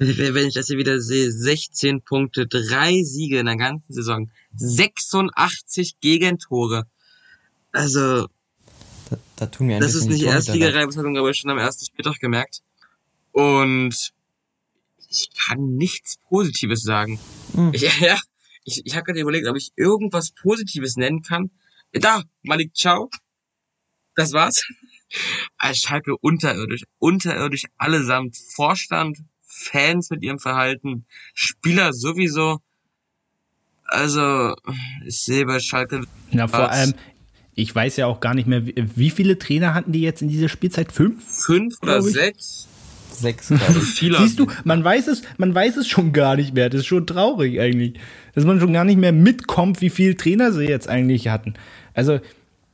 [0.00, 6.00] Wenn ich das hier wieder sehe, 16 Punkte, 3 Siege in der ganzen Saison, 86
[6.00, 6.86] Gegentore.
[7.72, 8.26] Also,
[9.10, 10.48] Da, da tun mir ein Das ist nicht die Torhüter leid.
[10.48, 12.62] Erstligareibung, aber schon am ersten Spieltag gemerkt.
[13.32, 14.12] Und
[15.10, 17.20] ich kann nichts Positives sagen.
[17.54, 17.72] Hm.
[17.74, 18.18] Ich, ja,
[18.64, 21.50] ich, ich habe gerade überlegt, ob ich irgendwas Positives nennen kann.
[21.92, 23.10] Da, Malik Ciao.
[24.14, 24.62] Das war's.
[25.58, 28.36] Als Schalke unterirdisch, unterirdisch allesamt.
[28.54, 29.18] Vorstand,
[29.60, 31.04] Fans mit ihrem Verhalten,
[31.34, 32.58] Spieler sowieso.
[33.84, 34.54] Also,
[35.04, 36.70] ich sehe bei Schalke Na, vor Was?
[36.70, 36.94] allem,
[37.54, 40.48] ich weiß ja auch gar nicht mehr, wie, viele Trainer hatten die jetzt in dieser
[40.48, 40.92] Spielzeit?
[40.92, 41.22] Fünf?
[41.24, 42.68] fünf oder sechs.
[43.10, 46.70] Sechs, glaube Siehst du, man weiß es, man weiß es schon gar nicht mehr.
[46.70, 48.00] Das ist schon traurig eigentlich.
[48.34, 51.54] Dass man schon gar nicht mehr mitkommt, wie viele Trainer sie jetzt eigentlich hatten.
[51.92, 52.20] Also,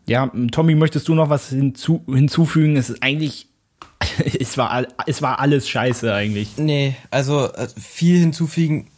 [0.06, 2.76] ja, Tommy, möchtest du noch was hinzu, hinzufügen?
[2.76, 3.48] Es ist eigentlich,
[4.40, 6.56] es war, es war alles scheiße eigentlich.
[6.56, 8.88] Nee, also äh, viel hinzufügen,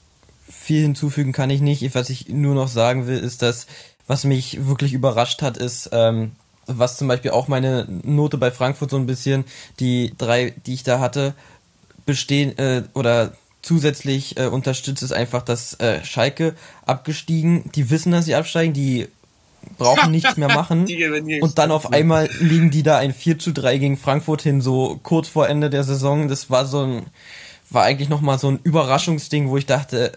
[0.49, 1.95] viel hinzufügen kann ich nicht.
[1.95, 3.67] Was ich nur noch sagen will, ist, dass
[4.07, 6.33] was mich wirklich überrascht hat, ist, ähm,
[6.67, 9.45] was zum Beispiel auch meine Note bei Frankfurt so ein bisschen,
[9.81, 11.35] die drei, die ich da hatte,
[12.07, 16.55] bestehen äh, oder zusätzlich äh, unterstützt ist einfach, dass äh, Schalke
[16.87, 19.09] abgestiegen, die wissen, dass sie absteigen, die
[19.77, 20.87] brauchen nichts mehr machen.
[21.41, 24.99] Und dann auf einmal liegen die da ein 4 zu 3 gegen Frankfurt hin, so
[25.03, 26.29] kurz vor Ende der Saison.
[26.29, 27.07] Das war so ein,
[27.71, 30.13] war eigentlich nochmal so ein Überraschungsding, wo ich dachte,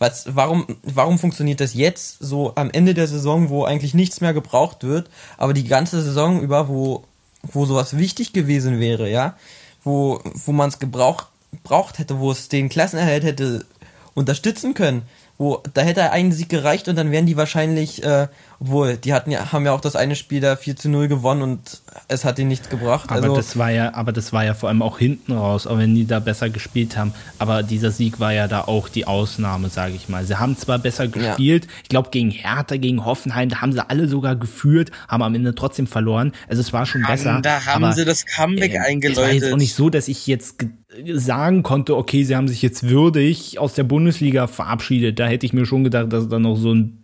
[0.00, 4.32] was, warum, warum funktioniert das jetzt so am Ende der Saison, wo eigentlich nichts mehr
[4.32, 7.04] gebraucht wird, aber die ganze Saison über, wo,
[7.42, 9.36] wo sowas wichtig gewesen wäre, ja,
[9.84, 11.26] wo, wo man es gebraucht,
[11.62, 13.66] braucht hätte, wo es den Klassenerhalt hätte
[14.14, 15.02] unterstützen können,
[15.36, 18.28] wo, da hätte ein Sieg gereicht und dann wären die wahrscheinlich, äh,
[18.60, 21.40] obwohl, die hatten ja, haben ja auch das eine Spiel da 4 zu 0 gewonnen
[21.42, 23.10] und es hat ihnen nichts gebracht.
[23.10, 25.78] Aber also, das war ja, aber das war ja vor allem auch hinten raus, auch
[25.78, 27.12] wenn die da besser gespielt haben.
[27.38, 30.24] Aber dieser Sieg war ja da auch die Ausnahme, sage ich mal.
[30.26, 34.08] Sie haben zwar besser gespielt, ich glaube gegen Hertha, gegen Hoffenheim, da haben sie alle
[34.08, 36.32] sogar geführt, haben am Ende trotzdem verloren.
[36.48, 37.40] Also es war schon besser.
[37.42, 39.32] Da haben aber, sie das Comeback äh, Es war eingeläutet.
[39.42, 40.68] jetzt auch nicht so, dass ich jetzt ge-
[41.14, 45.18] sagen konnte, okay, sie haben sich jetzt würdig aus der Bundesliga verabschiedet.
[45.18, 46.99] Da hätte ich mir schon gedacht, dass da noch so ein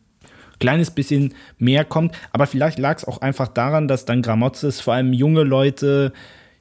[0.58, 2.14] kleines bisschen mehr kommt.
[2.32, 6.12] Aber vielleicht lag es auch einfach daran, dass dann Gramozis vor allem junge Leute,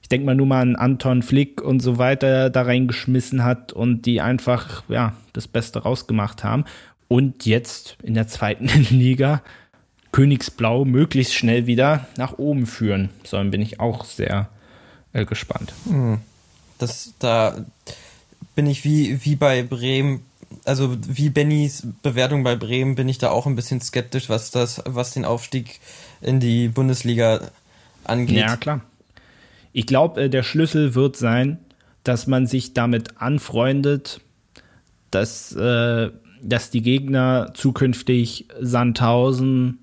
[0.02, 4.02] ich denke mal nur mal an Anton Flick und so weiter, da reingeschmissen hat und
[4.06, 6.64] die einfach, ja, das Beste rausgemacht haben.
[7.08, 9.42] Und jetzt in der zweiten Liga
[10.12, 14.48] Königsblau möglichst schnell wieder nach oben führen sollen, bin ich auch sehr
[15.12, 15.74] äh, gespannt.
[16.78, 17.64] das, da
[18.54, 20.22] bin ich wie, wie bei Bremen,
[20.66, 24.82] also wie Bennys Bewertung bei Bremen, bin ich da auch ein bisschen skeptisch, was das,
[24.84, 25.80] was den Aufstieg
[26.20, 27.40] in die Bundesliga
[28.04, 28.36] angeht.
[28.36, 28.80] Ja, klar.
[29.72, 31.58] Ich glaube, äh, der Schlüssel wird sein,
[32.02, 34.20] dass man sich damit anfreundet,
[35.10, 36.10] dass, äh,
[36.42, 39.78] dass die Gegner zukünftig Sandhausen,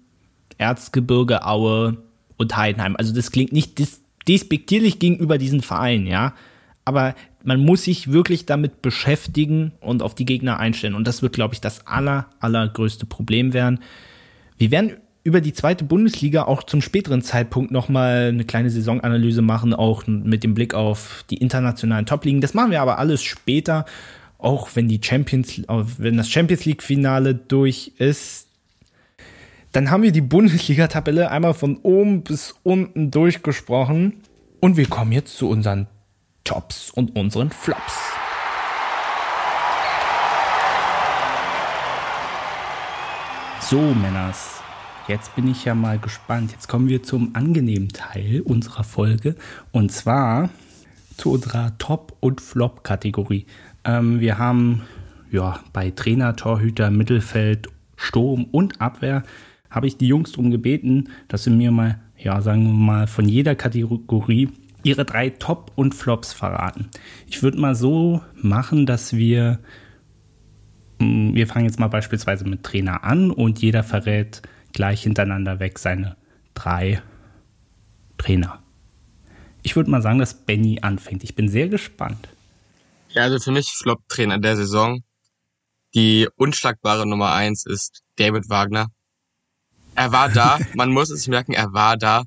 [0.57, 1.97] Erzgebirge, Aue
[2.37, 6.33] und Heidenheim, also das klingt nicht dis despektierlich gegenüber diesen Vereinen, ja,
[6.85, 7.13] aber
[7.43, 10.95] man muss sich wirklich damit beschäftigen und auf die Gegner einstellen.
[10.95, 13.79] Und das wird, glaube ich, das aller, allergrößte Problem werden.
[14.57, 14.93] Wir werden
[15.23, 20.43] über die zweite Bundesliga auch zum späteren Zeitpunkt nochmal eine kleine Saisonanalyse machen, auch mit
[20.43, 22.41] dem Blick auf die internationalen Top-Ligen.
[22.41, 23.85] Das machen wir aber alles später,
[24.37, 25.61] auch wenn die Champions,
[25.97, 28.47] wenn das Champions League-Finale durch ist.
[29.71, 34.13] Dann haben wir die Bundesliga-Tabelle einmal von oben bis unten durchgesprochen.
[34.59, 35.87] Und wir kommen jetzt zu unseren
[36.43, 38.13] Tops und unseren Flops.
[43.61, 44.61] So, Männers,
[45.07, 46.51] jetzt bin ich ja mal gespannt.
[46.51, 49.35] Jetzt kommen wir zum angenehmen Teil unserer Folge
[49.71, 50.49] und zwar
[51.17, 53.45] zu unserer Top- und Flop-Kategorie.
[53.85, 54.83] Ähm, wir haben
[55.31, 59.23] ja bei Trainer, Torhüter, Mittelfeld, Sturm und Abwehr
[59.69, 63.27] habe ich die Jungs darum gebeten, dass sie mir mal, ja, sagen wir mal, von
[63.27, 64.49] jeder Kategorie
[64.83, 66.89] ihre drei Top und Flops verraten.
[67.27, 69.59] Ich würde mal so machen, dass wir,
[70.99, 74.41] mm, wir fangen jetzt mal beispielsweise mit Trainer an und jeder verrät
[74.73, 76.17] gleich hintereinander weg seine
[76.53, 77.01] drei
[78.17, 78.61] Trainer.
[79.63, 81.23] Ich würde mal sagen, dass Benny anfängt.
[81.23, 82.27] Ich bin sehr gespannt.
[83.09, 85.03] Ja, also für mich Flop-Trainer der Saison.
[85.95, 88.87] Die unschlagbare Nummer eins ist David Wagner.
[89.95, 92.23] Er war da, man muss es merken, er war da.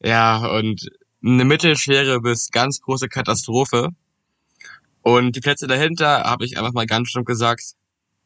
[0.00, 0.88] Ja, und
[1.34, 3.90] eine mittelschwere bis ganz große Katastrophe.
[5.02, 7.74] Und die Plätze dahinter habe ich einfach mal ganz stumpf gesagt,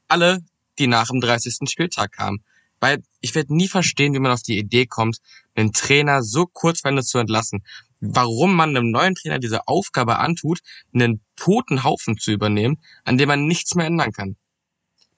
[0.08, 0.44] alle,
[0.78, 1.68] die nach dem 30.
[1.68, 2.42] Spieltag kamen.
[2.80, 5.18] Weil ich werde nie verstehen, wie man auf die Idee kommt,
[5.54, 7.64] einen Trainer so kurzweilig zu entlassen.
[8.00, 10.60] Warum man einem neuen Trainer diese Aufgabe antut,
[10.92, 14.36] einen toten Haufen zu übernehmen, an dem man nichts mehr ändern kann.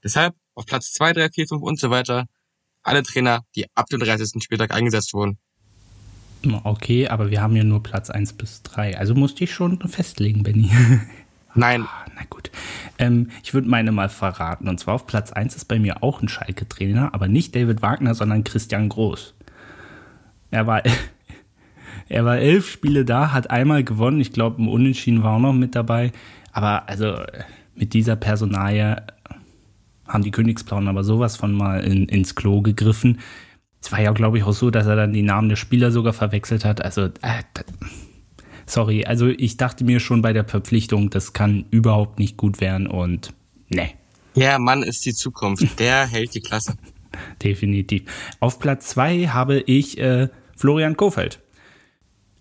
[0.02, 2.26] Deshalb auf Platz 2, 3, 4, 5 und so weiter
[2.82, 4.42] alle Trainer, die ab dem 30.
[4.42, 5.38] Spieltag eingesetzt wurden.
[6.64, 8.98] Okay, aber wir haben ja nur Platz 1 bis 3.
[8.98, 10.70] Also musste ich schon festlegen, Benny.
[11.54, 11.82] Nein.
[11.82, 12.50] Ah, na gut.
[12.98, 14.68] Ähm, ich würde meine mal verraten.
[14.68, 18.14] Und zwar auf Platz 1 ist bei mir auch ein Schalke-Trainer, aber nicht David Wagner,
[18.14, 19.34] sondern Christian Groß.
[20.50, 20.82] Er war,
[22.08, 24.20] er war elf Spiele da, hat einmal gewonnen.
[24.20, 26.12] Ich glaube, ein Unentschieden war auch noch mit dabei.
[26.52, 27.16] Aber also
[27.74, 29.02] mit dieser Personalie
[30.06, 33.18] haben die Königsblauen aber sowas von mal in, ins Klo gegriffen.
[33.84, 36.14] Es war ja, glaube ich, auch so, dass er dann die Namen der Spieler sogar
[36.14, 36.82] verwechselt hat.
[36.82, 37.42] Also, äh,
[38.64, 42.86] sorry, also ich dachte mir schon bei der Verpflichtung, das kann überhaupt nicht gut werden
[42.86, 43.34] und
[43.68, 43.90] ne.
[44.34, 45.66] Ja, Mann ist die Zukunft.
[45.78, 46.78] Der hält die Klasse.
[47.42, 48.04] Definitiv.
[48.40, 51.40] Auf Platz zwei habe ich äh, Florian Kofeld.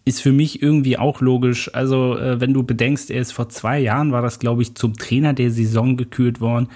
[0.06, 1.70] Ist für mich irgendwie auch logisch.
[1.76, 4.94] Also, äh, wenn du bedenkst, er ist vor zwei Jahren, war das, glaube ich, zum
[4.94, 6.70] Trainer der Saison gekürt worden.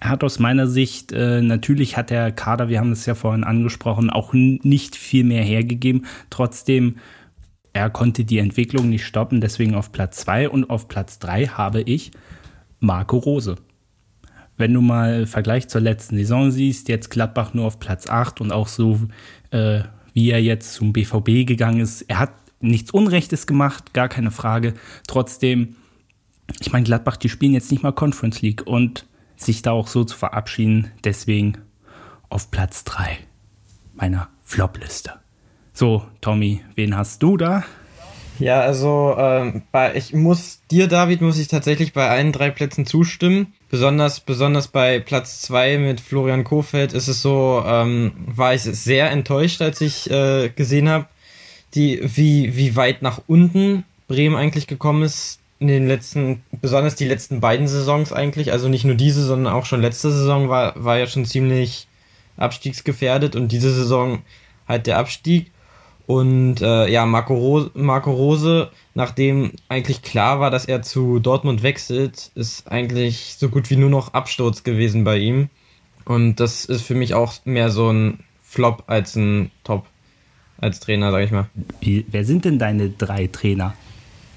[0.00, 3.42] Er hat aus meiner Sicht, äh, natürlich hat der Kader, wir haben es ja vorhin
[3.42, 6.06] angesprochen, auch nicht viel mehr hergegeben.
[6.30, 6.98] Trotzdem,
[7.72, 11.82] er konnte die Entwicklung nicht stoppen, deswegen auf Platz zwei und auf Platz drei habe
[11.82, 12.12] ich
[12.78, 13.56] Marco Rose.
[14.56, 18.52] Wenn du mal Vergleich zur letzten Saison siehst, jetzt Gladbach nur auf Platz 8 und
[18.52, 19.00] auch so,
[19.50, 19.82] äh,
[20.14, 24.74] wie er jetzt zum BVB gegangen ist, er hat nichts Unrechtes gemacht, gar keine Frage.
[25.06, 25.76] Trotzdem,
[26.60, 29.06] ich meine, Gladbach, die spielen jetzt nicht mal Conference League und
[29.38, 30.90] sich da auch so zu verabschieden.
[31.04, 31.58] Deswegen
[32.28, 33.18] auf Platz 3
[33.94, 35.14] meiner Flop-Liste.
[35.72, 37.64] So, Tommy, wen hast du da?
[38.38, 42.86] Ja, also ähm, bei, ich muss dir, David, muss ich tatsächlich bei allen drei Plätzen
[42.86, 43.52] zustimmen.
[43.68, 49.10] Besonders, besonders bei Platz 2 mit Florian Kofeld ist es so, ähm, war ich sehr
[49.10, 51.06] enttäuscht, als ich äh, gesehen habe,
[51.74, 57.06] die, wie, wie weit nach unten Bremen eigentlich gekommen ist in den letzten, besonders die
[57.06, 60.98] letzten beiden Saisons eigentlich, also nicht nur diese, sondern auch schon letzte Saison war, war
[60.98, 61.88] ja schon ziemlich
[62.36, 64.22] abstiegsgefährdet und diese Saison
[64.68, 65.50] halt der Abstieg.
[66.06, 71.62] Und äh, ja, Marco Rose, Marco Rose, nachdem eigentlich klar war, dass er zu Dortmund
[71.62, 75.50] wechselt, ist eigentlich so gut wie nur noch Absturz gewesen bei ihm.
[76.06, 79.86] Und das ist für mich auch mehr so ein Flop als ein Top
[80.56, 81.48] als Trainer, sag ich mal.
[81.80, 83.74] Wie, wer sind denn deine drei Trainer?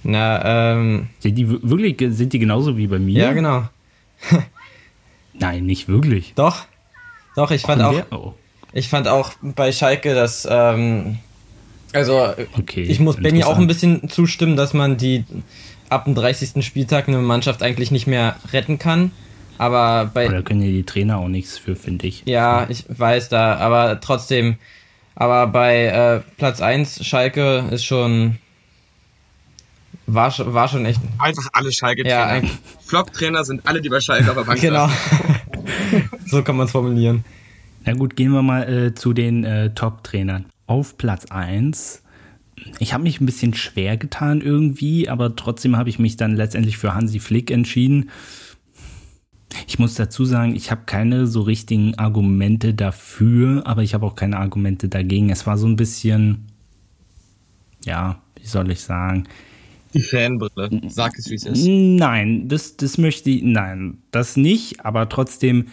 [0.04, 1.10] Na, ähm.
[1.20, 3.24] Sind die wirklich, sind die genauso wie bei mir?
[3.24, 3.64] Ja, genau.
[5.34, 6.34] Nein, nicht wirklich.
[6.36, 6.66] Doch.
[7.36, 8.04] Doch, ich fand auch.
[8.12, 8.34] Oh.
[8.74, 11.18] Ich fand auch bei Schalke, dass, ähm,
[11.94, 15.26] also, okay, ich muss Benny auch ein bisschen zustimmen, dass man die
[15.90, 16.66] ab dem 30.
[16.66, 19.12] Spieltag eine Mannschaft eigentlich nicht mehr retten kann.
[19.58, 20.26] Aber bei.
[20.26, 22.24] Aber da können ja die Trainer auch nichts für, finde ich.
[22.26, 24.56] Ja, ich weiß da, aber trotzdem.
[25.16, 28.38] Aber bei äh, Platz 1 Schalke ist schon
[30.14, 31.02] war, schon, war schon echt.
[31.18, 32.44] Einfach alle Schalke-Trainer.
[32.44, 32.50] Ja,
[32.86, 34.90] Flop-Trainer sind alle, die bei Schalke auf der Bank Genau.
[36.26, 37.24] so kann man es formulieren.
[37.86, 40.46] Na gut, gehen wir mal äh, zu den äh, Top-Trainern.
[40.68, 42.02] Auf Platz 1
[42.80, 46.78] ich habe mich ein bisschen schwer getan irgendwie, aber trotzdem habe ich mich dann letztendlich
[46.78, 48.10] für Hansi Flick entschieden.
[49.68, 54.16] Ich muss dazu sagen, ich habe keine so richtigen Argumente dafür, aber ich habe auch
[54.16, 55.30] keine Argumente dagegen.
[55.30, 56.48] Es war so ein bisschen,
[57.84, 59.28] ja, wie soll ich sagen?
[59.94, 60.82] Die Fanbrille.
[60.88, 61.66] Sag es, wie es ist.
[61.68, 65.68] Nein, das, das möchte ich, nein, das nicht, aber trotzdem,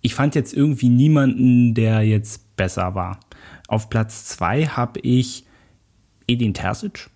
[0.00, 3.20] ich fand jetzt irgendwie niemanden, der jetzt besser war.
[3.68, 5.44] Auf Platz zwei habe ich
[6.26, 7.10] Edin Terzic,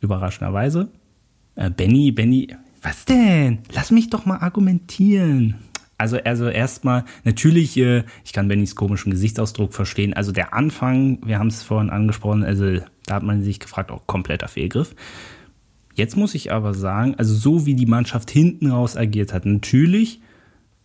[0.00, 0.88] überraschenderweise.
[1.56, 2.48] Äh, Benny, Benny,
[2.82, 3.60] was denn?
[3.72, 5.56] Lass mich doch mal argumentieren.
[5.96, 10.12] Also, also erstmal, natürlich, äh, ich kann Bennys komischen Gesichtsausdruck verstehen.
[10.12, 14.06] Also der Anfang, wir haben es vorhin angesprochen, also da hat man sich gefragt, auch
[14.06, 14.94] kompletter Fehlgriff.
[15.94, 20.20] Jetzt muss ich aber sagen, also so wie die Mannschaft hinten raus agiert hat, natürlich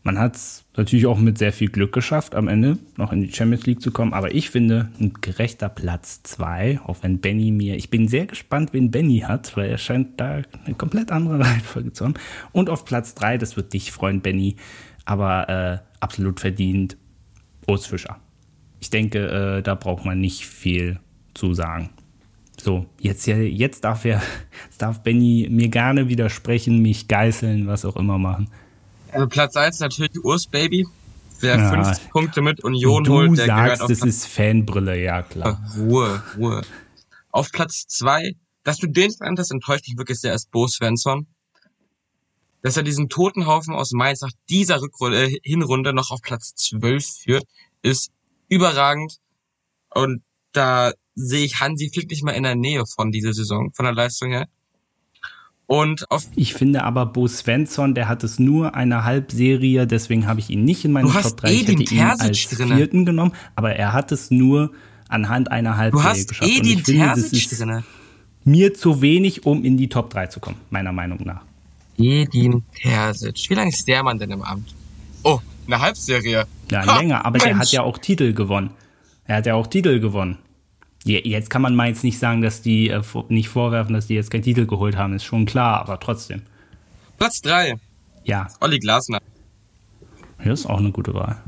[0.04, 3.34] man hat es natürlich auch mit sehr viel Glück geschafft, am Ende noch in die
[3.34, 4.14] Champions League zu kommen.
[4.14, 8.72] Aber ich finde, ein gerechter Platz zwei, auch wenn Benny mir, ich bin sehr gespannt,
[8.72, 12.14] wen Benny hat, weil er scheint da eine komplett andere Reihenfolge zu haben.
[12.54, 14.56] Und auf Platz drei, das wird dich freuen, Benny,
[15.06, 16.98] aber äh, absolut verdient,
[17.68, 18.20] Urs Fischer.
[18.80, 21.00] Ich denke, äh, da braucht man nicht viel
[21.34, 21.90] zu sagen.
[22.62, 24.22] So, jetzt, jetzt darf er,
[24.66, 28.50] jetzt darf Benny mir gerne widersprechen, mich geißeln, was auch immer machen.
[29.12, 30.86] Also Platz 1 natürlich Urs Baby.
[31.40, 31.70] Wer ja.
[31.70, 35.62] 50 Punkte mit Union du holt, der sagst, gehört auf das ist Fanbrille, ja klar.
[35.78, 36.62] Ruhe, Ruhe.
[37.32, 41.28] Auf Platz 2, dass du den genannt hast, enttäuscht mich wirklich sehr, ist Bo Svensson.
[42.62, 47.06] Dass er diesen Totenhaufen aus Mainz nach dieser Rückrunde, äh, Hinrunde noch auf Platz 12
[47.24, 47.46] führt,
[47.84, 48.12] ist
[48.50, 49.16] überragend.
[49.92, 53.86] Und da sehe ich Hansi Flick nicht mal in der Nähe von dieser Saison, von
[53.86, 54.48] der Leistung her.
[55.68, 60.40] Und auf ich finde aber Bo Svensson, der hat es nur eine Halbserie, deswegen habe
[60.40, 61.48] ich ihn nicht in meinen Top 3.
[61.48, 62.76] Eh ich hätte ihn als drinne.
[62.76, 64.72] vierten genommen, aber er hat es nur
[65.10, 66.52] anhand einer Halbserie du hast geschafft.
[66.52, 67.84] Eh das ist drinne.
[68.46, 71.44] mir zu wenig, um in die Top 3 zu kommen, meiner Meinung nach.
[72.00, 73.50] Edin Terzic.
[73.50, 74.74] Wie lange ist der Mann denn im Amt?
[75.24, 76.46] Oh, eine Halbserie.
[76.72, 77.44] Ja, ha, länger, aber Mensch.
[77.44, 78.72] der hat ja auch Titel gewonnen.
[79.26, 80.40] Er hat ja auch Titel gewonnen.
[81.06, 84.44] Jetzt kann man Mainz nicht sagen, dass die äh, nicht vorwerfen, dass die jetzt keinen
[84.44, 86.42] Titel geholt haben, ist schon klar, aber trotzdem.
[87.18, 87.76] Platz 3.
[88.24, 88.48] Ja.
[88.60, 89.20] Olli Glasner.
[90.44, 91.42] Ja, ist auch eine gute Wahl.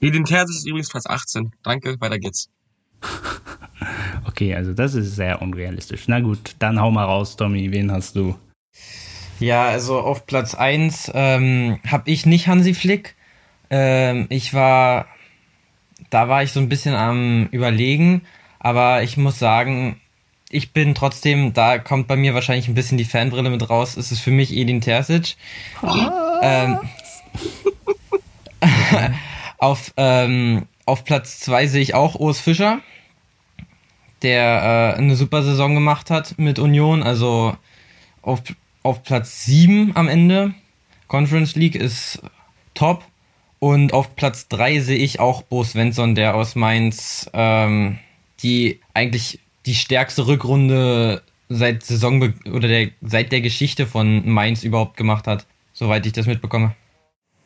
[0.00, 1.52] Edin Terzic ist übrigens Platz 18.
[1.62, 2.48] Danke, weiter geht's.
[4.26, 6.06] okay, also das ist sehr unrealistisch.
[6.06, 7.72] Na gut, dann hau mal raus, Tommy.
[7.72, 8.36] Wen hast du?
[9.40, 13.16] Ja, also auf Platz 1 ähm, habe ich nicht Hansi Flick.
[13.70, 15.06] Ähm, ich war
[16.10, 18.22] da war ich so ein bisschen am Überlegen,
[18.58, 20.00] aber ich muss sagen,
[20.50, 24.12] ich bin trotzdem, da kommt bei mir wahrscheinlich ein bisschen die Fanbrille mit raus, ist
[24.12, 25.36] es für mich Edin Terzic.
[26.42, 26.78] Ähm,
[29.58, 32.80] auf, ähm, auf Platz 2 sehe ich auch Urs Fischer,
[34.22, 37.56] der äh, eine super Saison gemacht hat mit Union, also
[38.22, 38.40] auf,
[38.82, 40.54] auf Platz 7 am Ende.
[41.08, 42.20] Conference League ist
[42.74, 43.04] top.
[43.60, 47.98] Und auf Platz 3 sehe ich auch Bo Svensson, der aus Mainz ähm,
[48.42, 54.96] die eigentlich die stärkste Rückrunde seit Saison oder der, seit der Geschichte von Mainz überhaupt
[54.96, 56.76] gemacht hat, soweit ich das mitbekomme.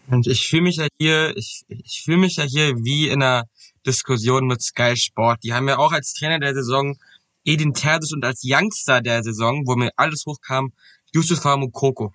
[0.09, 3.44] Und ich fühle mich ja hier, ich, ich fühle mich ja hier wie in einer
[3.86, 5.43] Diskussion mit Sky Sport.
[5.44, 6.98] Die haben ja auch als Trainer der Saison
[7.44, 10.72] Edin Terzic und als Youngster der Saison, wo mir alles hochkam,
[11.14, 12.12] Yusuf Mukoko.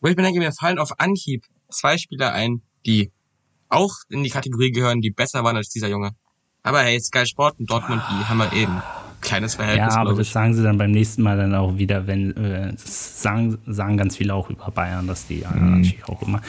[0.00, 3.10] Wo ich mir denke, mir fallen auf Anhieb zwei Spieler ein, die
[3.68, 6.10] auch in die Kategorie gehören, die besser waren als dieser Junge.
[6.62, 8.82] Aber hey, Sky Sport und Dortmund, die haben wir eben
[9.20, 9.94] kleines Verhältnis.
[9.94, 13.58] Ja, aber das sagen sie dann beim nächsten Mal dann auch wieder, wenn äh, sagen,
[13.66, 15.76] sagen ganz viele auch über Bayern, dass die ja, mhm.
[15.76, 16.40] natürlich auch immer.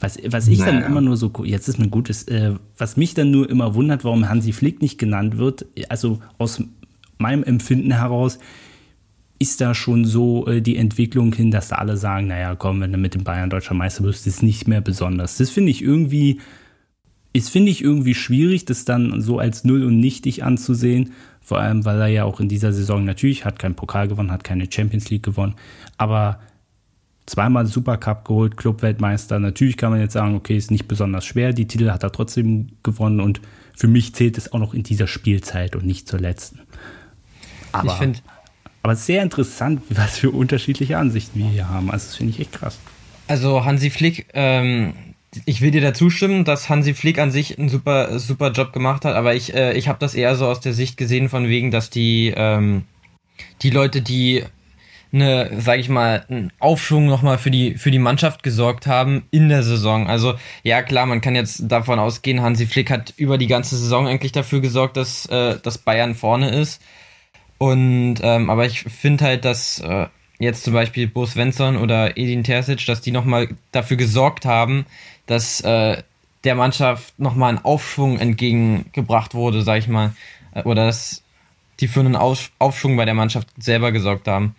[0.00, 0.72] Was, was ich naja.
[0.72, 4.02] dann immer nur so, jetzt ist ein gutes, äh, was mich dann nur immer wundert,
[4.02, 6.62] warum Hansi Flick nicht genannt wird, also aus
[7.18, 8.38] meinem Empfinden heraus,
[9.40, 12.92] ist da schon so äh, die Entwicklung hin, dass da alle sagen, naja, komm, wenn
[12.92, 15.38] du mit dem Bayern deutscher Meister wirst, ist nicht mehr besonders.
[15.38, 16.40] Das finde ich irgendwie,
[17.32, 21.12] ist finde ich irgendwie schwierig, das dann so als null und nichtig anzusehen.
[21.40, 24.44] Vor allem, weil er ja auch in dieser Saison natürlich hat keinen Pokal gewonnen, hat
[24.44, 25.54] keine Champions League gewonnen,
[25.96, 26.38] aber
[27.24, 29.38] zweimal Supercup geholt, Clubweltmeister.
[29.38, 31.54] Natürlich kann man jetzt sagen, okay, ist nicht besonders schwer.
[31.54, 33.40] Die Titel hat er trotzdem gewonnen und
[33.74, 36.60] für mich zählt es auch noch in dieser Spielzeit und nicht zur letzten.
[37.72, 38.18] Aber ich finde
[38.82, 41.90] aber sehr interessant, was für unterschiedliche Ansichten wir hier haben.
[41.90, 42.78] Also das finde ich echt krass.
[43.28, 44.94] Also Hansi Flick, ähm,
[45.44, 49.04] ich will dir dazu stimmen, dass Hansi Flick an sich einen super, super Job gemacht
[49.04, 51.70] hat, aber ich, äh, ich habe das eher so aus der Sicht gesehen von wegen,
[51.70, 52.84] dass die, ähm,
[53.62, 54.44] die Leute, die
[55.12, 59.48] eine, sag ich mal, einen Aufschwung nochmal für die, für die Mannschaft gesorgt haben in
[59.48, 60.06] der Saison.
[60.06, 64.06] Also, ja klar, man kann jetzt davon ausgehen, Hansi Flick hat über die ganze Saison
[64.06, 66.80] eigentlich dafür gesorgt, dass, äh, dass Bayern vorne ist.
[67.60, 70.06] Und, ähm, aber ich finde halt, dass äh,
[70.38, 74.86] jetzt zum Beispiel Bo Svensson oder Edin Terzic, dass die nochmal dafür gesorgt haben,
[75.26, 76.02] dass äh,
[76.44, 80.14] der Mannschaft nochmal ein Aufschwung entgegengebracht wurde, sag ich mal.
[80.54, 81.22] Äh, oder dass
[81.80, 84.56] die für einen Aufschwung bei der Mannschaft selber gesorgt haben.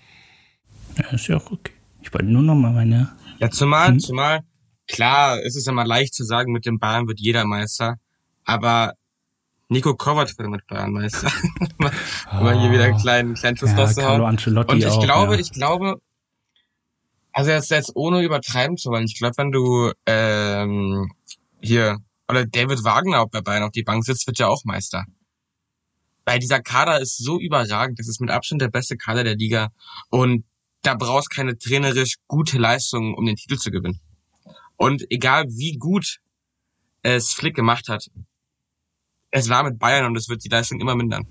[0.95, 1.72] Ja, ist ja auch okay.
[2.03, 3.11] Ich wollte nur noch mal meine.
[3.40, 3.99] Ja, zumal, hm?
[3.99, 4.41] zumal,
[4.88, 7.95] klar, es ist immer leicht zu sagen, mit dem Bayern wird jeder Meister,
[8.45, 8.94] aber
[9.72, 11.31] Nico Kovac wird mit Bayern Meister.
[11.80, 12.52] um oh.
[12.52, 14.22] hier wieder einen kleinen, kleinen Schuss ja, rauszuhauen.
[14.22, 15.39] Und ich auch, glaube, ja.
[15.39, 16.02] ich glaube,
[17.31, 21.10] also jetzt, jetzt ohne übertreiben zu wollen, ich glaube, wenn du ähm,
[21.61, 25.06] hier, oder David Wagner auch bei Bayern auf die Bank sitzt, wird ja auch Meister.
[26.26, 29.69] Weil dieser Kader ist so überragend, das ist mit Abstand der beste Kader der Liga.
[30.10, 30.43] Und
[30.81, 34.02] da brauchst keine trainerisch gute Leistung, um den Titel zu gewinnen.
[34.76, 36.18] Und egal wie gut
[37.03, 38.10] es Flick gemacht hat,
[39.31, 41.25] es war mit Bayern und es wird die Leistung immer mindern.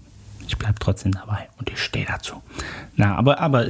[0.47, 2.43] Ich bleib trotzdem dabei und ich stehe dazu.
[2.97, 3.69] Na, aber, aber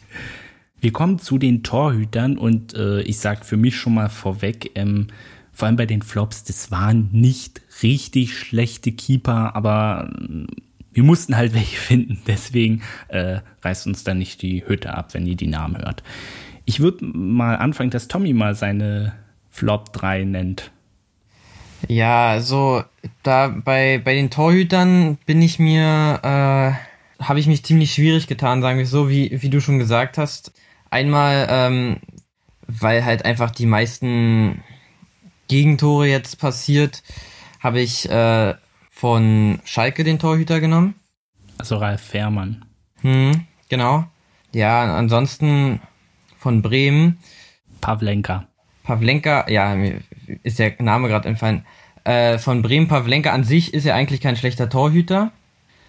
[0.80, 5.08] wir kommen zu den Torhütern und äh, ich sag für mich schon mal vorweg, ähm,
[5.52, 10.10] vor allem bei den Flops, das waren nicht richtig schlechte Keeper, aber
[10.92, 12.22] wir mussten halt welche finden.
[12.26, 16.02] Deswegen äh, reißt uns dann nicht die Hütte ab, wenn ihr die Namen hört.
[16.64, 19.12] Ich würde mal anfangen, dass Tommy mal seine
[19.50, 20.70] Flop 3 nennt.
[21.88, 22.82] Ja, also
[23.22, 28.62] da bei, bei den Torhütern bin ich mir, äh, habe ich mich ziemlich schwierig getan,
[28.62, 30.52] sagen wir so, wie, wie du schon gesagt hast.
[30.90, 31.96] Einmal, ähm,
[32.66, 34.62] weil halt einfach die meisten
[35.48, 37.02] Gegentore jetzt passiert,
[37.60, 38.54] habe ich äh,
[38.90, 40.94] von Schalke den Torhüter genommen.
[41.58, 42.64] Also Ralf Fährmann.
[43.00, 44.04] Hm, genau.
[44.52, 45.80] Ja, ansonsten
[46.38, 47.18] von Bremen.
[47.80, 48.46] Pavlenka.
[48.84, 49.76] Pavlenka, ja,
[50.42, 51.64] ist der Name gerade entfallen.
[52.04, 55.32] Äh, von Bremen Pavlenka an sich ist er eigentlich kein schlechter Torhüter.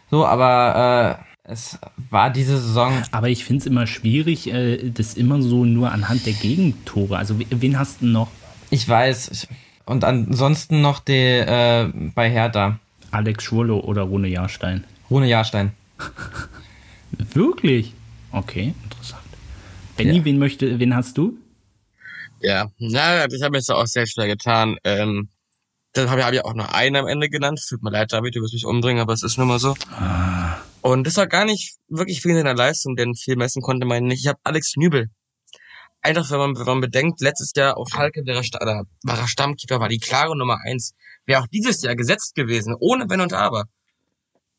[0.10, 1.78] So, aber äh, es
[2.10, 2.94] war diese Saison.
[3.12, 7.18] Aber ich finde es immer schwierig, äh, das immer so nur anhand der Gegentore.
[7.18, 8.30] Also wen hast du noch?
[8.72, 9.48] Ich weiß.
[9.86, 12.80] Und ansonsten noch der äh, bei Hertha.
[13.12, 14.86] Alex Schwurlo oder Rune Jahrstein?
[15.10, 15.72] Rune Jahrstein.
[17.34, 17.94] Wirklich?
[18.32, 19.22] Okay, interessant.
[19.96, 20.26] Benny, ja.
[20.26, 21.38] wen möchte, wen hast du?
[22.46, 24.78] Ja, na, ich habe mich auch sehr schwer getan.
[24.84, 25.30] Ähm,
[25.94, 27.60] dann habe ich, hab ich auch noch einen am Ende genannt.
[27.68, 29.76] Tut mir leid, David, du wirst mich umbringen, aber es ist nun mal so.
[29.92, 30.58] Ah.
[30.82, 34.04] Und das war gar nicht wirklich viel in der Leistung, denn viel messen konnte man
[34.04, 34.20] nicht.
[34.24, 35.10] Ich habe Alex Nübel
[36.06, 39.80] einfach, wenn man, wenn man bedenkt, letztes Jahr auf Schalke wäre er, war er Stammkeeper,
[39.80, 40.94] war die klare Nummer eins.
[41.26, 43.66] Wäre auch dieses Jahr gesetzt gewesen, ohne Wenn und Aber.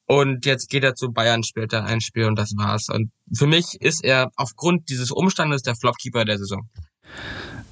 [0.07, 2.89] Und jetzt geht er zu Bayern, spielt er ein Spiel und das war's.
[2.89, 6.69] Und für mich ist er aufgrund dieses Umstandes der Flopkeeper der Saison.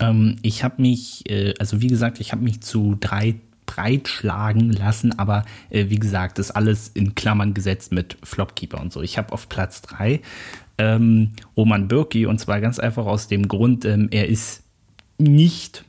[0.00, 5.18] Ähm, ich habe mich, äh, also wie gesagt, ich habe mich zu drei breitschlagen lassen,
[5.18, 9.02] aber äh, wie gesagt, ist alles in Klammern gesetzt mit Flopkeeper und so.
[9.02, 10.20] Ich habe auf Platz drei
[10.78, 14.62] ähm, Roman Birki und zwar ganz einfach aus dem Grund, ähm, er ist
[15.18, 15.84] nicht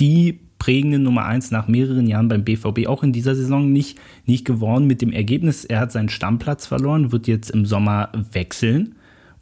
[0.00, 4.44] die prägende Nummer eins nach mehreren Jahren beim BVB, auch in dieser Saison nicht, nicht
[4.44, 8.94] geworden mit dem Ergebnis, er hat seinen Stammplatz verloren, wird jetzt im Sommer wechseln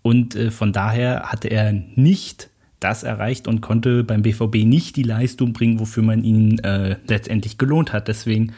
[0.02, 2.49] und äh, von daher hatte er nicht
[2.80, 7.58] das erreicht und konnte beim BVB nicht die Leistung bringen, wofür man ihn äh, letztendlich
[7.58, 8.08] gelohnt hat.
[8.08, 8.52] Deswegen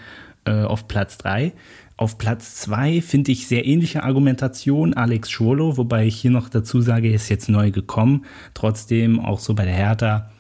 [0.45, 1.53] äh, auf Platz drei.
[1.97, 6.81] Auf Platz 2 finde ich sehr ähnliche Argumentation Alex Schwolo, wobei ich hier noch dazu
[6.81, 8.25] sage, er ist jetzt neu gekommen.
[8.55, 10.31] Trotzdem auch so bei der Hertha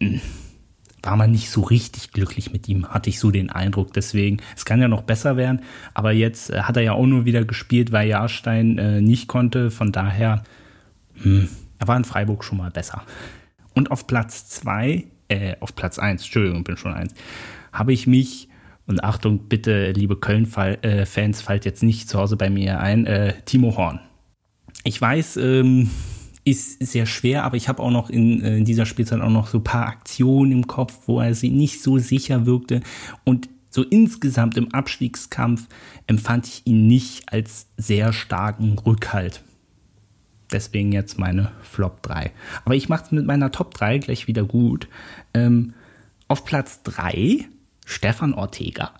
[0.00, 0.20] hm,
[1.02, 3.94] war man nicht so richtig glücklich mit ihm, hatte ich so den Eindruck.
[3.94, 5.62] Deswegen, es kann ja noch besser werden,
[5.94, 9.70] aber jetzt äh, hat er ja auch nur wieder gespielt, weil Jahrstein äh, nicht konnte.
[9.70, 10.44] Von daher,
[11.22, 13.02] hm, er war in Freiburg schon mal besser.
[13.74, 17.12] Und auf Platz 2, äh, auf Platz 1, Entschuldigung, bin schon 1,
[17.72, 18.48] habe ich mich
[18.86, 23.04] und Achtung, bitte, liebe Köln-Fans, fallt jetzt nicht zu Hause bei mir ein.
[23.04, 24.00] Äh, Timo Horn.
[24.84, 25.90] Ich weiß, ähm,
[26.44, 29.48] ist sehr schwer, aber ich habe auch noch in, äh, in, dieser Spielzeit auch noch
[29.48, 32.80] so ein paar Aktionen im Kopf, wo er sie nicht so sicher wirkte.
[33.24, 35.66] Und so insgesamt im Abstiegskampf
[36.06, 39.42] empfand ich ihn nicht als sehr starken Rückhalt.
[40.52, 42.30] Deswegen jetzt meine Flop 3.
[42.64, 44.88] Aber ich mache es mit meiner Top 3 gleich wieder gut.
[45.34, 45.74] Ähm,
[46.28, 47.46] auf Platz 3
[47.84, 48.92] Stefan Ortega.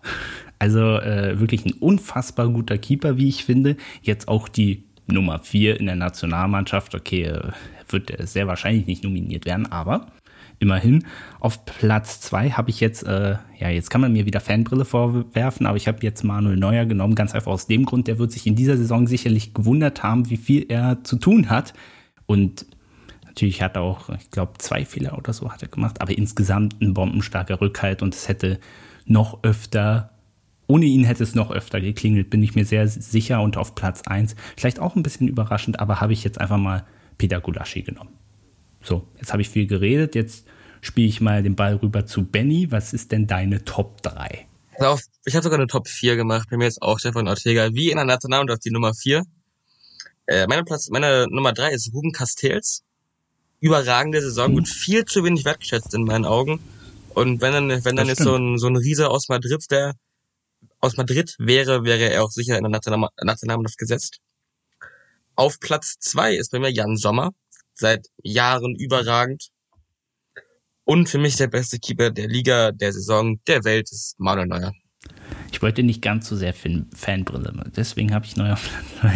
[0.59, 3.77] Also äh, wirklich ein unfassbar guter Keeper, wie ich finde.
[4.02, 6.94] Jetzt auch die Nummer 4 in der Nationalmannschaft.
[6.94, 7.52] Okay, äh,
[7.89, 10.06] wird sehr wahrscheinlich nicht nominiert werden, aber
[10.59, 11.05] immerhin.
[11.41, 15.66] Auf Platz zwei habe ich jetzt, äh, ja, jetzt kann man mir wieder Fanbrille vorwerfen,
[15.66, 18.47] aber ich habe jetzt Manuel Neuer genommen, ganz einfach aus dem Grund, der wird sich
[18.47, 21.74] in dieser Saison sicherlich gewundert haben, wie viel er zu tun hat.
[22.27, 22.66] Und
[23.27, 26.81] natürlich hat er auch, ich glaube, zwei Fehler oder so hat er gemacht, aber insgesamt
[26.81, 28.59] ein bombenstarker Rückhalt und es hätte
[29.05, 30.11] noch öfter
[30.69, 33.41] ohne ihn hätte es noch öfter geklingelt, bin ich mir sehr sicher.
[33.41, 36.85] Und auf Platz eins vielleicht auch ein bisschen überraschend, aber habe ich jetzt einfach mal
[37.19, 38.15] Peter Gulaschi genommen.
[38.86, 40.46] So, jetzt habe ich viel geredet, jetzt
[40.80, 42.70] spiele ich mal den Ball rüber zu Benny.
[42.70, 44.46] Was ist denn deine Top 3?
[44.78, 47.90] Also ich habe sogar eine Top 4 gemacht, bei mir ist auch Stefan Ortega, wie
[47.90, 49.24] in der Nationalmannschaft die Nummer 4.
[50.26, 52.82] Äh, meine, Platz, meine Nummer 3 ist Ruben Castells.
[53.58, 54.58] Überragende Saison mhm.
[54.58, 56.60] und viel zu wenig wertgeschätzt in meinen Augen.
[57.14, 59.94] Und wenn dann, wenn dann jetzt so ein, so ein Riese aus Madrid, der
[60.80, 64.18] aus Madrid wäre, wäre er auch sicher in der Nationalmannschaft gesetzt.
[65.34, 67.32] Auf Platz 2 ist bei mir Jan Sommer
[67.78, 69.48] seit Jahren überragend.
[70.85, 74.73] Und für mich der beste Keeper der Liga, der Saison, der Welt ist Manuel Neuer.
[75.53, 78.59] Ich wollte nicht ganz so sehr Fan Fanbrille, deswegen habe ich Neuer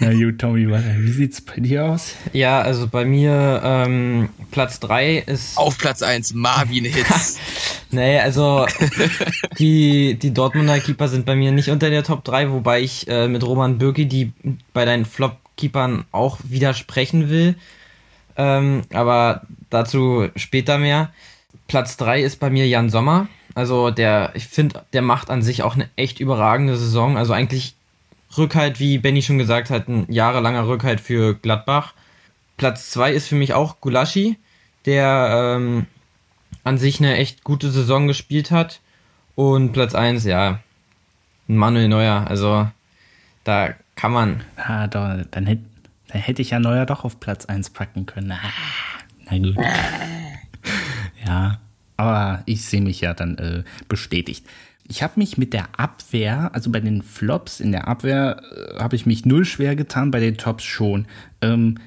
[0.00, 2.14] Na gut, Tommy, wie sieht's bei dir aus?
[2.32, 5.56] Ja, also bei mir ähm, Platz 3 ist.
[5.56, 7.38] Auf Platz 1 Marvin Hitz.
[7.90, 8.66] nee, also
[9.58, 13.28] die, die Dortmunder Keeper sind bei mir nicht unter der Top 3, wobei ich äh,
[13.28, 14.32] mit Roman Bürki die
[14.72, 17.56] bei deinen Flop Keepern auch widersprechen will.
[18.36, 21.12] Ähm, aber dazu später mehr.
[21.66, 23.28] Platz 3 ist bei mir Jan Sommer.
[23.54, 27.18] Also der, ich finde, der macht an sich auch eine echt überragende Saison.
[27.18, 27.74] Also eigentlich
[28.36, 31.94] Rückhalt, wie Benny schon gesagt hat, ein jahrelanger Rückhalt für Gladbach.
[32.56, 34.38] Platz 2 ist für mich auch Gulaschi,
[34.84, 35.86] der ähm,
[36.64, 38.80] an sich eine echt gute Saison gespielt hat.
[39.34, 40.60] Und Platz 1, ja,
[41.46, 42.26] Manuel Neuer.
[42.28, 42.68] Also
[43.44, 44.44] da kann man.
[44.54, 45.64] Ah, doch, dann, hätte,
[46.06, 48.30] dann hätte ich ja Neuer doch auf Platz 1 packen können.
[48.30, 48.38] Ah,
[49.28, 49.56] na gut.
[51.26, 51.58] ja,
[51.96, 54.46] aber ich sehe mich ja dann äh, bestätigt.
[54.86, 58.94] Ich habe mich mit der Abwehr, also bei den Flops in der Abwehr, äh, habe
[58.94, 61.06] ich mich null schwer getan, bei den Tops schon.
[61.42, 61.78] Ähm,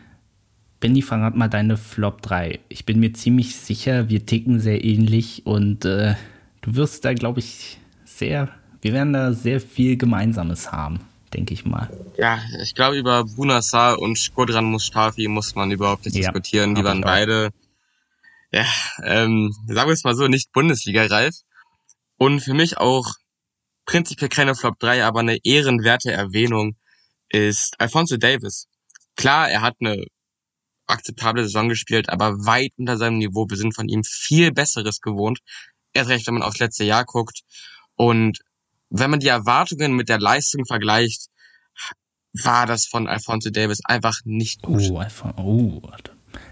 [0.81, 2.59] Benny, verrat mal deine Flop 3.
[2.67, 6.15] Ich bin mir ziemlich sicher, wir ticken sehr ähnlich und äh,
[6.59, 8.49] du wirst da, glaube ich, sehr,
[8.81, 10.99] wir werden da sehr viel Gemeinsames haben
[11.33, 11.89] denke ich mal.
[12.17, 16.75] Ja, ich glaube, über Bunassar und Skodran Mustafi muss man überhaupt nicht ja, diskutieren.
[16.75, 17.51] Die waren beide,
[18.51, 18.65] ja,
[19.03, 21.35] ähm, sagen wir es mal so, nicht Bundesliga-reif.
[22.17, 23.15] Und für mich auch
[23.85, 26.75] prinzipiell keine Flop 3, aber eine ehrenwerte Erwähnung
[27.29, 28.67] ist Alfonso Davis.
[29.15, 30.05] Klar, er hat eine
[30.87, 33.47] akzeptable Saison gespielt, aber weit unter seinem Niveau.
[33.49, 35.39] Wir sind von ihm viel Besseres gewohnt.
[35.93, 37.41] Erst recht, wenn man aufs letzte Jahr guckt.
[37.95, 38.39] Und
[38.91, 41.27] wenn man die Erwartungen mit der Leistung vergleicht,
[42.43, 44.89] war das von Alfonso Davis einfach nicht gut.
[44.91, 45.81] Oh, Alfon oh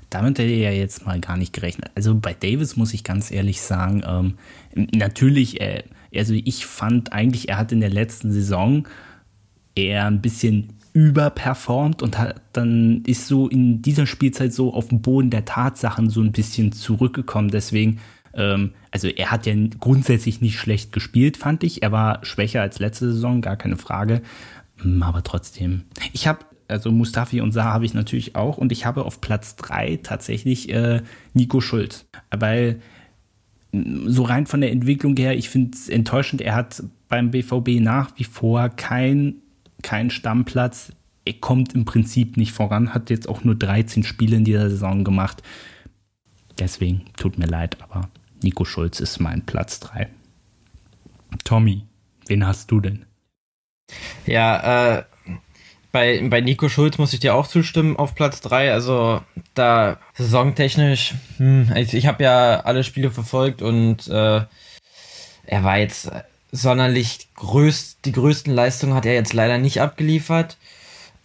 [0.09, 1.91] damit hätte ich ja jetzt mal gar nicht gerechnet.
[1.95, 4.37] Also bei Davis muss ich ganz ehrlich sagen, ähm,
[4.93, 5.83] natürlich, äh,
[6.15, 8.87] also ich fand eigentlich, er hat in der letzten Saison
[9.75, 15.01] eher ein bisschen überperformt und hat dann ist so in dieser Spielzeit so auf den
[15.01, 17.49] Boden der Tatsachen so ein bisschen zurückgekommen.
[17.49, 17.99] Deswegen
[18.33, 21.83] ähm, also er hat ja grundsätzlich nicht schlecht gespielt, fand ich.
[21.83, 24.21] Er war schwächer als letzte Saison, gar keine Frage.
[24.77, 25.83] Hm, aber trotzdem.
[26.13, 29.55] Ich habe, also Mustafi und Saar habe ich natürlich auch und ich habe auf Platz
[29.57, 31.01] 3 tatsächlich äh,
[31.33, 32.05] Nico Schulz.
[32.31, 32.81] Weil
[33.71, 37.79] hm, so rein von der Entwicklung her, ich finde es enttäuschend, er hat beim BVB
[37.79, 39.41] nach wie vor keinen
[39.81, 40.91] kein Stammplatz.
[41.25, 45.03] Er kommt im Prinzip nicht voran, hat jetzt auch nur 13 Spiele in dieser Saison
[45.03, 45.43] gemacht.
[46.57, 48.09] Deswegen tut mir leid, aber
[48.41, 50.09] Nico Schulz ist mein Platz 3.
[51.43, 51.85] Tommy,
[52.27, 53.05] wen hast du denn?
[54.25, 55.03] Ja, äh,
[55.91, 58.71] bei, bei Nico Schulz muss ich dir auch zustimmen auf Platz 3.
[58.71, 59.21] Also
[59.55, 64.41] da saisontechnisch, hm, also ich habe ja alle Spiele verfolgt und äh,
[65.45, 66.11] er war jetzt
[66.51, 70.57] sonderlich größt, die größten Leistungen hat er jetzt leider nicht abgeliefert.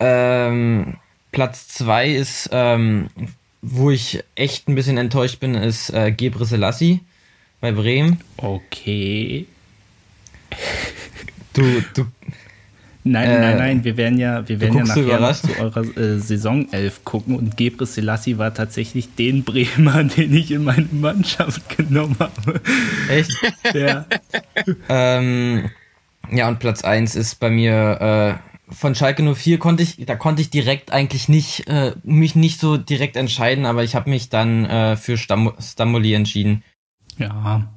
[0.01, 0.97] Ähm,
[1.31, 3.09] Platz 2 ist ähm,
[3.67, 7.01] wo ich echt ein bisschen enttäuscht bin, ist äh, Gebre Selassie
[7.61, 8.21] bei Bremen.
[8.37, 9.47] Okay.
[11.55, 11.63] Du,
[11.95, 12.07] du.
[13.05, 16.71] Nein, äh, nein, nein, wir werden ja, wir werden ja nachher zu eurer äh, Saison
[16.73, 22.17] 11 gucken und Gebre Selassie war tatsächlich den Bremer, den ich in meine Mannschaft genommen
[22.19, 22.61] habe.
[23.09, 23.33] Echt?
[23.73, 24.05] ja.
[24.89, 25.71] ähm,
[26.31, 30.43] ja, und Platz 1 ist bei mir äh, von Schalke 04 konnte ich, da konnte
[30.43, 34.65] ich direkt eigentlich nicht, äh, mich nicht so direkt entscheiden, aber ich habe mich dann
[34.65, 36.65] äh, für Stam Stamboli entschieden.
[37.19, 37.69] Ja,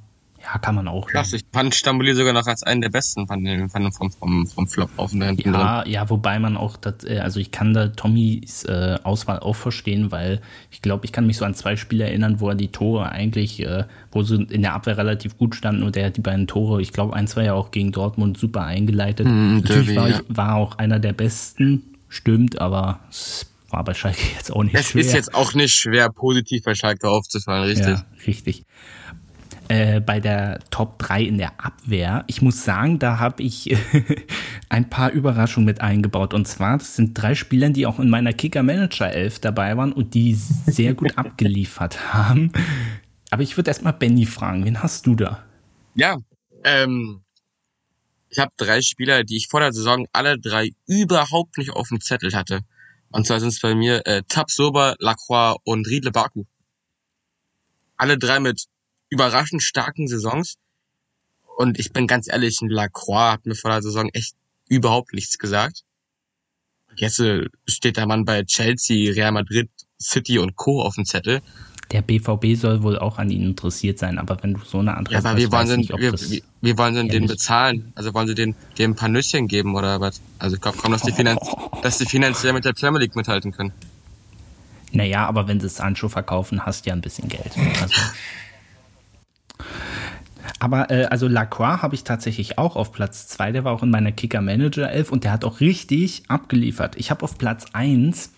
[0.49, 1.07] Ja, kann man auch.
[1.07, 4.67] Krass, ich fand Stamboli sogar noch als einen der besten von dem, vom, vom, vom
[4.67, 5.91] Flop auf und da hinten Ja, drin.
[5.91, 10.09] ja, wobei man auch, das, äh, also ich kann da Tommys äh, Auswahl auch verstehen,
[10.11, 10.39] weil
[10.71, 13.59] ich glaube, ich kann mich so an zwei Spiele erinnern, wo er die Tore eigentlich,
[13.59, 13.83] äh,
[14.13, 16.93] wo sie in der Abwehr relativ gut standen und er hat die beiden Tore, ich
[16.93, 19.27] glaube, eins war ja auch gegen Dortmund super eingeleitet.
[19.27, 20.19] Hm, Natürlich Derby, war, ja.
[20.29, 24.75] ich, war auch einer der besten, stimmt, aber es war bei Schalke jetzt auch nicht
[24.75, 25.01] Es schwer.
[25.01, 27.85] ist jetzt auch nicht schwer, positiv bei Schalke aufzufallen, richtig?
[27.97, 28.63] Ja, richtig.
[29.69, 33.75] Äh, bei der Top 3 in der Abwehr, ich muss sagen, da habe ich
[34.69, 36.33] ein paar Überraschungen mit eingebaut.
[36.33, 40.35] Und zwar, das sind drei Spieler, die auch in meiner Kicker-Manager-Elf dabei waren und die
[40.35, 42.51] sehr gut abgeliefert haben.
[43.29, 45.43] Aber ich würde erstmal Benny fragen, wen hast du da?
[45.95, 46.17] Ja,
[46.63, 47.23] ähm,
[48.29, 51.99] ich habe drei Spieler, die ich vor der Saison alle drei überhaupt nicht auf dem
[51.99, 52.61] Zettel hatte.
[53.09, 56.43] Und zwar sind es bei mir äh, Tabsoba, Lacroix und Riedle Baku.
[57.97, 58.65] Alle drei mit
[59.09, 60.55] überraschend starken Saisons.
[61.57, 64.35] Und ich bin ganz ehrlich, ein Lacroix hat mir vor der Saison echt
[64.69, 65.83] überhaupt nichts gesagt.
[66.95, 69.69] Jetzt äh, steht der Mann bei Chelsea, Real Madrid,
[69.99, 70.81] City und Co.
[70.81, 71.41] auf dem Zettel.
[71.91, 75.23] Der BVB soll wohl auch an ihn interessiert sein, aber wenn du so eine Antwort
[75.23, 77.93] Ja, aber wie wollen nicht, das wie, wie wollen sie den bezahlen?
[77.95, 80.19] Also wollen sie den, dem ein paar Nüsschen geben oder was?
[80.37, 81.39] Also ich glaube kaum, dass die, Finanz,
[81.81, 83.71] dass die finanziell mit der Premier League mithalten können.
[84.91, 87.51] Naja, aber wenn sie Sancho verkaufen, hast du ja ein bisschen Geld.
[87.81, 87.95] Also.
[90.59, 93.89] Aber äh, also Lacroix habe ich tatsächlich auch auf Platz 2, der war auch in
[93.89, 96.95] meiner Kicker-Manager 11 und der hat auch richtig abgeliefert.
[96.97, 98.31] Ich habe auf Platz 1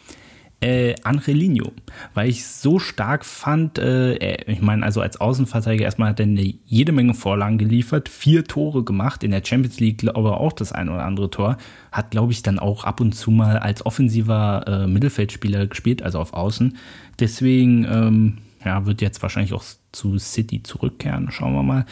[0.62, 1.72] äh, Angelino,
[2.14, 6.54] weil ich so stark fand, äh, ich meine, also als Außenverteidiger erstmal hat er eine
[6.66, 10.74] jede Menge Vorlagen geliefert, vier Tore gemacht, in der Champions League glaube ich auch das
[10.74, 11.58] ein oder andere Tor,
[11.92, 16.20] hat glaube ich dann auch ab und zu mal als offensiver äh, Mittelfeldspieler gespielt, also
[16.20, 16.78] auf Außen.
[17.20, 21.86] Deswegen, ähm, ja, wird jetzt wahrscheinlich auch zu City zurückkehren, schauen wir mal.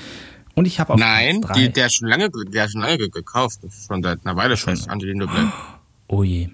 [0.56, 2.82] Und ich habe auf Nein, Platz 3, die, der ist schon lange, der ist schon
[2.82, 3.60] lange ge- gekauft.
[3.88, 5.52] Schon seit einer Weile fest, Angelino bleibt.
[6.08, 6.50] oh je.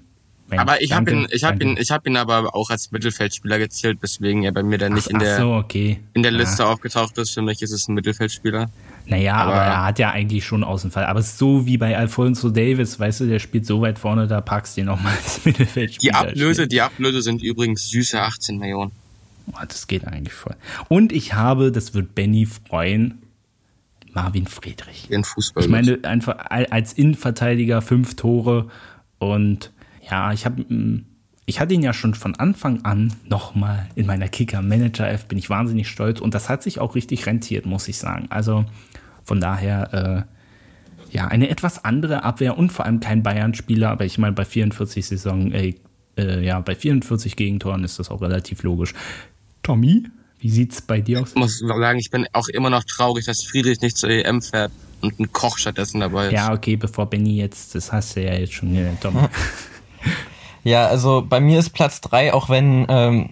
[0.49, 3.59] Mensch, Aber ich habe ihn, ich habe ihn, ich habe ihn aber auch als Mittelfeldspieler
[3.59, 6.01] gezählt, weswegen er bei mir dann nicht in Ach der, so, okay.
[6.13, 6.39] in der Ja.
[6.39, 7.31] Liste aufgetaucht ist.
[7.31, 8.69] Für mich ist es ein Mittelfeldspieler.
[9.05, 11.05] Naja, aber, Aber- er hat ja eigentlich schon Außenfall.
[11.05, 14.27] Aber es ist so wie bei Alfonso Davis, weißt du, der spielt so weit vorne,
[14.27, 16.15] da packst du ihn nochmal ins Die Mittelfeldspieler.
[16.19, 18.91] Ablöse, die Ablöse sind übrigens süße 18 Millionen.
[19.67, 20.55] Das geht eigentlich voll.
[20.89, 23.23] Und ich habe, das wird Benny freuen,
[24.13, 25.07] Marvin Friedrich.
[25.09, 25.63] Den Fußball.
[25.63, 28.69] Ich meine, einfach als Innenverteidiger fünf Tore
[29.19, 29.71] und
[30.09, 30.65] ja, ich habe,
[31.45, 35.89] ich hatte ihn ja schon von Anfang an nochmal in meiner Kicker-Manager-F, bin ich wahnsinnig
[35.89, 38.27] stolz und das hat sich auch richtig rentiert, muss ich sagen.
[38.29, 38.65] Also
[39.23, 44.17] von daher, äh, ja, eine etwas andere Abwehr und vor allem kein Bayern-Spieler, aber ich
[44.17, 45.75] meine, bei 44 Saison, äh,
[46.17, 48.93] äh, ja, bei 44 Gegentoren ist das auch relativ logisch.
[49.63, 50.03] Tommy,
[50.39, 51.29] wie sieht's bei dir aus?
[51.29, 54.71] Ich muss sagen, ich bin auch immer noch traurig, dass Friedrich nicht zur EM fährt
[55.01, 56.33] und ein Koch stattdessen dabei ist.
[56.33, 59.21] Ja, okay, bevor Benny jetzt, das hast du ja jetzt schon genannt, Tommy.
[60.63, 63.29] Ja, also bei mir ist Platz drei, auch wenn ähm,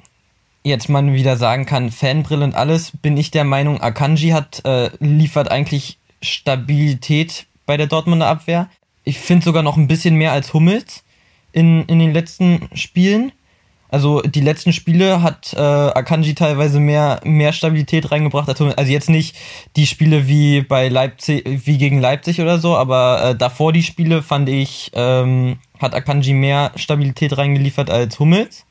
[0.64, 4.91] jetzt man wieder sagen kann, Fanbrille und alles, bin ich der Meinung, Akanji hat äh,
[4.99, 8.70] liefert eigentlich Stabilität bei der Dortmunder Abwehr.
[9.03, 11.03] Ich finde sogar noch ein bisschen mehr als Hummels
[11.53, 13.32] in, in den letzten Spielen.
[13.92, 18.48] Also die letzten Spiele hat äh, Akanji teilweise mehr, mehr Stabilität reingebracht.
[18.48, 19.36] Also jetzt nicht
[19.76, 24.24] die Spiele wie bei Leipzig, wie gegen Leipzig oder so, aber äh, davor die Spiele
[24.24, 28.66] fand ich, ähm, hat Akanji mehr Stabilität reingeliefert als Hummels.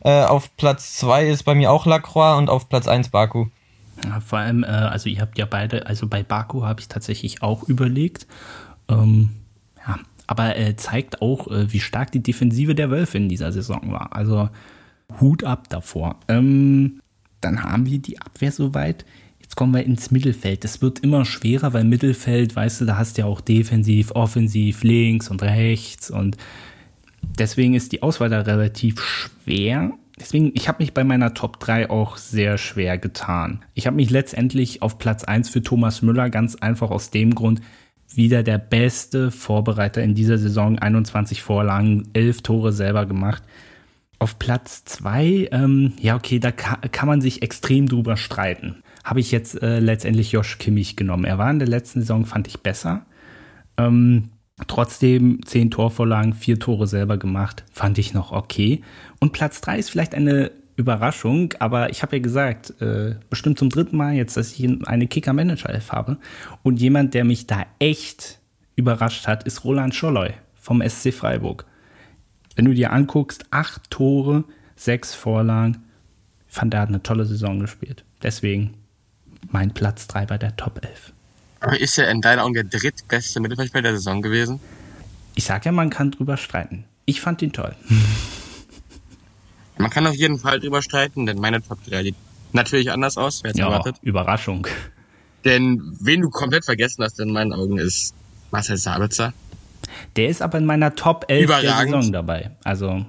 [0.00, 3.46] Äh, auf Platz zwei ist bei mir auch Lacroix und auf Platz eins Baku.
[4.04, 7.42] Ja, vor allem, äh, also ihr habt ja beide, also bei Baku habe ich tatsächlich
[7.42, 8.28] auch überlegt.
[8.88, 9.30] Ähm,
[10.26, 14.14] aber er zeigt auch, äh, wie stark die Defensive der Wölfe in dieser Saison war.
[14.14, 14.48] Also
[15.20, 16.16] Hut ab davor.
[16.28, 17.00] Ähm,
[17.40, 19.04] dann haben wir die Abwehr soweit.
[19.40, 20.64] Jetzt kommen wir ins Mittelfeld.
[20.64, 24.82] Das wird immer schwerer, weil Mittelfeld, weißt du, da hast du ja auch defensiv, offensiv,
[24.82, 26.36] links und rechts und
[27.38, 29.92] deswegen ist die Auswahl da relativ schwer.
[30.18, 33.64] Deswegen, ich habe mich bei meiner Top 3 auch sehr schwer getan.
[33.74, 37.60] Ich habe mich letztendlich auf Platz 1 für Thomas Müller ganz einfach aus dem Grund,
[38.14, 43.42] wieder der beste Vorbereiter in dieser Saison, 21 Vorlagen, 11 Tore selber gemacht.
[44.18, 48.82] Auf Platz 2, ähm, ja okay, da ka kann man sich extrem drüber streiten.
[49.04, 51.24] Habe ich jetzt äh, letztendlich Josh Kimmich genommen.
[51.24, 53.04] Er war in der letzten Saison, fand ich besser.
[53.76, 54.30] Ähm,
[54.66, 58.80] trotzdem 10 Torvorlagen, 4 Tore selber gemacht, fand ich noch okay.
[59.20, 63.70] Und Platz 3 ist vielleicht eine Überraschung, aber ich habe ja gesagt, äh, bestimmt zum
[63.70, 66.18] dritten Mal jetzt, dass ich eine Kicker-Manager-Elf habe.
[66.62, 68.38] Und jemand, der mich da echt
[68.76, 71.64] überrascht hat, ist Roland Scholloy vom SC Freiburg.
[72.56, 74.44] Wenn du dir anguckst, acht Tore,
[74.76, 75.84] sechs Vorlagen,
[76.46, 78.04] fand er hat eine tolle Saison gespielt.
[78.22, 78.74] Deswegen
[79.50, 81.12] mein Platz 3 bei der Top 11.
[81.60, 84.60] Aber ist er in deinen Augen der drittbeste Mittelfeldspieler der Saison gewesen?
[85.34, 86.84] Ich sag ja, man kann drüber streiten.
[87.06, 87.74] Ich fand ihn toll.
[89.78, 92.16] Man kann auf jeden Fall drüber streiten, denn meine Top 3 sieht
[92.52, 93.96] natürlich anders aus, wer es Ja, erwartet.
[94.02, 94.66] Überraschung.
[95.44, 98.14] Denn wen du komplett vergessen hast in meinen Augen ist
[98.50, 99.32] Marcel Sabitzer.
[100.16, 101.94] Der ist aber in meiner Top 11 der Überragend.
[101.94, 102.50] Saison dabei.
[102.64, 103.04] Also,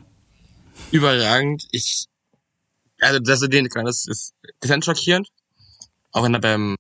[0.92, 1.68] Überragend.
[1.72, 2.06] Ich,
[3.02, 4.34] also, dass er den kann, das ist
[4.64, 5.28] dezent schockierend.
[6.12, 6.76] Auch wenn er beim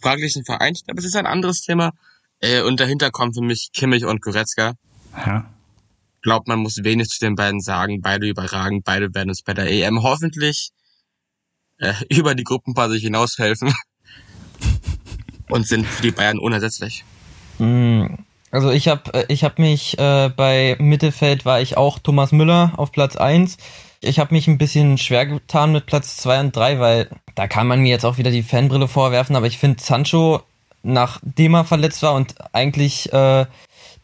[0.00, 1.92] fraglichen Verein steht, aber es ist ein anderes Thema.
[2.40, 4.74] Äh, und dahinter kommen für mich Kimmich und Goretzka.
[5.26, 5.50] ja.
[6.26, 8.00] Glaubt, man muss wenig zu den beiden sagen.
[8.00, 8.82] Beide überragend.
[8.84, 10.70] Beide werden uns bei der EM hoffentlich
[11.78, 13.72] äh, über die Gruppenphase hinaus helfen.
[15.48, 17.04] und sind für die Bayern unersetzlich.
[17.58, 18.06] Mm,
[18.50, 22.90] Also ich habe ich hab mich äh, bei Mittelfeld war ich auch Thomas Müller auf
[22.90, 23.56] Platz 1.
[24.00, 27.68] Ich habe mich ein bisschen schwer getan mit Platz 2 und 3, weil da kann
[27.68, 30.42] man mir jetzt auch wieder die Fanbrille vorwerfen, aber ich finde Sancho,
[30.82, 33.46] nachdem er verletzt war und eigentlich äh,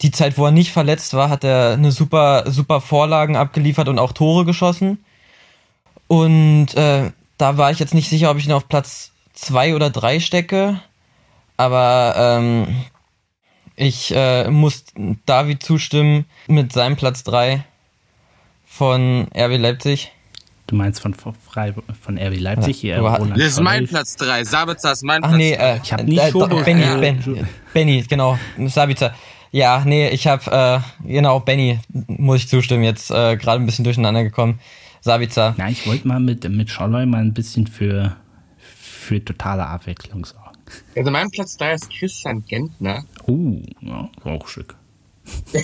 [0.00, 3.98] die Zeit, wo er nicht verletzt war, hat er eine super, super Vorlagen abgeliefert und
[3.98, 5.04] auch Tore geschossen.
[6.08, 9.90] Und äh, da war ich jetzt nicht sicher, ob ich ihn auf Platz 2 oder
[9.90, 10.80] 3 stecke.
[11.56, 12.66] Aber ähm,
[13.76, 14.84] ich äh, muss
[15.26, 17.64] David zustimmen mit seinem Platz 3
[18.66, 20.12] von RB Leipzig.
[20.66, 22.98] Du meinst von, Freiburg, von RB Leipzig hier?
[22.98, 23.86] Roland Das ist mein.
[23.86, 24.44] Platz 3.
[24.44, 25.72] Sabitzer ist mein Ach Platz nee, drei.
[25.74, 29.14] äh, Ich hab nicht äh, Benny, äh, ben, Benny, genau, Sabica.
[29.52, 32.84] Ja, nee, ich habe äh, genau Benny muss ich zustimmen.
[32.84, 34.58] Jetzt äh, gerade ein bisschen durcheinander gekommen.
[35.02, 35.54] Sabica.
[35.58, 38.16] Na, ich wollte mal mit, mit Scholloy mal ein bisschen für,
[38.56, 40.40] für totale Abwechslung sorgen.
[40.96, 43.04] Also mein Platz 3 ist Christian Gentner.
[43.28, 44.74] Uh, ja, auch schick.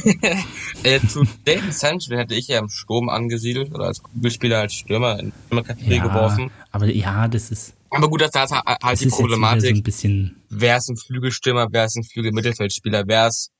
[0.84, 4.74] Äh, zu David Sancho, den hätte ich ja im Sturm angesiedelt oder als Kugelspieler, als
[4.74, 6.50] Stürmer in die Kategorie Ja, geworfen.
[6.70, 9.16] aber ja, das ist, Aber gut, das ist halt das die ist jetzt wieder so
[9.18, 9.76] Problematik.
[9.76, 13.50] ein bisschen, wer ist ein Flügelstürmer, wer ist ein Flügelmittelfeldspieler, wer ist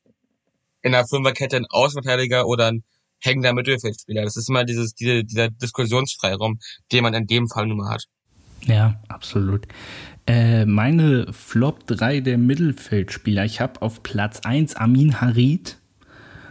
[0.82, 2.84] in der Fünferkette ein Außenverteidiger oder ein
[3.20, 4.22] hängender Mittelfeldspieler.
[4.22, 6.58] Das ist immer dieses, diese, dieser Diskussionsfreiraum,
[6.92, 8.04] den man in dem Fall nun mal hat.
[8.66, 9.66] ja, absolut.
[10.26, 13.44] Äh, meine Flop 3 der Mittelfeldspieler.
[13.44, 15.78] Ich habe auf Platz 1 Amin Harid.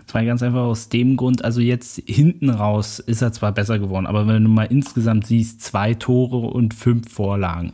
[0.07, 4.07] Zwar ganz einfach aus dem Grund, also jetzt hinten raus ist er zwar besser geworden,
[4.07, 7.73] aber wenn du mal insgesamt siehst, zwei Tore und fünf Vorlagen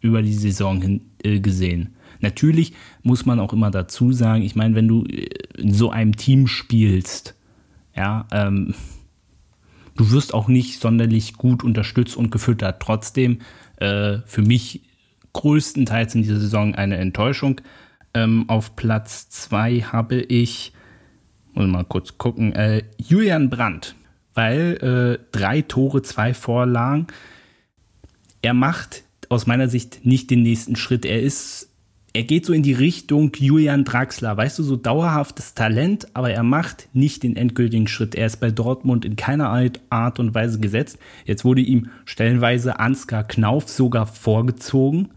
[0.00, 1.94] über die Saison hin äh, gesehen.
[2.24, 2.72] Natürlich
[3.02, 6.48] muss man auch immer dazu sagen, ich meine, wenn du äh, in so einem Team
[6.48, 7.36] spielst,
[7.94, 8.74] ja, ähm,
[9.96, 12.82] du wirst auch nicht sonderlich gut unterstützt und gefüttert.
[12.82, 13.38] Trotzdem
[13.76, 14.82] äh, für mich
[15.34, 17.60] größtenteils in dieser Saison eine Enttäuschung.
[18.14, 20.72] Ähm, auf Platz 2 habe ich,
[21.52, 23.96] muss mal kurz gucken, äh, Julian Brandt,
[24.32, 27.08] weil äh, drei Tore, zwei Vorlagen.
[28.42, 31.04] Er macht aus meiner Sicht nicht den nächsten Schritt.
[31.04, 31.73] Er ist,
[32.14, 36.44] er geht so in die Richtung Julian Draxler, weißt du, so dauerhaftes Talent, aber er
[36.44, 38.14] macht nicht den endgültigen Schritt.
[38.14, 39.50] Er ist bei Dortmund in keiner
[39.90, 40.98] Art- und Weise gesetzt.
[41.24, 45.08] Jetzt wurde ihm stellenweise Ansgar Knauf sogar vorgezogen.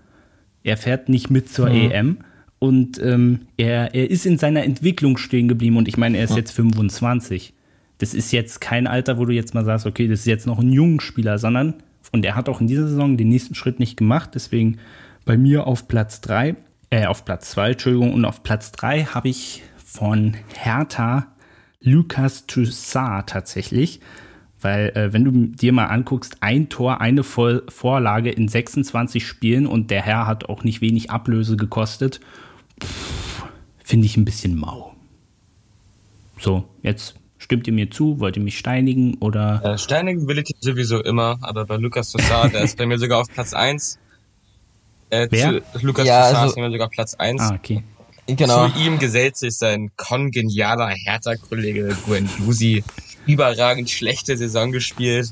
[0.64, 2.18] Er fährt nicht mit zur EM
[2.58, 6.36] und ähm, er, er ist in seiner Entwicklung stehen geblieben und ich meine, er ist
[6.36, 7.54] jetzt 25.
[8.00, 10.58] Das ist jetzt kein Alter, wo du jetzt mal sagst, okay, das ist jetzt noch
[10.58, 11.76] ein junger Spieler, sondern
[12.12, 14.78] und er hat auch in dieser Saison den nächsten Schritt nicht gemacht, deswegen
[15.26, 16.56] bei mir auf Platz 3,
[16.90, 21.36] äh, auf Platz 2, Entschuldigung, und auf Platz 3 habe ich von Hertha
[21.82, 24.00] Lucas Toussaint tatsächlich.
[24.60, 29.68] Weil, äh, wenn du dir mal anguckst, ein Tor, eine Voll Vorlage in 26 Spielen
[29.68, 32.20] und der Herr hat auch nicht wenig Ablöse gekostet,
[33.84, 34.96] finde ich ein bisschen mau.
[36.40, 39.62] So, jetzt stimmt ihr mir zu, wollt ihr mich steinigen oder.
[39.64, 43.22] Äh, Steinigen will ich sowieso immer, aber bei Lukas Tossard, der ist bei mir sogar
[43.22, 44.00] auf Platz 1.
[45.10, 45.62] Äh, Wer?
[45.74, 47.42] Zu, Lukas Ja, Tossard also- mir sogar Platz 1.
[47.42, 47.84] Ah, okay.
[48.28, 48.68] Genau.
[48.68, 52.84] Zu ihm gesellt sich sein kongenialer Hertha-Kollege Guendouzi.
[53.26, 55.32] Überragend schlechte Saison gespielt.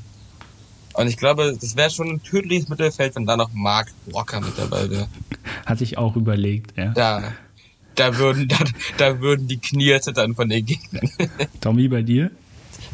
[0.94, 4.56] Und ich glaube, das wäre schon ein tödliches Mittelfeld, wenn da noch Mark Rocker mit
[4.56, 5.08] dabei wäre.
[5.66, 6.92] Hatte ich auch überlegt, ja.
[6.94, 7.34] Da,
[7.96, 8.56] da würden, da,
[8.96, 11.10] da würden die Knie zittern von den Gegnern.
[11.60, 12.30] Tommy, bei dir?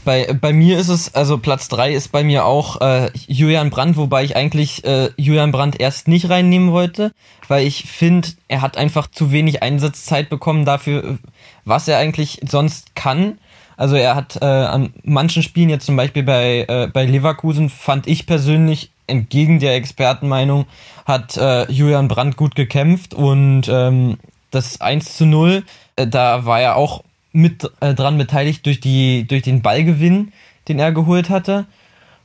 [0.05, 3.97] Bei, bei mir ist es, also Platz 3 ist bei mir auch äh, Julian Brandt,
[3.97, 7.13] wobei ich eigentlich äh, Julian Brandt erst nicht reinnehmen wollte,
[7.47, 11.19] weil ich finde, er hat einfach zu wenig Einsatzzeit bekommen dafür,
[11.65, 13.39] was er eigentlich sonst kann.
[13.77, 18.07] Also er hat äh, an manchen Spielen, jetzt zum Beispiel bei, äh, bei Leverkusen, fand
[18.09, 20.67] ich persönlich, entgegen der Expertenmeinung,
[21.05, 24.19] hat äh, Julian Brandt gut gekämpft und ähm,
[24.51, 25.65] das 1 zu 0,
[25.97, 30.33] äh, da war er auch mit äh, dran beteiligt durch die durch den Ballgewinn,
[30.69, 31.67] den er geholt hatte.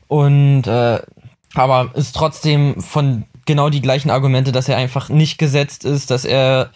[0.07, 0.99] Und äh,
[1.53, 6.25] aber ist trotzdem von genau die gleichen Argumente, dass er einfach nicht gesetzt ist, dass
[6.25, 6.71] er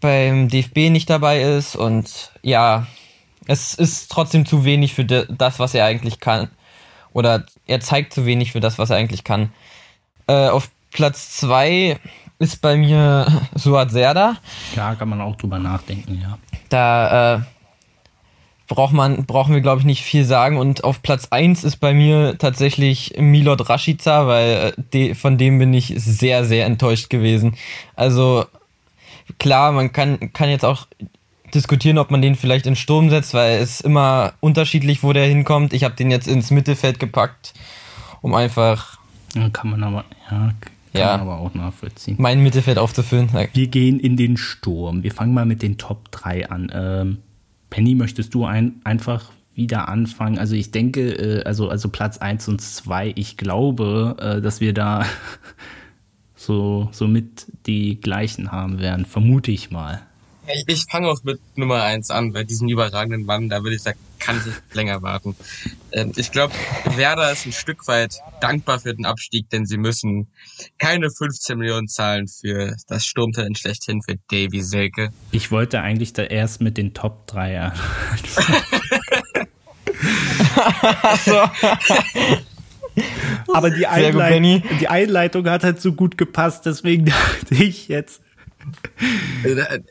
[0.00, 2.86] beim DFB nicht dabei ist und ja,
[3.46, 6.48] es ist trotzdem zu wenig für das, was er eigentlich kann.
[7.12, 9.52] Oder er zeigt zu wenig für das, was er eigentlich kann.
[10.26, 11.98] Äh, auf Platz 2
[12.38, 14.36] ist bei mir Suat Serda.
[14.76, 16.38] Ja, kann man auch drüber nachdenken, ja.
[16.68, 17.40] Da äh,
[18.70, 20.56] braucht man, brauchen wir, glaube ich, nicht viel sagen.
[20.56, 25.58] Und auf Platz 1 ist bei mir tatsächlich Milot Rashica, weil äh, de, von dem
[25.58, 27.56] bin ich sehr, sehr enttäuscht gewesen.
[27.96, 28.46] Also
[29.40, 30.86] klar, man kann, kann jetzt auch
[31.52, 35.72] diskutieren, ob man den vielleicht in Sturm setzt, weil es immer unterschiedlich, wo der hinkommt.
[35.72, 37.54] Ich habe den jetzt ins Mittelfeld gepackt,
[38.22, 38.98] um einfach.
[39.52, 40.54] Kann man aber, ja, kann
[40.92, 42.14] ja, man aber auch nachvollziehen.
[42.20, 43.30] Mein Mittelfeld aufzufüllen.
[43.52, 45.02] Wir gehen in den Sturm.
[45.02, 46.70] Wir fangen mal mit den Top 3 an.
[46.72, 47.18] Ähm,
[47.70, 50.38] Penny, möchtest du ein, einfach wieder anfangen?
[50.38, 54.74] Also ich denke, äh, also, also Platz 1 und 2, ich glaube, äh, dass wir
[54.74, 55.06] da
[56.34, 60.02] so, so mit die gleichen haben werden, vermute ich mal.
[60.54, 63.82] Ich, ich fange auch mit Nummer 1 an, bei diesem überragenden Mann, da würde ich
[63.82, 65.36] sagen, kann ich nicht länger warten.
[65.92, 66.54] Ähm, ich glaube,
[66.96, 70.28] Werder ist ein Stück weit dankbar für den Abstieg, denn sie müssen
[70.78, 75.10] keine 15 Millionen zahlen für das Sturmtalent schlechthin für Davy Selke.
[75.32, 77.72] Ich wollte eigentlich da erst mit den Top 3 an.
[81.24, 81.40] so.
[83.52, 88.20] Aber die, Einleit gut, die Einleitung hat halt so gut gepasst, deswegen dachte ich jetzt.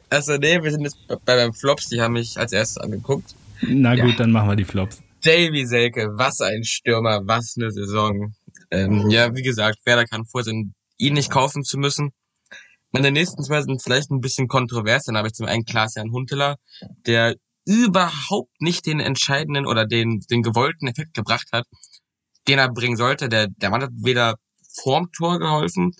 [0.10, 3.36] Also nee, wir sind jetzt bei meinen Flops, die haben mich als erstes angeguckt.
[3.62, 4.16] Na gut, ja.
[4.18, 5.02] dann machen wir die Flops.
[5.24, 8.34] Davy Selke, was ein Stürmer, was eine Saison.
[8.72, 12.12] Ähm, ja, wie gesagt, Werder kann froh sein, ihn nicht kaufen zu müssen.
[12.92, 15.04] Meine nächsten zwei sind vielleicht ein bisschen kontrovers.
[15.06, 16.58] Dann habe ich zum einen Klaas-Jan Hunteler,
[17.06, 17.36] der
[17.66, 21.66] überhaupt nicht den entscheidenden oder den, den gewollten Effekt gebracht hat,
[22.48, 23.30] den er bringen sollte.
[23.30, 24.36] Der, der Mann hat weder
[24.82, 25.92] vorm Tor geholfen,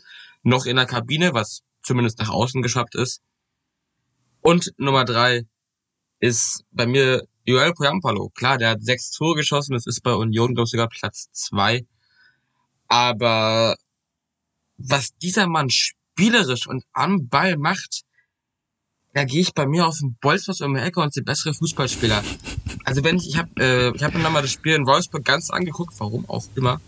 [0.42, 3.22] noch in der Kabine, was zumindest nach außen geschafft ist.
[4.42, 5.48] Und Nummer drei
[6.20, 8.30] ist bei mir Joel Poyampalo.
[8.30, 11.88] Klar, der hat sechs Tore geschossen, das ist bei Union, glaube ich, sogar Platz zwei.
[12.88, 13.76] Aber
[14.78, 18.04] was dieser Mann spielerisch und am Ball macht,
[19.14, 22.24] da gehe ich bei mir auf den Bolzplatz um die Ecke und sehe bessere Fußballspieler.
[22.86, 25.50] Also wenn ich, ich habe äh, ich hab mir nochmal das Spiel in Wolfsburg ganz
[25.50, 26.80] angeguckt, warum auch immer.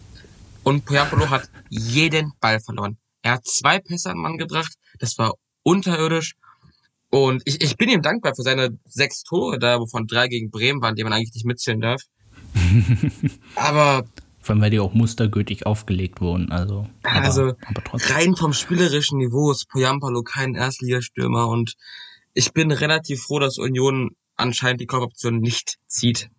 [0.63, 2.97] Und Poyampalo hat jeden Ball verloren.
[3.23, 5.33] Er hat zwei Pässe an Mann gebracht, das war
[5.63, 6.35] unterirdisch.
[7.09, 10.81] Und ich, ich bin ihm dankbar für seine sechs Tore da, wovon drei gegen Bremen
[10.81, 12.03] waren, die man eigentlich nicht mitzählen darf.
[13.55, 14.05] Aber.
[14.39, 16.87] Vor allem, weil die auch mustergültig aufgelegt wurden, also.
[17.03, 21.75] Aber, also, aber rein vom spielerischen Niveau ist Poyampalo kein Erstligastürmer und
[22.33, 26.29] ich bin relativ froh, dass Union anscheinend die Kaufoption nicht zieht.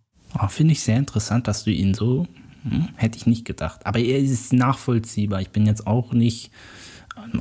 [0.40, 2.26] Oh, Finde ich sehr interessant, dass du ihn so,
[2.62, 3.86] hm, hätte ich nicht gedacht.
[3.86, 5.40] Aber er ist nachvollziehbar.
[5.40, 6.50] Ich bin jetzt auch nicht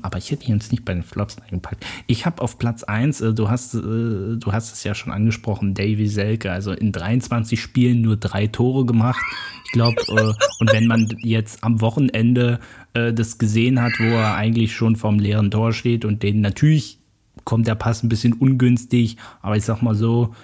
[0.01, 1.85] aber ich hätte ihn jetzt nicht bei den Flops eingepackt.
[2.07, 5.73] Ich habe auf Platz 1, äh, du hast, äh, du hast es ja schon angesprochen,
[5.73, 9.21] Davy Selke, also in 23 Spielen nur drei Tore gemacht.
[9.65, 12.59] Ich glaube, äh, und wenn man jetzt am Wochenende
[12.93, 16.99] das gesehen hat, wo er eigentlich schon vorm leeren Tor steht und den natürlich
[17.45, 20.35] kommt der Pass ein bisschen ungünstig, aber ich sag mal so,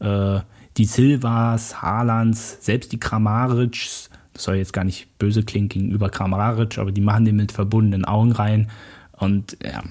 [0.00, 6.76] die Silvas, Haalands, selbst die Kramarics, das soll jetzt gar nicht böse klingen gegenüber Kramaric,
[6.78, 8.70] aber die machen den mit verbundenen Augen rein
[9.12, 9.82] und ja,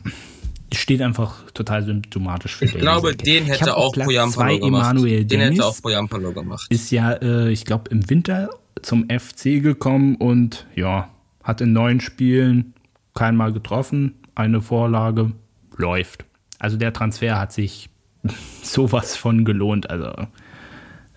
[0.71, 4.91] steht einfach total symptomatisch für Ich glaube, den hätte auch Poyampalo gemacht.
[4.91, 6.67] Emanuel den hätte auch Poyampalo gemacht.
[6.69, 8.49] Ist ja, äh, ich glaube, im Winter
[8.83, 11.09] zum FC gekommen und ja,
[11.43, 12.75] hat in neun Spielen
[13.15, 15.31] keinmal getroffen, eine Vorlage,
[15.77, 16.25] läuft.
[16.59, 17.89] Also der Transfer hat sich
[18.61, 19.89] sowas von gelohnt.
[19.89, 20.13] Also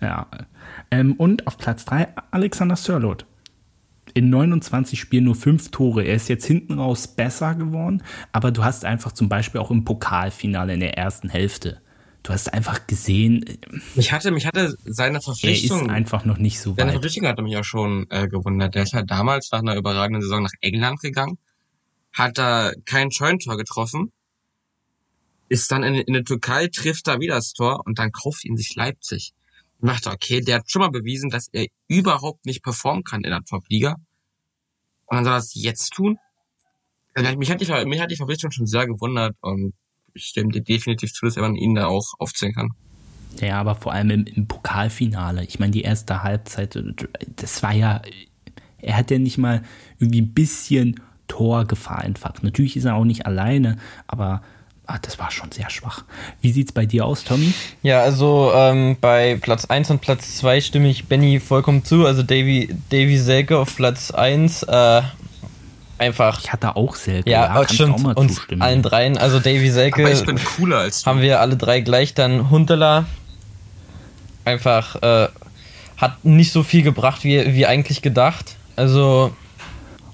[0.01, 0.27] ja,
[0.91, 3.25] ähm, und auf Platz 3 Alexander Sörlot.
[4.13, 6.03] In 29 Spielen nur 5 Tore.
[6.03, 9.85] Er ist jetzt hinten raus besser geworden, aber du hast einfach zum Beispiel auch im
[9.85, 11.81] Pokalfinale in der ersten Hälfte.
[12.23, 13.45] Du hast einfach gesehen.
[13.95, 15.79] Mich hatte, mich hatte seine Verpflichtung.
[15.79, 16.79] Er ist einfach noch nicht so weit.
[16.79, 18.75] Seine Verpflichtung hatte mich auch schon äh, gewundert.
[18.75, 21.37] Der ist halt damals nach einer überragenden Saison nach England gegangen,
[22.11, 24.11] hat da kein Scheuntor getroffen,
[25.47, 28.57] ist dann in, in der Türkei, trifft da wieder das Tor und dann kauft ihn
[28.57, 29.33] sich Leipzig
[29.87, 33.43] dachte, okay, der hat schon mal bewiesen, dass er überhaupt nicht performen kann in der
[33.43, 33.95] Top-Liga.
[35.05, 36.17] Und dann soll er das jetzt tun?
[37.15, 39.73] Also mich hat die, mich hat die Verpflichtung schon sehr gewundert und
[40.13, 42.69] ich stimme dir definitiv zu, dass man ihn da auch aufzählen kann.
[43.41, 45.43] Ja, aber vor allem im, im Pokalfinale.
[45.43, 46.77] Ich meine, die erste Halbzeit,
[47.35, 48.01] das war ja,
[48.79, 49.63] er hat ja nicht mal
[49.99, 52.43] irgendwie ein bisschen Torgefahr entfacht.
[52.43, 53.77] Natürlich ist er auch nicht alleine,
[54.07, 54.41] aber
[54.91, 56.03] Ah, das war schon sehr schwach.
[56.41, 57.53] Wie sieht's bei dir aus, Tommy?
[57.83, 62.07] Ja, also ähm, bei Platz 1 und Platz 2 stimme ich Benny vollkommen zu.
[62.07, 64.63] Also Davy, Davy Selke auf Platz 1.
[64.63, 65.01] Äh,
[65.99, 66.39] einfach.
[66.43, 67.29] Ich hatte auch Selke.
[67.29, 67.93] Ja, kannst du stimmt.
[67.93, 68.63] auch mal Uns zustimmen.
[68.63, 71.05] allen dreien, also Davy Selke, Aber ich bin cooler als du.
[71.11, 72.15] haben wir alle drei gleich.
[72.15, 73.05] Dann Huntela
[74.43, 75.27] einfach äh,
[75.97, 78.55] hat nicht so viel gebracht, wie, wie eigentlich gedacht.
[78.75, 79.35] Also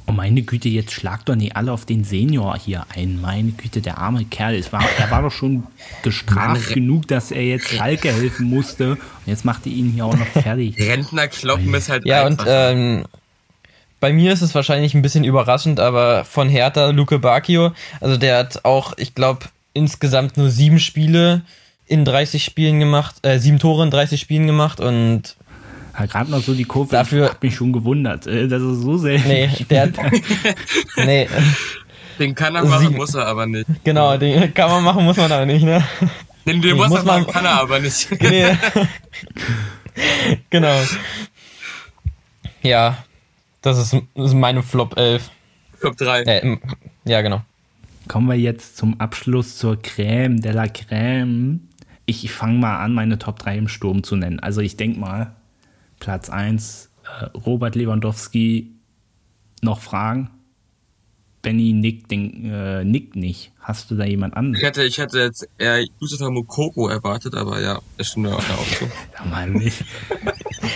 [0.08, 3.20] Oh meine Güte, jetzt schlagt doch nicht alle auf den Senior hier ein.
[3.20, 4.54] Meine Güte, der arme Kerl.
[4.56, 5.64] Es war, er war doch schon
[6.04, 8.92] gestraft genug, dass er jetzt Schalke helfen musste.
[8.92, 10.78] Und jetzt macht er ihn hier auch noch fertig.
[10.80, 12.46] Rentner kloppen ist halt Ja, und einfach.
[12.48, 13.06] ähm,
[14.00, 18.38] bei mir ist es wahrscheinlich ein bisschen überraschend, aber von Hertha Luke Bacchio, also der
[18.38, 21.42] hat auch, ich glaube, insgesamt nur sieben Spiele
[21.88, 25.36] in 30 Spielen gemacht, äh, sieben Tore in 30 Spielen gemacht und
[25.96, 26.92] Hat gerade noch so die Kurve.
[26.92, 28.28] Dafür- hat mich schon gewundert.
[28.28, 29.28] Äh, Das ist so selten.
[29.28, 29.92] nee, der hat,
[30.98, 31.28] nee,
[32.20, 33.66] Den kann er machen, Sie- muss er aber nicht.
[33.84, 35.84] genau, den kann man machen, muss man aber nicht, ne?
[36.46, 38.10] Den, den Nee, muss, muss er machen, man- kann er aber nicht.
[38.22, 38.56] Nee.
[40.50, 40.76] genau.
[42.62, 42.98] Ja,
[43.62, 45.30] das ist, das ist meine Flop 11.
[45.82, 46.22] Top 3.
[46.24, 46.58] Äh,
[47.06, 47.42] ja, genau.
[48.08, 51.60] Kommen wir jetzt zum Abschluss zur Crème de la Crème.
[52.06, 54.40] Ich, ich fange mal an, meine Top 3 im Sturm zu nennen.
[54.40, 55.34] Also ich denke mal,
[56.00, 58.72] Platz 1, äh, Robert Lewandowski,
[59.62, 60.30] noch Fragen?
[61.42, 63.52] Benny nickt, den, äh, nickt nicht.
[63.60, 64.64] Hast du da jemand Ich anderes?
[64.64, 68.88] hätte, ich hätte jetzt eher Yusufa Mokoko erwartet, aber ja, ist schon ja auch so.
[69.16, 69.84] Sag mal nicht.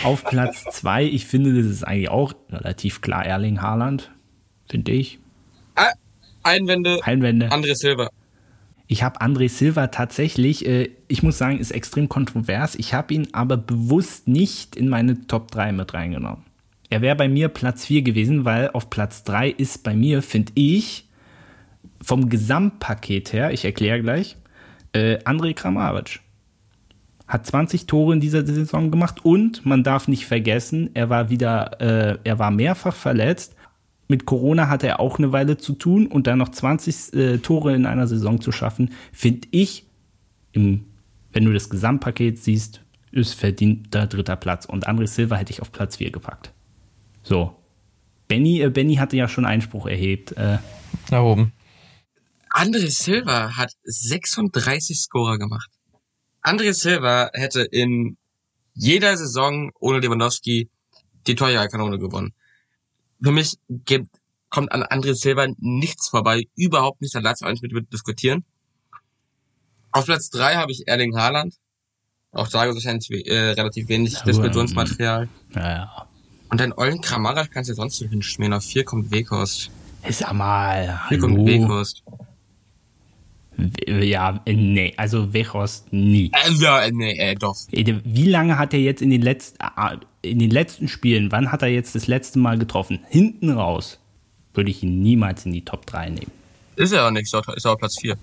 [0.04, 4.12] Auf Platz 2, ich finde, das ist eigentlich auch relativ klar Erling Haaland,
[4.70, 5.18] finde ich.
[5.76, 5.92] Ah,
[6.44, 7.50] Einwände, Einwände.
[7.52, 8.10] André Silva.
[8.86, 12.76] Ich habe André Silva tatsächlich, äh, ich muss sagen, ist extrem kontrovers.
[12.76, 16.46] Ich habe ihn aber bewusst nicht in meine Top 3 mit reingenommen.
[16.90, 20.52] Er wäre bei mir Platz 4 gewesen, weil auf Platz 3 ist bei mir, finde
[20.56, 21.08] ich,
[22.02, 24.38] vom Gesamtpaket her, ich erkläre gleich,
[24.94, 26.20] äh, André Kramaric.
[27.28, 31.82] Hat 20 Tore in dieser Saison gemacht und man darf nicht vergessen, er war wieder,
[31.82, 33.56] äh, er war mehrfach verletzt.
[34.08, 37.76] Mit Corona hatte er auch eine Weile zu tun und dann noch 20 äh, Tore
[37.76, 39.86] in einer Saison zu schaffen, finde ich,
[40.52, 40.86] im,
[41.32, 42.82] wenn du das Gesamtpaket siehst,
[43.12, 44.66] ist verdienter dritter Platz.
[44.66, 46.52] Und André Silva hätte ich auf Platz 4 gepackt.
[47.24, 47.56] So.
[48.28, 50.34] Benny, äh, Benny hatte ja schon Einspruch erhebt.
[50.34, 50.60] Äh,
[51.10, 51.54] Da oben.
[52.50, 55.70] André Silva hat 36 Scorer gemacht.
[56.42, 58.18] André Silva hätte in
[58.74, 60.70] jeder Saison ohne Lewandowski
[61.28, 62.34] die Torjägerkanone gewonnen.
[63.22, 64.08] Für mich gibt,
[64.50, 68.46] kommt an André Silva nichts vorbei, überhaupt nicht, da lass uns mit, mit diskutieren.
[69.92, 71.56] Auf Platz drei habe ich Erling Haaland.
[72.32, 75.28] Auch da gibt es wahrscheinlich äh, relativ wenig Aber, Diskussionsmaterial.
[75.54, 76.08] naja.
[76.52, 78.54] Und den Ollen Kramaric kannst du sonst nicht hinschmieren.
[78.54, 79.70] Auf vier kommt Weghorst.
[80.10, 81.46] Sag mal, Vier kommt hallo.
[81.48, 82.04] Weghorst.
[83.58, 86.32] W- Ja, äh, nee, also Wechost nie.
[86.48, 87.56] Äh, ja, äh, nee, äh, doch.
[87.72, 89.58] Wie lange hat er jetzt in den letzten,
[90.22, 93.00] in den letzten Spielen, wann hat er jetzt das letzte Mal getroffen?
[93.10, 94.00] Hinten raus
[94.54, 96.32] würde ich ihn niemals in die Top 3 nehmen.
[96.78, 98.18] Ist ja auch nicht, ist auch, ist Platz vier.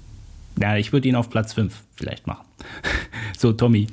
[0.61, 2.45] Ja, ich würde ihn auf Platz 5 vielleicht machen.
[3.39, 3.87] So, Tommy.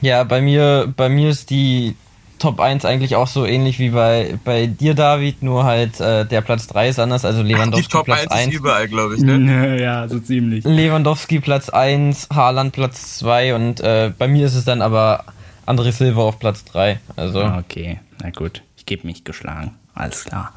[0.00, 1.96] Ja, bei mir, bei mir ist die
[2.38, 6.40] Top 1 eigentlich auch so ähnlich wie bei, bei dir, David, nur halt äh, der
[6.40, 8.54] Platz 3 ist anders, also Die Lewandowski Top Platz 1 ist 1.
[8.54, 9.78] überall, glaube ich, ne?
[9.82, 10.64] Ja, so ziemlich.
[10.64, 15.24] Lewandowski Platz 1, Haaland Platz 2 und äh, bei mir ist es dann aber
[15.66, 17.00] André Silva auf Platz 3.
[17.16, 18.62] Also Okay, na gut.
[18.76, 19.74] Ich gebe mich geschlagen.
[19.94, 20.52] Alles klar.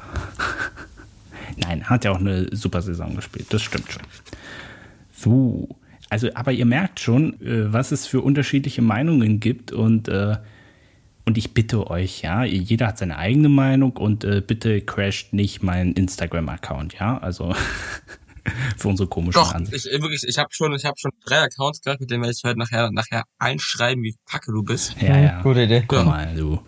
[1.56, 3.46] Nein, hat ja auch eine super Saison gespielt.
[3.50, 4.02] Das stimmt schon.
[5.18, 5.68] So.
[6.10, 10.36] Also, aber ihr merkt schon, äh, was es für unterschiedliche Meinungen gibt und, äh,
[11.26, 15.62] und ich bitte euch, ja, jeder hat seine eigene Meinung und äh, bitte crasht nicht
[15.62, 17.54] meinen Instagram-Account, ja, also
[18.78, 19.90] für unsere komischen Doch, Ansichten.
[19.92, 22.44] ich, wirklich, ich habe schon, ich habe schon drei Accounts gerade, mit denen werde ich
[22.44, 24.96] halt nachher, nachher einschreiben, wie kacke du bist.
[25.02, 25.42] Ja, ja.
[25.42, 25.84] gute Idee.
[25.86, 26.60] Guck mal, du.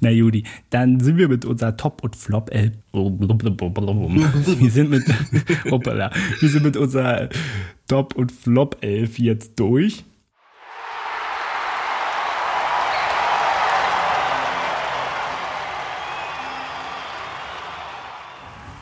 [0.00, 2.72] Na Judy, dann sind wir mit unserer Top und Flop elf.
[2.92, 5.04] Wir sind mit
[5.70, 7.28] hoppala, wir sind mit unserer
[7.88, 10.04] Top und Flop 11 jetzt durch.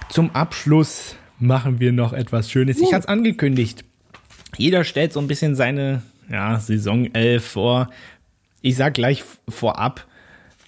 [0.09, 2.79] Zum Abschluss machen wir noch etwas Schönes.
[2.81, 3.85] Ich hatte es angekündigt.
[4.57, 7.91] Jeder stellt so ein bisschen seine ja, Saison 11 vor.
[8.61, 10.08] Ich sag gleich vorab,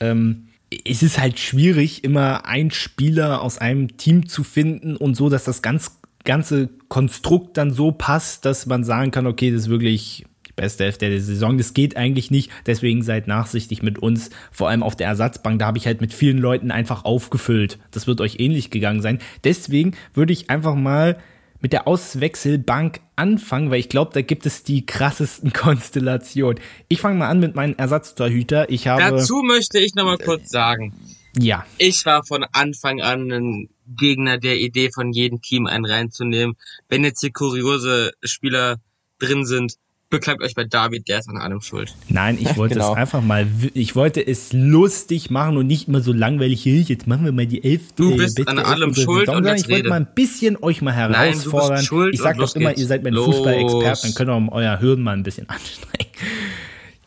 [0.00, 0.48] ähm,
[0.84, 5.44] es ist halt schwierig, immer einen Spieler aus einem Team zu finden und so, dass
[5.44, 10.26] das ganz, ganze Konstrukt dann so passt, dass man sagen kann, okay, das ist wirklich
[10.46, 11.58] die beste Hälfte der Saison.
[11.58, 12.50] Das geht eigentlich nicht.
[12.66, 14.30] Deswegen seid nachsichtig mit uns.
[14.52, 17.78] Vor allem auf der Ersatzbank, da habe ich halt mit vielen Leuten einfach aufgefüllt.
[17.90, 19.18] Das wird euch ähnlich gegangen sein.
[19.42, 21.18] Deswegen würde ich einfach mal
[21.60, 26.60] mit der Auswechselbank anfangen, weil ich glaube, da gibt es die krassesten Konstellationen.
[26.88, 28.70] Ich fange mal an mit meinem Ersatztorhüter.
[28.70, 30.94] Ich habe Dazu möchte ich nochmal kurz sagen,
[31.38, 36.56] Ja, Ich war von Anfang an ein Gegner der Idee, von jedem Team einen reinzunehmen.
[36.88, 38.76] Wenn jetzt hier kuriose Spieler
[39.18, 39.74] drin sind,
[40.10, 41.94] beklagt euch bei David, der ist an allem schuld.
[42.08, 42.92] nein, ich wollte Genau.
[42.92, 47.06] es einfach mal, ich wollte es lustig machen und nicht immer so langweilig, "Hey, jetzt
[47.06, 47.92] machen wir mal die elf.
[47.96, 49.88] Du bist beste an allem schuld Saison", und jetzt ich wollte rede.
[49.88, 51.82] mal ein bisschen euch mal Nein, herausfordern.
[51.82, 52.80] schuld ich sag doch immer, geht's.
[52.82, 53.14] ihr seid mein.
[53.14, 56.10] Fußball-Experten, dann könnt ihr um euer Hirn mal ein bisschen anstrengen.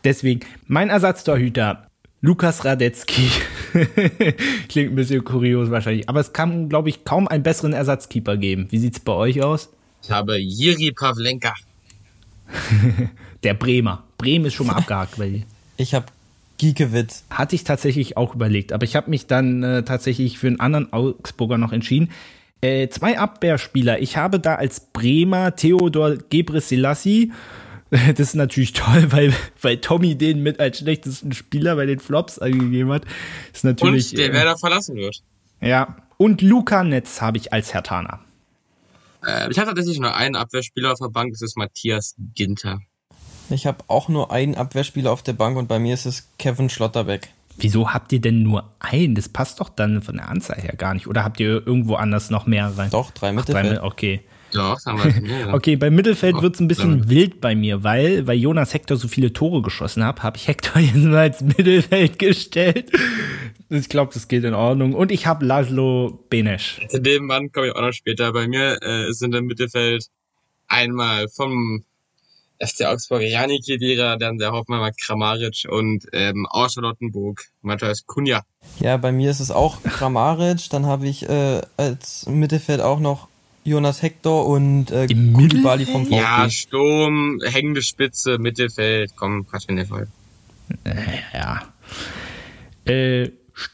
[0.04, 1.88] Deswegen, mein Ersatztorhüter,
[2.22, 3.30] Lukas Radetzky.
[4.70, 6.08] Klingt ein bisschen kurios wahrscheinlich.
[6.10, 8.68] Aber es kann, glaube ich, kaum einen besseren Ersatzkeeper geben.
[8.70, 9.70] Wie sieht's bei euch aus?
[10.04, 11.54] Ich habe Jiri Pavlenka.
[13.44, 14.04] Der Bremer.
[14.18, 15.44] Bremen ist schon mal abgehakt, weil
[15.78, 16.06] Ich habe
[16.58, 17.24] Giekewitz.
[17.30, 18.72] hatte ich tatsächlich auch überlegt.
[18.72, 22.10] Aber ich habe mich dann äh, tatsächlich für einen anderen Augsburger noch entschieden.
[22.62, 24.02] Äh, zwei Abwehrspieler.
[24.02, 27.32] Ich habe da als Bremer Theodor Gebrselassie.
[27.92, 29.32] Das ist natürlich toll, weil,
[29.62, 33.04] weil Tommy den mit als schlechtesten Spieler bei den Flops angegeben hat.
[33.54, 34.10] Ist natürlich.
[34.10, 35.22] Und der äh, Werder verlassen wird.
[35.62, 35.98] Ja.
[36.18, 38.20] Und Luca Netz habe ich als Hertaner.
[39.28, 42.80] Äh, ich habe tatsächlich nur einen Abwehrspieler auf der Bank, das ist Matthias Ginter.
[43.50, 46.70] Ich habe auch nur einen Abwehrspieler auf der Bank und bei mir ist es Kevin
[46.70, 47.30] Schlotterbeck.
[47.58, 49.14] Wieso habt ihr denn nur einen?
[49.16, 51.08] Das passt doch dann von der Anzahl her gar nicht.
[51.08, 52.90] Oder habt ihr irgendwo anders noch mehr rein?
[52.90, 53.84] Doch, drei Ach, drei, Mittelfeld.
[53.84, 54.22] okay.
[54.54, 55.30] Doch, haben wir.
[55.48, 55.54] Ja.
[55.54, 57.10] Okay, beim Mittelfeld wird's ein bisschen Ja.
[57.10, 60.80] wild bei mir, weil, weil Jonas Hector so viele Tore geschossen hat, habe ich Hector
[60.82, 62.92] jetzt mal ins Mittelfeld gestellt.
[63.74, 64.94] Ich glaube, das geht in Ordnung.
[64.94, 66.80] Und ich habe Laszlo Benesch.
[66.90, 68.32] Zu dem Mann komme ich auch noch später.
[68.32, 70.10] Bei mir äh, sind im Mittelfeld
[70.68, 71.84] einmal vom
[72.60, 78.44] FC Augsburg Janik Kedira, dann der Hoffmann Kramaric und ähm, aus Charlottenburg Matthias Kunja.
[78.80, 80.70] Ja, bei mir ist es auch Kramaric.
[80.70, 83.28] Dann habe ich äh, als Mittelfeld auch noch
[83.64, 86.16] Jonas Hector und äh, Im Koulibaly vom VfB.
[86.16, 90.08] Ja, Sturm, hängende Spitze, Mittelfeld, komm, quatsch mir nicht voll.
[91.34, 91.64] Ja.
[92.86, 93.32] Äh,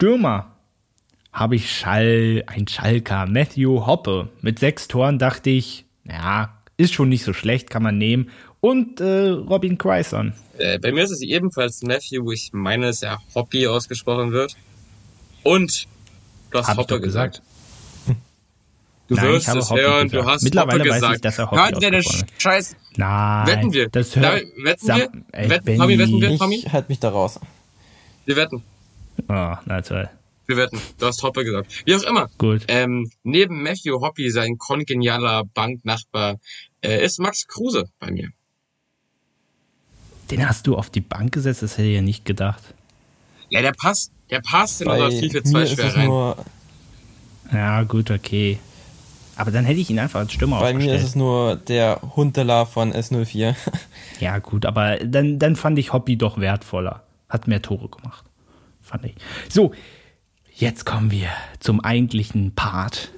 [0.10, 0.56] Stürmer
[1.34, 4.30] habe ich Schall, ein Schalker, Matthew Hoppe.
[4.42, 8.30] Mit sechs Toren dachte ich, ja, ist schon nicht so schlecht, kann man nehmen.
[8.62, 10.32] Und äh, Robin Quaison.
[10.58, 14.56] Äh, bei mir ist es ebenfalls Matthew, wo ich meine, dass er Hoppy ausgesprochen wird.
[15.44, 15.86] Und
[16.52, 17.42] du hast Hab ich Hoppe doch gesagt.
[17.42, 17.48] gesagt.
[19.10, 20.14] Du Nein, wirst ich habe es Hoppe hören, gesagt.
[20.26, 21.16] du hast Mittlerweile Hoppe weiß gesagt.
[21.16, 22.42] ich, dass er Hoppe Hört ausgesprochen hat.
[22.42, 22.76] Scheiß?
[22.96, 23.48] Nein.
[23.48, 23.90] Wetten wir?
[23.90, 25.50] Das hört, Darf- wetten Sam- wir?
[25.50, 25.78] Wetten- Benny.
[25.78, 26.30] Tommy, wetten wir?
[26.30, 26.58] Ich Tommy?
[26.72, 27.40] halt mich da raus.
[28.26, 28.64] Wir wetten.
[29.28, 30.10] Oh, na toll.
[30.48, 30.82] Wir wetten.
[30.98, 31.86] Du hast Hoppe gesagt.
[31.86, 32.30] Wie auch immer.
[32.40, 32.64] Gut.
[32.68, 36.40] Ähm, neben Matthew Hoppy, sein kongenialer Banknachbar,
[36.82, 38.30] äh, ist Max Kruse bei mir.
[40.32, 42.64] Den hast du auf die Bank gesetzt, das hätte ich ja nicht gedacht.
[43.50, 45.96] Ja, der passt, der passt in Bei unser 4 4 mir 2 ist schwer es
[45.96, 46.08] rein.
[46.08, 46.38] nur,
[47.52, 48.60] Ja, gut, okay.
[49.36, 52.66] Aber dann hätte ich ihn einfach als Stürmer bei mir ist es nur der Huntela
[52.66, 53.56] von S04.
[54.20, 57.04] Ja, gut, aber dann, dann fand ich Hobby doch wertvoller.
[57.30, 58.26] Hat mehr Tore gemacht.
[58.90, 59.14] Fand ich.
[59.49, 59.72] So,
[60.53, 61.30] jetzt kommen wir
[61.60, 63.11] zum eigentlichen Part.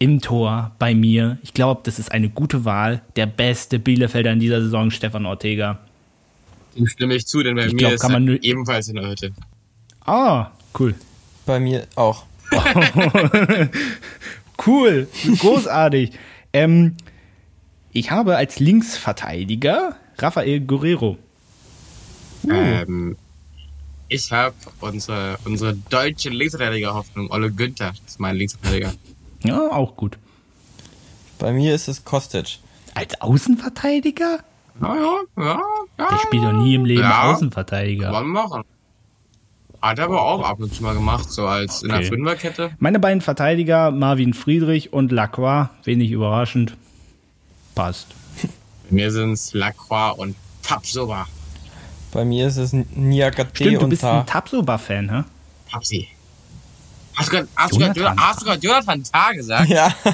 [0.00, 1.38] Im Tor bei mir.
[1.42, 3.02] Ich glaube, das ist eine gute Wahl.
[3.16, 5.80] Der beste Bielefelder in dieser Saison, Stefan Ortega.
[6.76, 8.88] Dem stimme ich zu, denn bei Ich mir glaub, ist kann er man nö- ebenfalls
[8.88, 9.32] in der Hütte.
[10.04, 10.94] Ah, cool.
[11.46, 12.24] Bei mir auch.
[14.66, 15.06] Cool,
[15.38, 16.10] großartig.
[16.52, 16.96] ähm,
[17.92, 21.16] ich habe als Linksverteidiger Rafael Guerrero.
[22.44, 22.50] Uh.
[22.52, 23.16] Ähm,
[24.08, 28.92] ich habe unsere, unsere deutsche Linksverteidiger-Hoffnung, Olle Günther, das ist mein Linksverteidiger.
[29.44, 30.18] Ja, auch gut.
[31.38, 32.58] Bei mir ist es Kostic.
[32.94, 34.40] Als Außenverteidiger?
[34.80, 35.60] Ja, ja, ja,
[35.98, 36.08] ja.
[36.10, 37.30] Der spielt doch nie im Leben Ja.
[37.32, 38.10] Außenverteidiger.
[38.10, 38.64] Kann man machen.
[39.80, 42.08] Hat er aber auch ab und zu mal gemacht, so als in der Okay.
[42.08, 42.70] Fünferkette.
[42.80, 46.76] Meine beiden Verteidiger, Marvin Friedrich und Lacroix, wenig überraschend.
[47.76, 48.08] Passt.
[48.42, 48.48] Bei
[48.90, 51.28] mir sind's Lacroix und Tapsoba.
[52.12, 54.20] Bei mir ist es Niakate Stimmt, du und bist Ta.
[54.20, 55.22] ein Tapsoba-Fan, hä?
[55.70, 56.08] Tapsi.
[57.14, 58.20] Hast du gerade hast du Jonathan.
[58.20, 59.68] hast du Jonathan Tah gesagt?
[59.68, 59.92] Ja,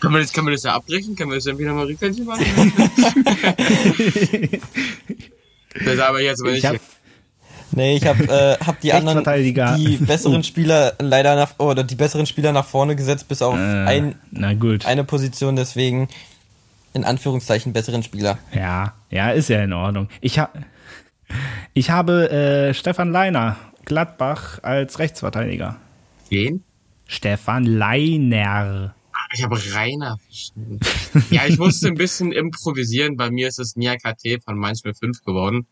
[0.00, 1.14] Können wir das, können wir das ja abbrechen?
[1.14, 2.44] Können wir das dann wieder mal rückwärts machen?
[5.84, 6.74] das aber jetzt aber Ich nicht.
[6.74, 6.80] hab,
[7.70, 9.22] nee, ich habe äh, hab die anderen,
[9.78, 13.58] die besseren Spieler leider nach, oder die besseren Spieler nach vorne gesetzt, bis auf äh,
[13.84, 14.86] ein, na gut.
[14.86, 16.08] eine Position, deswegen
[16.92, 18.38] in Anführungszeichen besseren Spieler.
[18.54, 20.08] Ja, ja, ist ja in Ordnung.
[20.20, 20.50] Ich, ha
[21.74, 25.76] ich habe äh, Stefan Leiner, Gladbach, als Rechtsverteidiger.
[26.28, 26.62] Wen?
[27.06, 28.94] Stefan Leiner.
[29.34, 30.80] Ich habe Rainer verstanden.
[31.30, 33.16] ja, ich musste ein bisschen improvisieren.
[33.16, 35.66] Bei mir ist es Niakate von Mainz 05 geworden.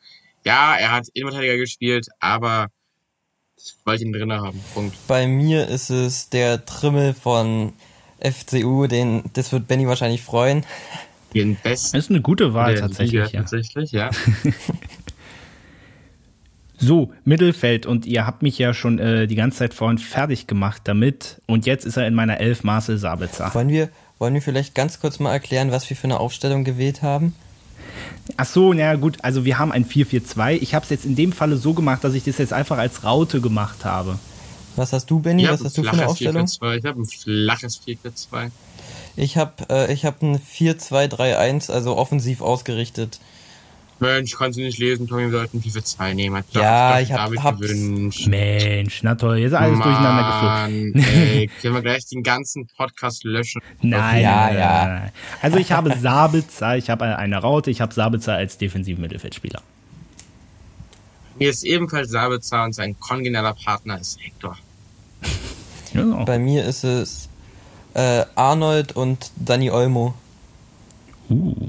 [0.44, 2.68] Ja, er hat Innenverteidiger gespielt, aber
[3.56, 4.58] ich wollte ihn drinnen haben.
[4.72, 4.96] Punkt.
[5.06, 7.74] Bei mir ist es der Trimmel von
[8.20, 10.64] FCU, den, das wird Benny wahrscheinlich freuen.
[11.34, 13.40] Den besten Das ist eine gute Wahl tatsächlich, Liga, ja.
[13.40, 14.10] tatsächlich, ja.
[16.82, 20.80] So, Mittelfeld und ihr habt mich ja schon äh, die ganze Zeit vorhin fertig gemacht
[20.84, 23.54] damit und jetzt ist er in meiner Elf Marcel Sabitzer.
[23.54, 27.02] Wollen wir, wollen wir vielleicht ganz kurz mal erklären, was wir für eine Aufstellung gewählt
[27.02, 27.34] haben?
[28.38, 30.52] Ach so, na gut, also wir haben ein 4-4-2.
[30.62, 33.04] Ich habe es jetzt in dem Falle so gemacht, dass ich das jetzt einfach als
[33.04, 34.18] Raute gemacht habe.
[34.76, 35.42] Was hast du, Benny?
[35.42, 36.46] Ich Was habe ein hast du für eine flaches Aufstellung?
[36.46, 36.78] 4-4-2.
[36.78, 38.50] Ich habe ein flaches 4-4-2.
[39.16, 43.20] Ich habe äh, ich hab ein 4-2-3-1, also offensiv ausgerichtet.
[44.02, 46.36] Mensch, kannst du nicht lesen, Tommy, wir sollten 4-4-2 nehmen.
[46.36, 48.26] Hat Ja, ich hab- David hab's- gewünscht.
[48.28, 50.92] Mensch, na toll, jetzt ist alles durcheinander geflogen.
[50.92, 53.60] Mann, ey, können wir gleich den ganzen Podcast löschen?
[53.82, 55.02] Nein, Ja, nein, ja.
[55.42, 59.60] Also ich habe Sabitzer, ich habe eine Raute, ich habe Sabitzer als defensiven Mittelfeldspieler.
[61.38, 64.56] Mir ist ebenfalls Sabitzer und sein kongeneller Partner ist Hector.
[65.96, 66.24] Auch.
[66.24, 67.28] Bei mir ist es
[67.94, 70.14] äh, Arnold und Dani Olmo.
[71.28, 71.68] Uh,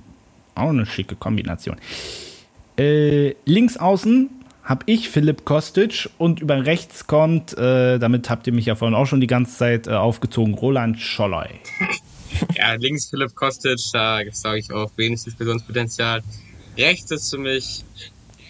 [0.55, 1.77] auch eine schicke Kombination.
[2.77, 4.29] Äh, links außen
[4.63, 8.95] habe ich Philipp Kostic und über rechts kommt, äh, damit habt ihr mich ja vorhin
[8.95, 11.47] auch schon die ganze Zeit äh, aufgezogen, Roland Scholloy.
[12.55, 16.23] Ja, links Philipp Kostic, da sage ich auch wenig Diskussionspotenzial.
[16.77, 17.83] Rechts ist für mich,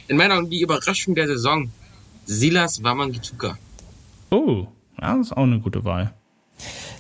[0.08, 1.70] in meiner Augen, die Überraschung der Saison,
[2.26, 3.58] Silas Wamangituka.
[4.30, 4.68] Oh,
[5.02, 6.14] ja, das ist auch eine gute Wahl.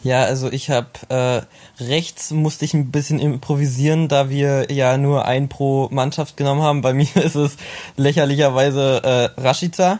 [0.03, 5.25] Ja, also ich habe äh, rechts musste ich ein bisschen improvisieren, da wir ja nur
[5.25, 6.81] ein pro Mannschaft genommen haben.
[6.81, 7.57] Bei mir ist es
[7.97, 9.99] lächerlicherweise äh, Rashica,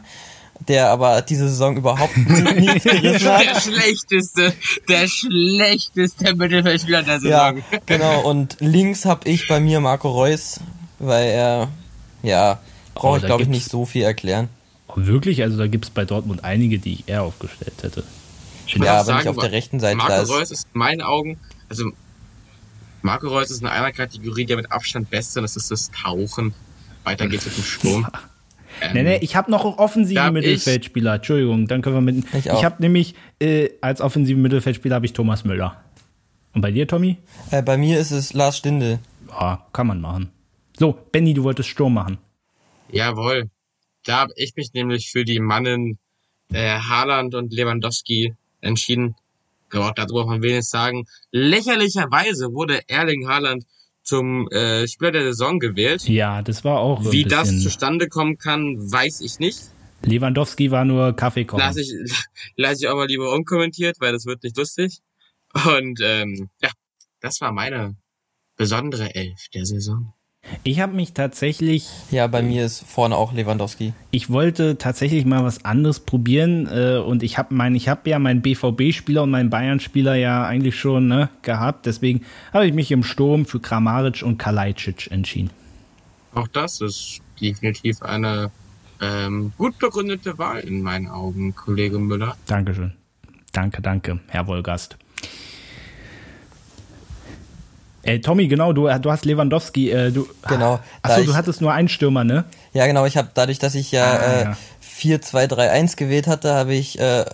[0.67, 2.17] der aber diese Saison überhaupt
[2.55, 3.61] nichts gerissen Der hat.
[3.61, 4.53] schlechteste,
[4.89, 7.63] der schlechteste Mittelfeldspieler der Ja, Saison.
[7.85, 8.21] genau.
[8.27, 10.59] Und links habe ich bei mir Marco Reus,
[10.99, 11.67] weil er,
[12.23, 12.59] ja,
[12.95, 14.49] brauche Oh, ich glaube ich nicht so viel erklären.
[14.95, 15.41] Wirklich?
[15.43, 18.03] Also da gibt es bei Dortmund einige, die ich eher aufgestellt hätte.
[18.73, 20.68] Ich muss Ja, aber nicht sagen, auf der rechten Seite, Marco da ist- Reus ist
[20.73, 21.38] in meinen Augen,
[21.69, 21.91] also
[23.02, 26.53] Marco Reus ist in einer Kategorie der mit Abstand beste, und das ist das Tauchen.
[27.03, 28.07] Weiter geht's mit dem Sturm.
[28.81, 31.15] Ähm, Nee, nee, ich habe noch einen offensiven Mittelfeldspieler.
[31.15, 32.23] Entschuldigung, dann können wir mit.
[32.34, 35.84] Ich Ich, habe nämlich äh, als offensiven Mittelfeldspieler habe ich Thomas Müller.
[36.53, 37.18] Und bei dir, Tommy?
[37.52, 38.99] Äh, bei mir ist es Lars Stindl.
[39.30, 40.31] Ja, kann man machen.
[40.80, 42.18] So, Benny, du wolltest Sturm machen.
[42.89, 43.49] Jawohl.
[44.06, 45.99] Da habe ich mich nämlich für die Mannen
[46.53, 49.15] äh, Haaland und Lewandowski entschieden.
[49.73, 51.05] Ja, darüber kann man wenig sagen.
[51.31, 53.65] Lächerlicherweise wurde Erling Haaland
[54.03, 56.07] zum äh, Spieler der Saison gewählt.
[56.07, 59.59] Ja, das war auch Wie ein das zustande kommen kann, weiß ich nicht.
[60.03, 61.59] Lewandowski war nur Kaffee kochen.
[61.59, 61.93] Lass ich,
[62.55, 64.99] lass ich auch mal lieber unkommentiert, weil das wird nicht lustig.
[65.53, 66.69] Und ähm, ja,
[67.19, 67.95] das war meine
[68.55, 70.13] besondere Elf der Saison.
[70.63, 73.93] Ich habe mich tatsächlich, Ja, bei mir ist vorne auch Lewandowski.
[74.11, 78.19] ich wollte tatsächlich mal was anderes probieren äh, und ich habe mein, ich habe ja
[78.19, 81.85] meinen BVB-Spieler und meinen Bayern-Spieler ja eigentlich schon ne, gehabt.
[81.85, 82.22] Deswegen
[82.53, 85.51] habe ich mich im Sturm für Kramaric und Kalajdzic entschieden.
[86.34, 88.51] Auch das ist definitiv eine
[88.99, 92.35] ähm, gut begründete Wahl in meinen Augen, Kollege Müller.
[92.45, 92.93] Dankeschön.
[93.51, 94.97] Danke, danke, Herr Wolgast.
[98.03, 99.91] Äh, Tommy, genau, du, du hast Lewandowski.
[99.91, 102.45] Äh, du, Genau, da Achso, du hattest nur einen Stürmer, ne?
[102.73, 104.57] Ja, genau, ich habe dadurch, dass ich ja, Ah, äh, ja.
[104.99, 107.25] 4-2-3-1 gewählt hatte, habe ich, äh,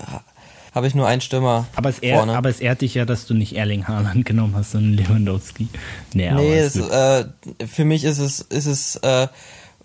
[0.73, 2.37] habe ich nur einen Stürmer Aber es, ehrt, vorne.
[2.37, 5.67] aber es ehrt dich ja, dass du nicht Erling Haaland genommen hast, sondern Lewandowski.
[6.13, 7.25] Nee, nee, es, äh,
[7.67, 9.27] für mich ist es, ist es, äh,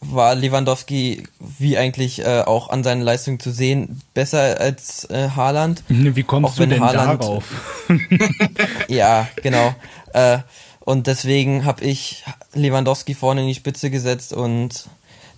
[0.04, 1.22] war Lewandowski
[1.58, 5.84] wie eigentlich äh, auch an seinen Leistungen zu sehen besser als äh, Haaland.
[5.88, 7.44] Wie kommst auch du denn Haaland- darauf?
[8.88, 9.74] Ja, genau.
[10.12, 10.38] äh,
[10.84, 14.86] und deswegen habe ich Lewandowski vorne in die Spitze gesetzt und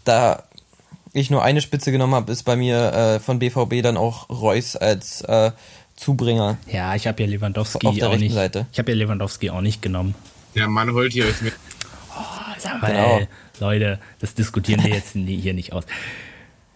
[0.05, 0.45] da
[1.13, 4.75] ich nur eine Spitze genommen habe, ist bei mir äh, von BVB dann auch Reus
[4.77, 5.53] als äh,
[5.97, 6.59] Zubringer.
[6.71, 8.35] Ja, ich habe ja Lewandowski Auf der auch rechten nicht.
[8.35, 8.67] Seite.
[8.73, 10.15] Ich habe ja Lewandowski auch nicht genommen.
[10.57, 11.53] Der Mann holt hier euch mit.
[12.59, 13.19] Sag mal, Genau.
[13.19, 13.29] ey,
[13.61, 15.85] Leute, das diskutieren wir jetzt hier nicht aus.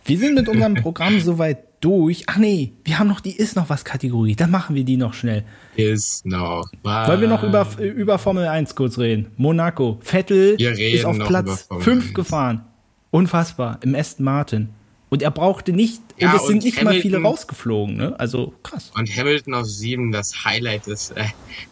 [0.04, 2.24] Wir sind mit unserem Programm soweit durch.
[2.26, 4.34] Ach nee, wir haben noch die Ist noch was Kategorie.
[4.36, 5.44] Dann machen wir die noch schnell.
[5.76, 7.08] Ist noch was.
[7.08, 9.26] Wollen wir noch über, über Formel 1 kurz reden?
[9.36, 9.98] Monaco.
[10.02, 12.14] Vettel ist auf Platz Formel 5 1.
[12.14, 12.64] gefahren.
[13.10, 13.78] Unfassbar.
[13.82, 14.68] Im Aston Martin.
[15.10, 18.14] Und er brauchte nicht, Ja, und es sind und nicht mal viele Hamilton- rausgeflogen, ne?
[18.20, 18.90] Also krass.
[18.94, 21.24] Und Hamilton auf sieben, das Highlight des äh,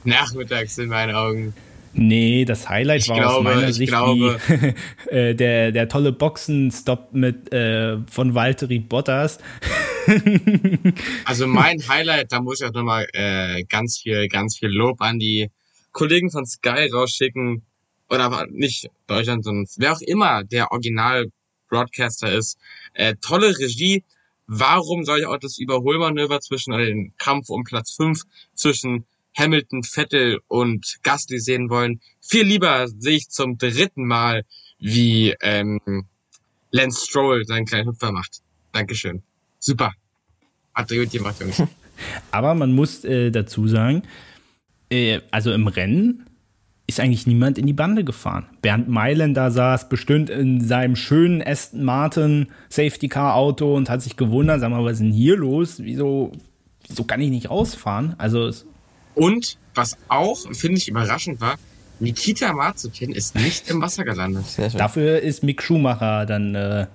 [0.05, 1.53] Nachmittags in meinen Augen.
[1.98, 4.35] Nee, das Highlight Ich war aus glaube, meiner ich Sicht die,
[5.10, 9.39] äh, der, der tolle Boxenstopp mit äh, von Valtteri Bottas.
[11.24, 15.18] Also mein Highlight, da muss ich auch nochmal äh, ganz viel, ganz viel Lob an
[15.18, 15.51] die
[15.93, 17.62] Kollegen von Sky rausschicken.
[18.10, 22.59] Oder nicht Deutschland, sondern wer auch immer der Original-Broadcaster ist.
[22.93, 24.05] Äh, tolle Regie.
[24.47, 28.23] Warum soll ich auch das Überholmanöver zwischen, oder den Kampf um Platz 5
[28.55, 29.06] zwischen
[29.37, 32.01] Hamilton, Vettel und Gasly sehen wollen?
[32.21, 34.45] Viel lieber sehe ich zum dritten Mal,
[34.79, 35.81] wie ähm,
[36.71, 38.41] Lance Stroll seinen kleinen Hüpfer macht.
[38.73, 39.23] Dankeschön.
[39.59, 39.93] Super.
[40.75, 41.63] Hat gut gemacht, Jungs.
[42.31, 44.03] Aber man muss äh, dazu sagen,
[44.91, 46.27] äh, also im Rennen
[46.87, 48.47] ist eigentlich niemand in die Bande gefahren.
[48.63, 54.17] Bernd Mailänder saß bestimmt in seinem schönen Aston Martin Safety Car Auto und hat sich
[54.17, 55.83] gewundert, sag mal, was ist denn hier los?
[55.83, 56.33] Wieso,
[56.87, 58.15] wieso kann ich nicht rausfahren?
[58.19, 58.67] Also es,
[59.17, 61.57] Und was auch, finde ich, überraschend war,
[61.99, 64.45] Nikita Mazepin ist nicht im Wasser gelandet.
[64.75, 66.87] Dafür ist Mick Schumacher dann äh,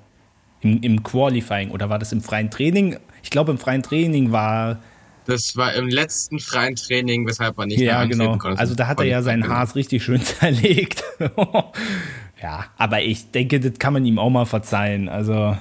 [0.61, 2.97] im, im Qualifying oder war das im freien Training?
[3.23, 4.79] Ich glaube, im freien Training war
[5.25, 8.37] Das war im letzten freien Training, weshalb man nicht mehr Ja, genau.
[8.37, 8.59] konnte.
[8.59, 9.55] Also da hat er ja seinen Genau.
[9.55, 11.03] Haas richtig schön zerlegt.
[12.41, 15.09] ja, aber ich denke, das kann man ihm auch mal verzeihen.
[15.09, 15.57] Also,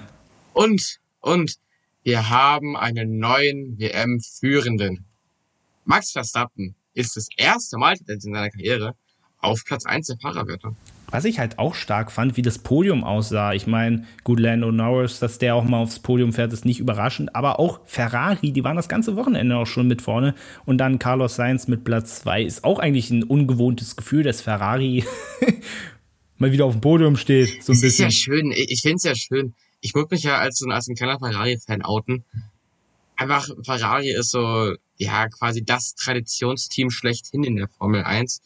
[0.52, 1.54] Und, und,
[2.02, 5.06] wir haben einen neuen WM-Führenden.
[5.90, 8.94] Max Verstappen ist das erste Mal in seiner Karriere
[9.38, 10.76] auf Platz 1 der Fahrerwertung.
[11.10, 13.54] was ich halt auch stark fand, wie das Podium aussah.
[13.54, 17.34] Ich meine, gut, Lando Norris, dass der auch mal aufs Podium fährt, ist nicht überraschend.
[17.34, 20.36] Aber auch Ferrari, die waren das ganze Wochenende auch schon mit vorne.
[20.64, 25.04] Und dann Carlos Sainz mit Platz zwei ist auch eigentlich ein ungewohntes Gefühl, dass Ferrari
[26.38, 27.64] mal wieder auf dem Podium steht.
[27.64, 28.10] So ein Es ist ja bisschen.
[28.12, 29.54] schön, ich, finde es ja schön.
[29.80, 32.24] Ich würde mich ja als als ein kleiner Ferrari-Fan outen.
[33.16, 38.42] Einfach, Ferrari ist so, ja, quasi das Traditionsteam schlechthin in der Formel 1.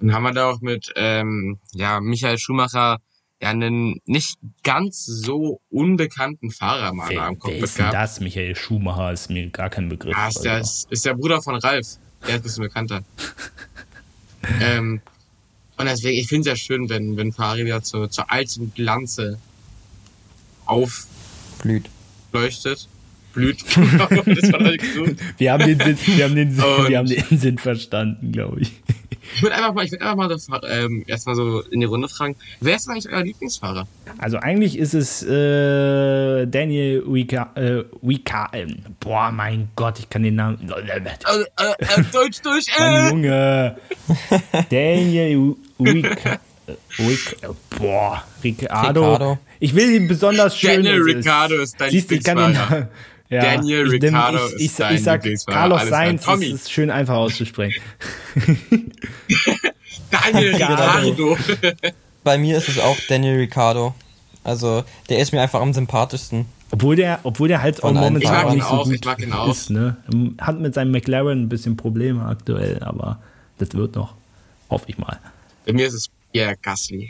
[0.00, 2.98] Und haben wir da auch mit, ähm, ja, Michael Schumacher
[3.40, 7.90] ja einen nicht ganz so unbekannten Fahrer mal da Wer, am wer Cockpit ist denn
[7.90, 7.94] gehabt.
[7.94, 8.20] das?
[8.20, 10.16] Michael Schumacher ist mir gar kein Begriff.
[10.16, 11.96] Ja, ist der, ist, ist der Bruder von Ralf.
[12.22, 13.04] Der ist ein bisschen bekannter.
[14.60, 15.00] ähm,
[15.78, 19.38] und deswegen, ich finde es ja schön, wenn, wenn Ferrari wieder zu, zur alten Glanze
[20.66, 21.08] aufleuchtet.
[21.62, 21.90] Blüht.
[23.32, 23.62] Blüht.
[23.76, 23.76] das.
[25.38, 28.60] Wir haben den Sinn, wir haben den Sinn, Und- wir haben den Sinn verstanden, glaube
[28.62, 28.72] ich.
[29.36, 32.08] Ich würde einfach mal, ich würde einfach mal so, ähm, erstmal so in die Runde
[32.08, 33.86] fragen, wer ist eigentlich euer Lieblingsfahrer?
[34.18, 38.66] Also eigentlich ist es äh, Daniel Wika, äh, Wika, äh,
[38.98, 40.68] boah, mein Gott, ich kann den Namen.
[40.68, 43.08] Äh, äh, äh, Deutsch durch, Mann, äh!
[43.10, 43.76] Junge.
[44.70, 46.32] Daniel Wika,
[46.66, 49.12] äh, Wika, äh, boah, Ricardo.
[49.14, 49.38] Ricardo.
[49.60, 50.82] Ich will ihn besonders schön.
[50.82, 51.26] Daniel es
[51.70, 52.88] ist- dein Siehst du, ich kann den.
[53.30, 55.22] Ja, Daniel ich, Ricciardo ich, ich, ist ich, ich sag.
[55.46, 55.86] Carlos.
[55.88, 57.80] Sainz, das ist schön einfach auszusprechen.
[60.10, 61.38] Daniel Ricciardo.
[62.24, 63.94] Bei mir ist es auch Daniel Ricciardo.
[64.42, 66.46] Also, der ist mir einfach am sympathischsten.
[66.72, 68.94] Obwohl der, obwohl der halt auch momentan Ich mag auch ihn nicht so auch, gut
[68.94, 69.48] ich mag ihn auch.
[69.48, 69.70] ist.
[69.70, 69.96] Ne?
[70.40, 73.18] Hat mit seinem McLaren ein bisschen Probleme aktuell, aber
[73.58, 74.14] das wird noch.
[74.68, 75.18] Hoffe ich mal.
[75.66, 77.08] Bei mir ist es Pierre Gasly.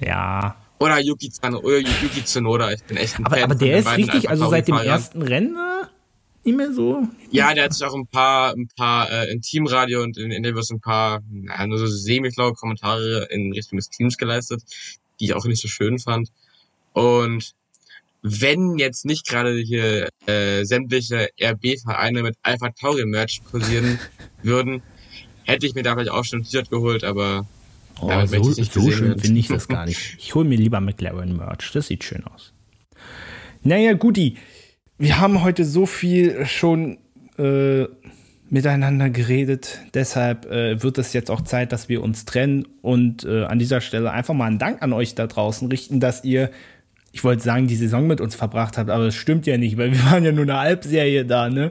[0.00, 0.54] Ja.
[0.80, 2.72] Oder Yuki, Tsunoda, oder Yuki Tsunoda.
[2.72, 5.56] Ich bin echt ein Aber, Fan aber der ist richtig, also seit dem ersten Rennen
[6.44, 7.02] nicht mehr so.
[7.30, 10.70] Ja, der hat sich auch ein paar, ein paar äh, in Teamradio und in Interviews
[10.70, 14.62] ein paar, naja, nur so semi-schlaue Kommentare in Richtung des Teams geleistet,
[15.20, 16.30] die ich auch nicht so schön fand.
[16.92, 17.54] Und
[18.22, 23.98] wenn jetzt nicht gerade hier äh, sämtliche RB-Vereine mit Alpha Tauri Merch kursieren
[24.42, 24.82] würden,
[25.44, 27.46] hätte ich mir da vielleicht auch schon ein T-Shirt geholt, aber
[28.00, 30.16] Oh, Damit so, so schön finde ich das gar nicht.
[30.18, 31.72] Ich hole mir lieber McLaren Merch.
[31.72, 32.52] Das sieht schön aus.
[33.62, 34.36] Naja, Guti.
[34.98, 36.98] Wir haben heute so viel schon
[37.38, 37.86] äh,
[38.50, 39.80] miteinander geredet.
[39.94, 43.80] Deshalb äh, wird es jetzt auch Zeit, dass wir uns trennen und äh, an dieser
[43.80, 46.50] Stelle einfach mal einen Dank an euch da draußen richten, dass ihr,
[47.12, 49.92] ich wollte sagen, die Saison mit uns verbracht habt, aber es stimmt ja nicht, weil
[49.92, 51.70] wir waren ja nur eine Halbserie da, ne?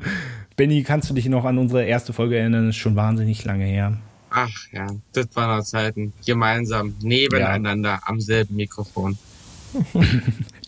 [0.55, 2.65] Benny, kannst du dich noch an unsere erste Folge erinnern?
[2.65, 3.97] Das ist schon wahnsinnig lange her.
[4.37, 6.13] Ach ja, das waren noch Zeiten.
[6.25, 9.17] Gemeinsam, nebeneinander, am selben Mikrofon.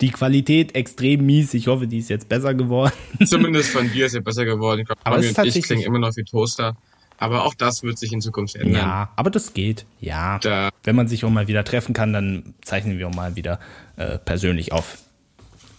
[0.01, 1.53] Die Qualität extrem mies.
[1.53, 2.93] Ich hoffe, die ist jetzt besser geworden.
[3.25, 4.81] Zumindest von dir ist er besser geworden.
[4.81, 6.75] Ich glaube, Aber und ich klingen immer noch wie Toaster.
[7.17, 8.81] Aber auch das wird sich in Zukunft ändern.
[8.81, 9.85] Ja, aber das geht.
[9.99, 10.39] Ja.
[10.39, 13.59] Da, Wenn man sich auch mal wieder treffen kann, dann zeichnen wir auch mal wieder
[13.97, 14.99] äh, persönlich auf.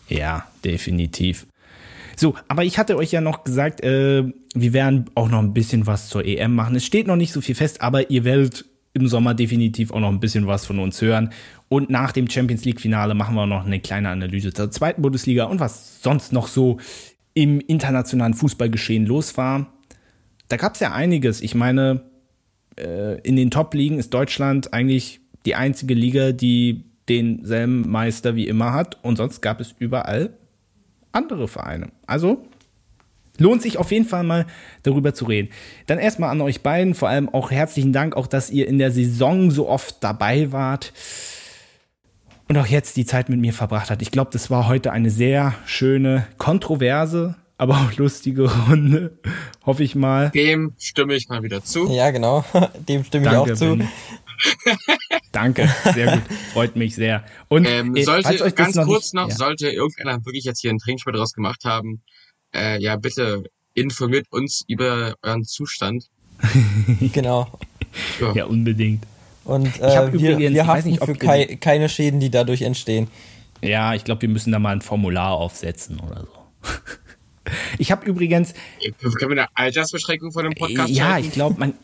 [0.08, 1.46] Ja, definitiv.
[2.20, 5.86] So, aber ich hatte euch ja noch gesagt, äh, wir werden auch noch ein bisschen
[5.86, 6.76] was zur EM machen.
[6.76, 10.10] Es steht noch nicht so viel fest, aber ihr werdet im Sommer definitiv auch noch
[10.10, 11.32] ein bisschen was von uns hören.
[11.70, 15.44] Und nach dem Champions League Finale machen wir noch eine kleine Analyse zur zweiten Bundesliga
[15.44, 16.76] und was sonst noch so
[17.32, 19.72] im internationalen Fußballgeschehen los war.
[20.48, 21.40] Da gab es ja einiges.
[21.40, 22.02] Ich meine,
[22.76, 28.74] äh, in den Top-Ligen ist Deutschland eigentlich die einzige Liga, die denselben Meister wie immer
[28.74, 29.02] hat.
[29.02, 30.34] Und sonst gab es überall
[31.12, 31.88] andere Vereine.
[32.06, 32.46] Also
[33.38, 34.46] lohnt sich auf jeden Fall mal
[34.82, 35.48] darüber zu reden.
[35.86, 38.90] Dann erstmal an euch beiden, vor allem auch herzlichen Dank, auch dass ihr in der
[38.90, 40.92] Saison so oft dabei wart
[42.48, 44.02] und auch jetzt die Zeit mit mir verbracht habt.
[44.02, 49.18] Ich glaube, das war heute eine sehr schöne, kontroverse, aber auch lustige Runde.
[49.64, 50.30] Hoffe ich mal.
[50.30, 51.90] dem stimme ich mal wieder zu.
[51.92, 52.44] Ja, genau.
[52.88, 53.78] Dem stimme ich Danke, auch zu.
[55.32, 56.22] Danke, sehr gut.
[56.52, 57.24] Freut mich sehr.
[57.48, 59.34] Und Ähm, äh, sollte, ganz noch kurz nicht, noch, ja.
[59.36, 62.02] sollte irgendeiner wirklich jetzt hier ein Trinkspiel draus gemacht haben,
[62.54, 63.44] äh, ja, bitte
[63.74, 66.06] informiert uns über euren Zustand.
[67.12, 67.50] Genau.
[68.34, 69.04] Ja, unbedingt.
[69.44, 72.30] Und äh, wir, übrigens- wir ich weiß haften nicht, ob für kei keine Schäden, die
[72.30, 73.08] dadurch entstehen.
[73.62, 76.68] Ja, ich glaube, wir müssen da mal ein Formular aufsetzen oder so.
[77.78, 78.54] Ich habe übrigens,
[79.00, 81.26] Können wir eine Altersbeschränkung von dem Podcast ja, schalten?
[81.26, 81.74] ich glaube, man,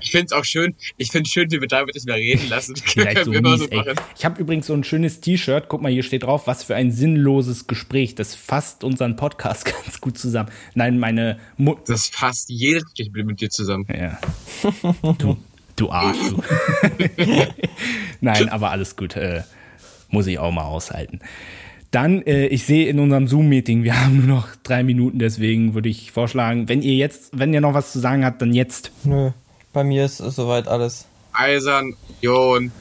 [0.00, 2.74] Ich finde es auch schön, ich finde schön, wie wir damit nicht mehr reden lassen.
[2.84, 3.76] Vielleicht so mies, ey.
[3.78, 3.94] machen.
[4.16, 5.66] Ich habe übrigens so ein schönes T-Shirt.
[5.68, 8.14] Guck mal, hier steht drauf, was für ein sinnloses Gespräch.
[8.14, 10.50] Das fasst unseren Podcast ganz gut zusammen.
[10.74, 13.86] Nein, meine Mu Das passt jedes Gespräch mit dir zusammen.
[13.88, 14.18] ja.
[15.18, 15.36] Du,
[15.76, 16.42] du Arsch, du.
[18.20, 19.16] Nein, aber alles gut.
[19.16, 19.42] Äh,
[20.08, 21.20] muss ich auch mal aushalten.
[21.90, 25.88] Dann, äh, ich sehe in unserem Zoom-Meeting, wir haben nur noch drei Minuten, deswegen würde
[25.88, 28.90] ich vorschlagen, wenn ihr jetzt, wenn ihr noch was zu sagen habt, dann jetzt.
[29.04, 29.30] Nö,
[29.74, 31.06] bei mir ist, ist soweit alles.
[31.34, 32.72] Eisern, Union,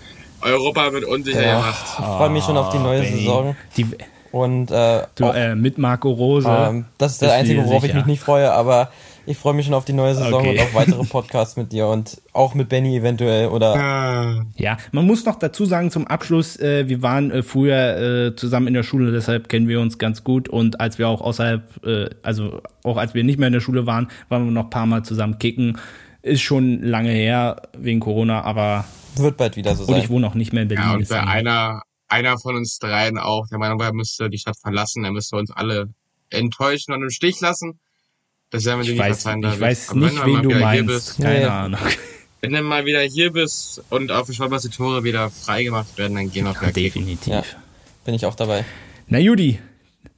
[0.41, 1.55] Europa mit unsicher Ja.
[1.57, 1.85] gemacht.
[1.99, 3.17] Ich freue mich schon auf die neue Benny.
[3.19, 3.55] Saison.
[3.75, 3.87] Die,
[4.31, 6.47] Und äh, du, auch, äh, mit Marco Rose.
[6.49, 8.89] ähm, das ist der einzige, worauf ich mich nicht freue, aber
[9.25, 10.49] ich freue mich schon auf die neue Saison Okay.
[10.49, 15.23] und auf weitere Podcasts mit dir und auch mit Benny eventuell oder Ja, man muss
[15.25, 17.97] noch dazu sagen zum Abschluss, äh, wir waren äh, früher
[18.31, 21.21] äh, zusammen in der Schule, deshalb kennen wir uns ganz gut und als wir auch
[21.21, 24.63] außerhalb, äh, also auch als wir nicht mehr in der Schule waren, waren wir noch
[24.65, 25.77] ein paar Mal zusammen kicken.
[26.23, 28.85] Ist schon lange her wegen Corona, aber
[29.17, 30.09] wird bald wieder so und ich sein.
[30.09, 30.85] wohne auch nicht mehr in Berlin.
[30.87, 34.39] Ja, und bei einer, einer von uns dreien auch der Meinung war, er müsste die
[34.39, 35.89] Stadt verlassen, er müsste uns alle
[36.31, 37.79] enttäuschen und im Stich lassen.
[38.49, 40.49] Das werden wir ich nicht weiß, verzeihen, ich weiß Aber nicht, wenn wen mal du
[40.49, 40.87] wieder hier meinst.
[40.87, 41.45] bist, Keine Nee.
[41.45, 41.79] Ahnung.
[42.41, 46.45] wenn du mal wieder hier bist und auf die Tore wieder freigemacht werden, dann gehen
[46.45, 46.83] wir wieder kicken.
[46.83, 47.27] Definitiv.
[47.33, 47.43] Ja.
[48.05, 48.63] Bin ich auch dabei.
[49.07, 49.59] Na Judy,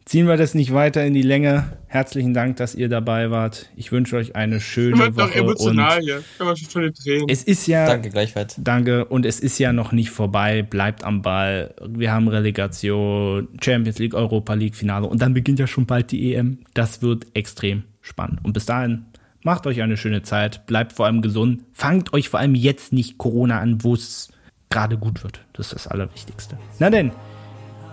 [0.06, 1.74] ziehen wir das nicht weiter in die Länge.
[1.88, 3.70] Herzlichen Dank, dass ihr dabei wart.
[3.76, 6.24] Ich wünsche euch eine schöne Woche emotional und hier.
[6.38, 7.26] War schon schon die Tränen.
[7.28, 8.56] es ist ja Danke gleichfalls.
[8.60, 9.06] Danke.
[9.06, 10.62] Und es ist ja noch nicht vorbei.
[10.62, 11.74] Bleibt am Ball.
[11.88, 15.08] Wir haben Relegation, Champions League, Europa League Finale.
[15.08, 16.60] Und dann beginnt ja schon bald die EM.
[16.74, 18.40] Das wird extrem spannend.
[18.44, 19.06] Und bis dahin,
[19.42, 20.68] macht euch eine schöne Zeit.
[20.68, 21.64] Bleibt vor allem gesund.
[21.74, 24.32] Fangt euch vor allem jetzt nicht Corona an, wo es
[24.70, 25.42] gerade gut wird.
[25.54, 26.58] Das ist das Allerwichtigste.
[26.80, 27.12] Na denn,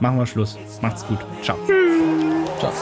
[0.03, 0.59] machen wir Schluss.
[0.83, 1.19] Macht's gut.
[1.43, 1.57] Ciao.
[2.59, 2.73] Ciao.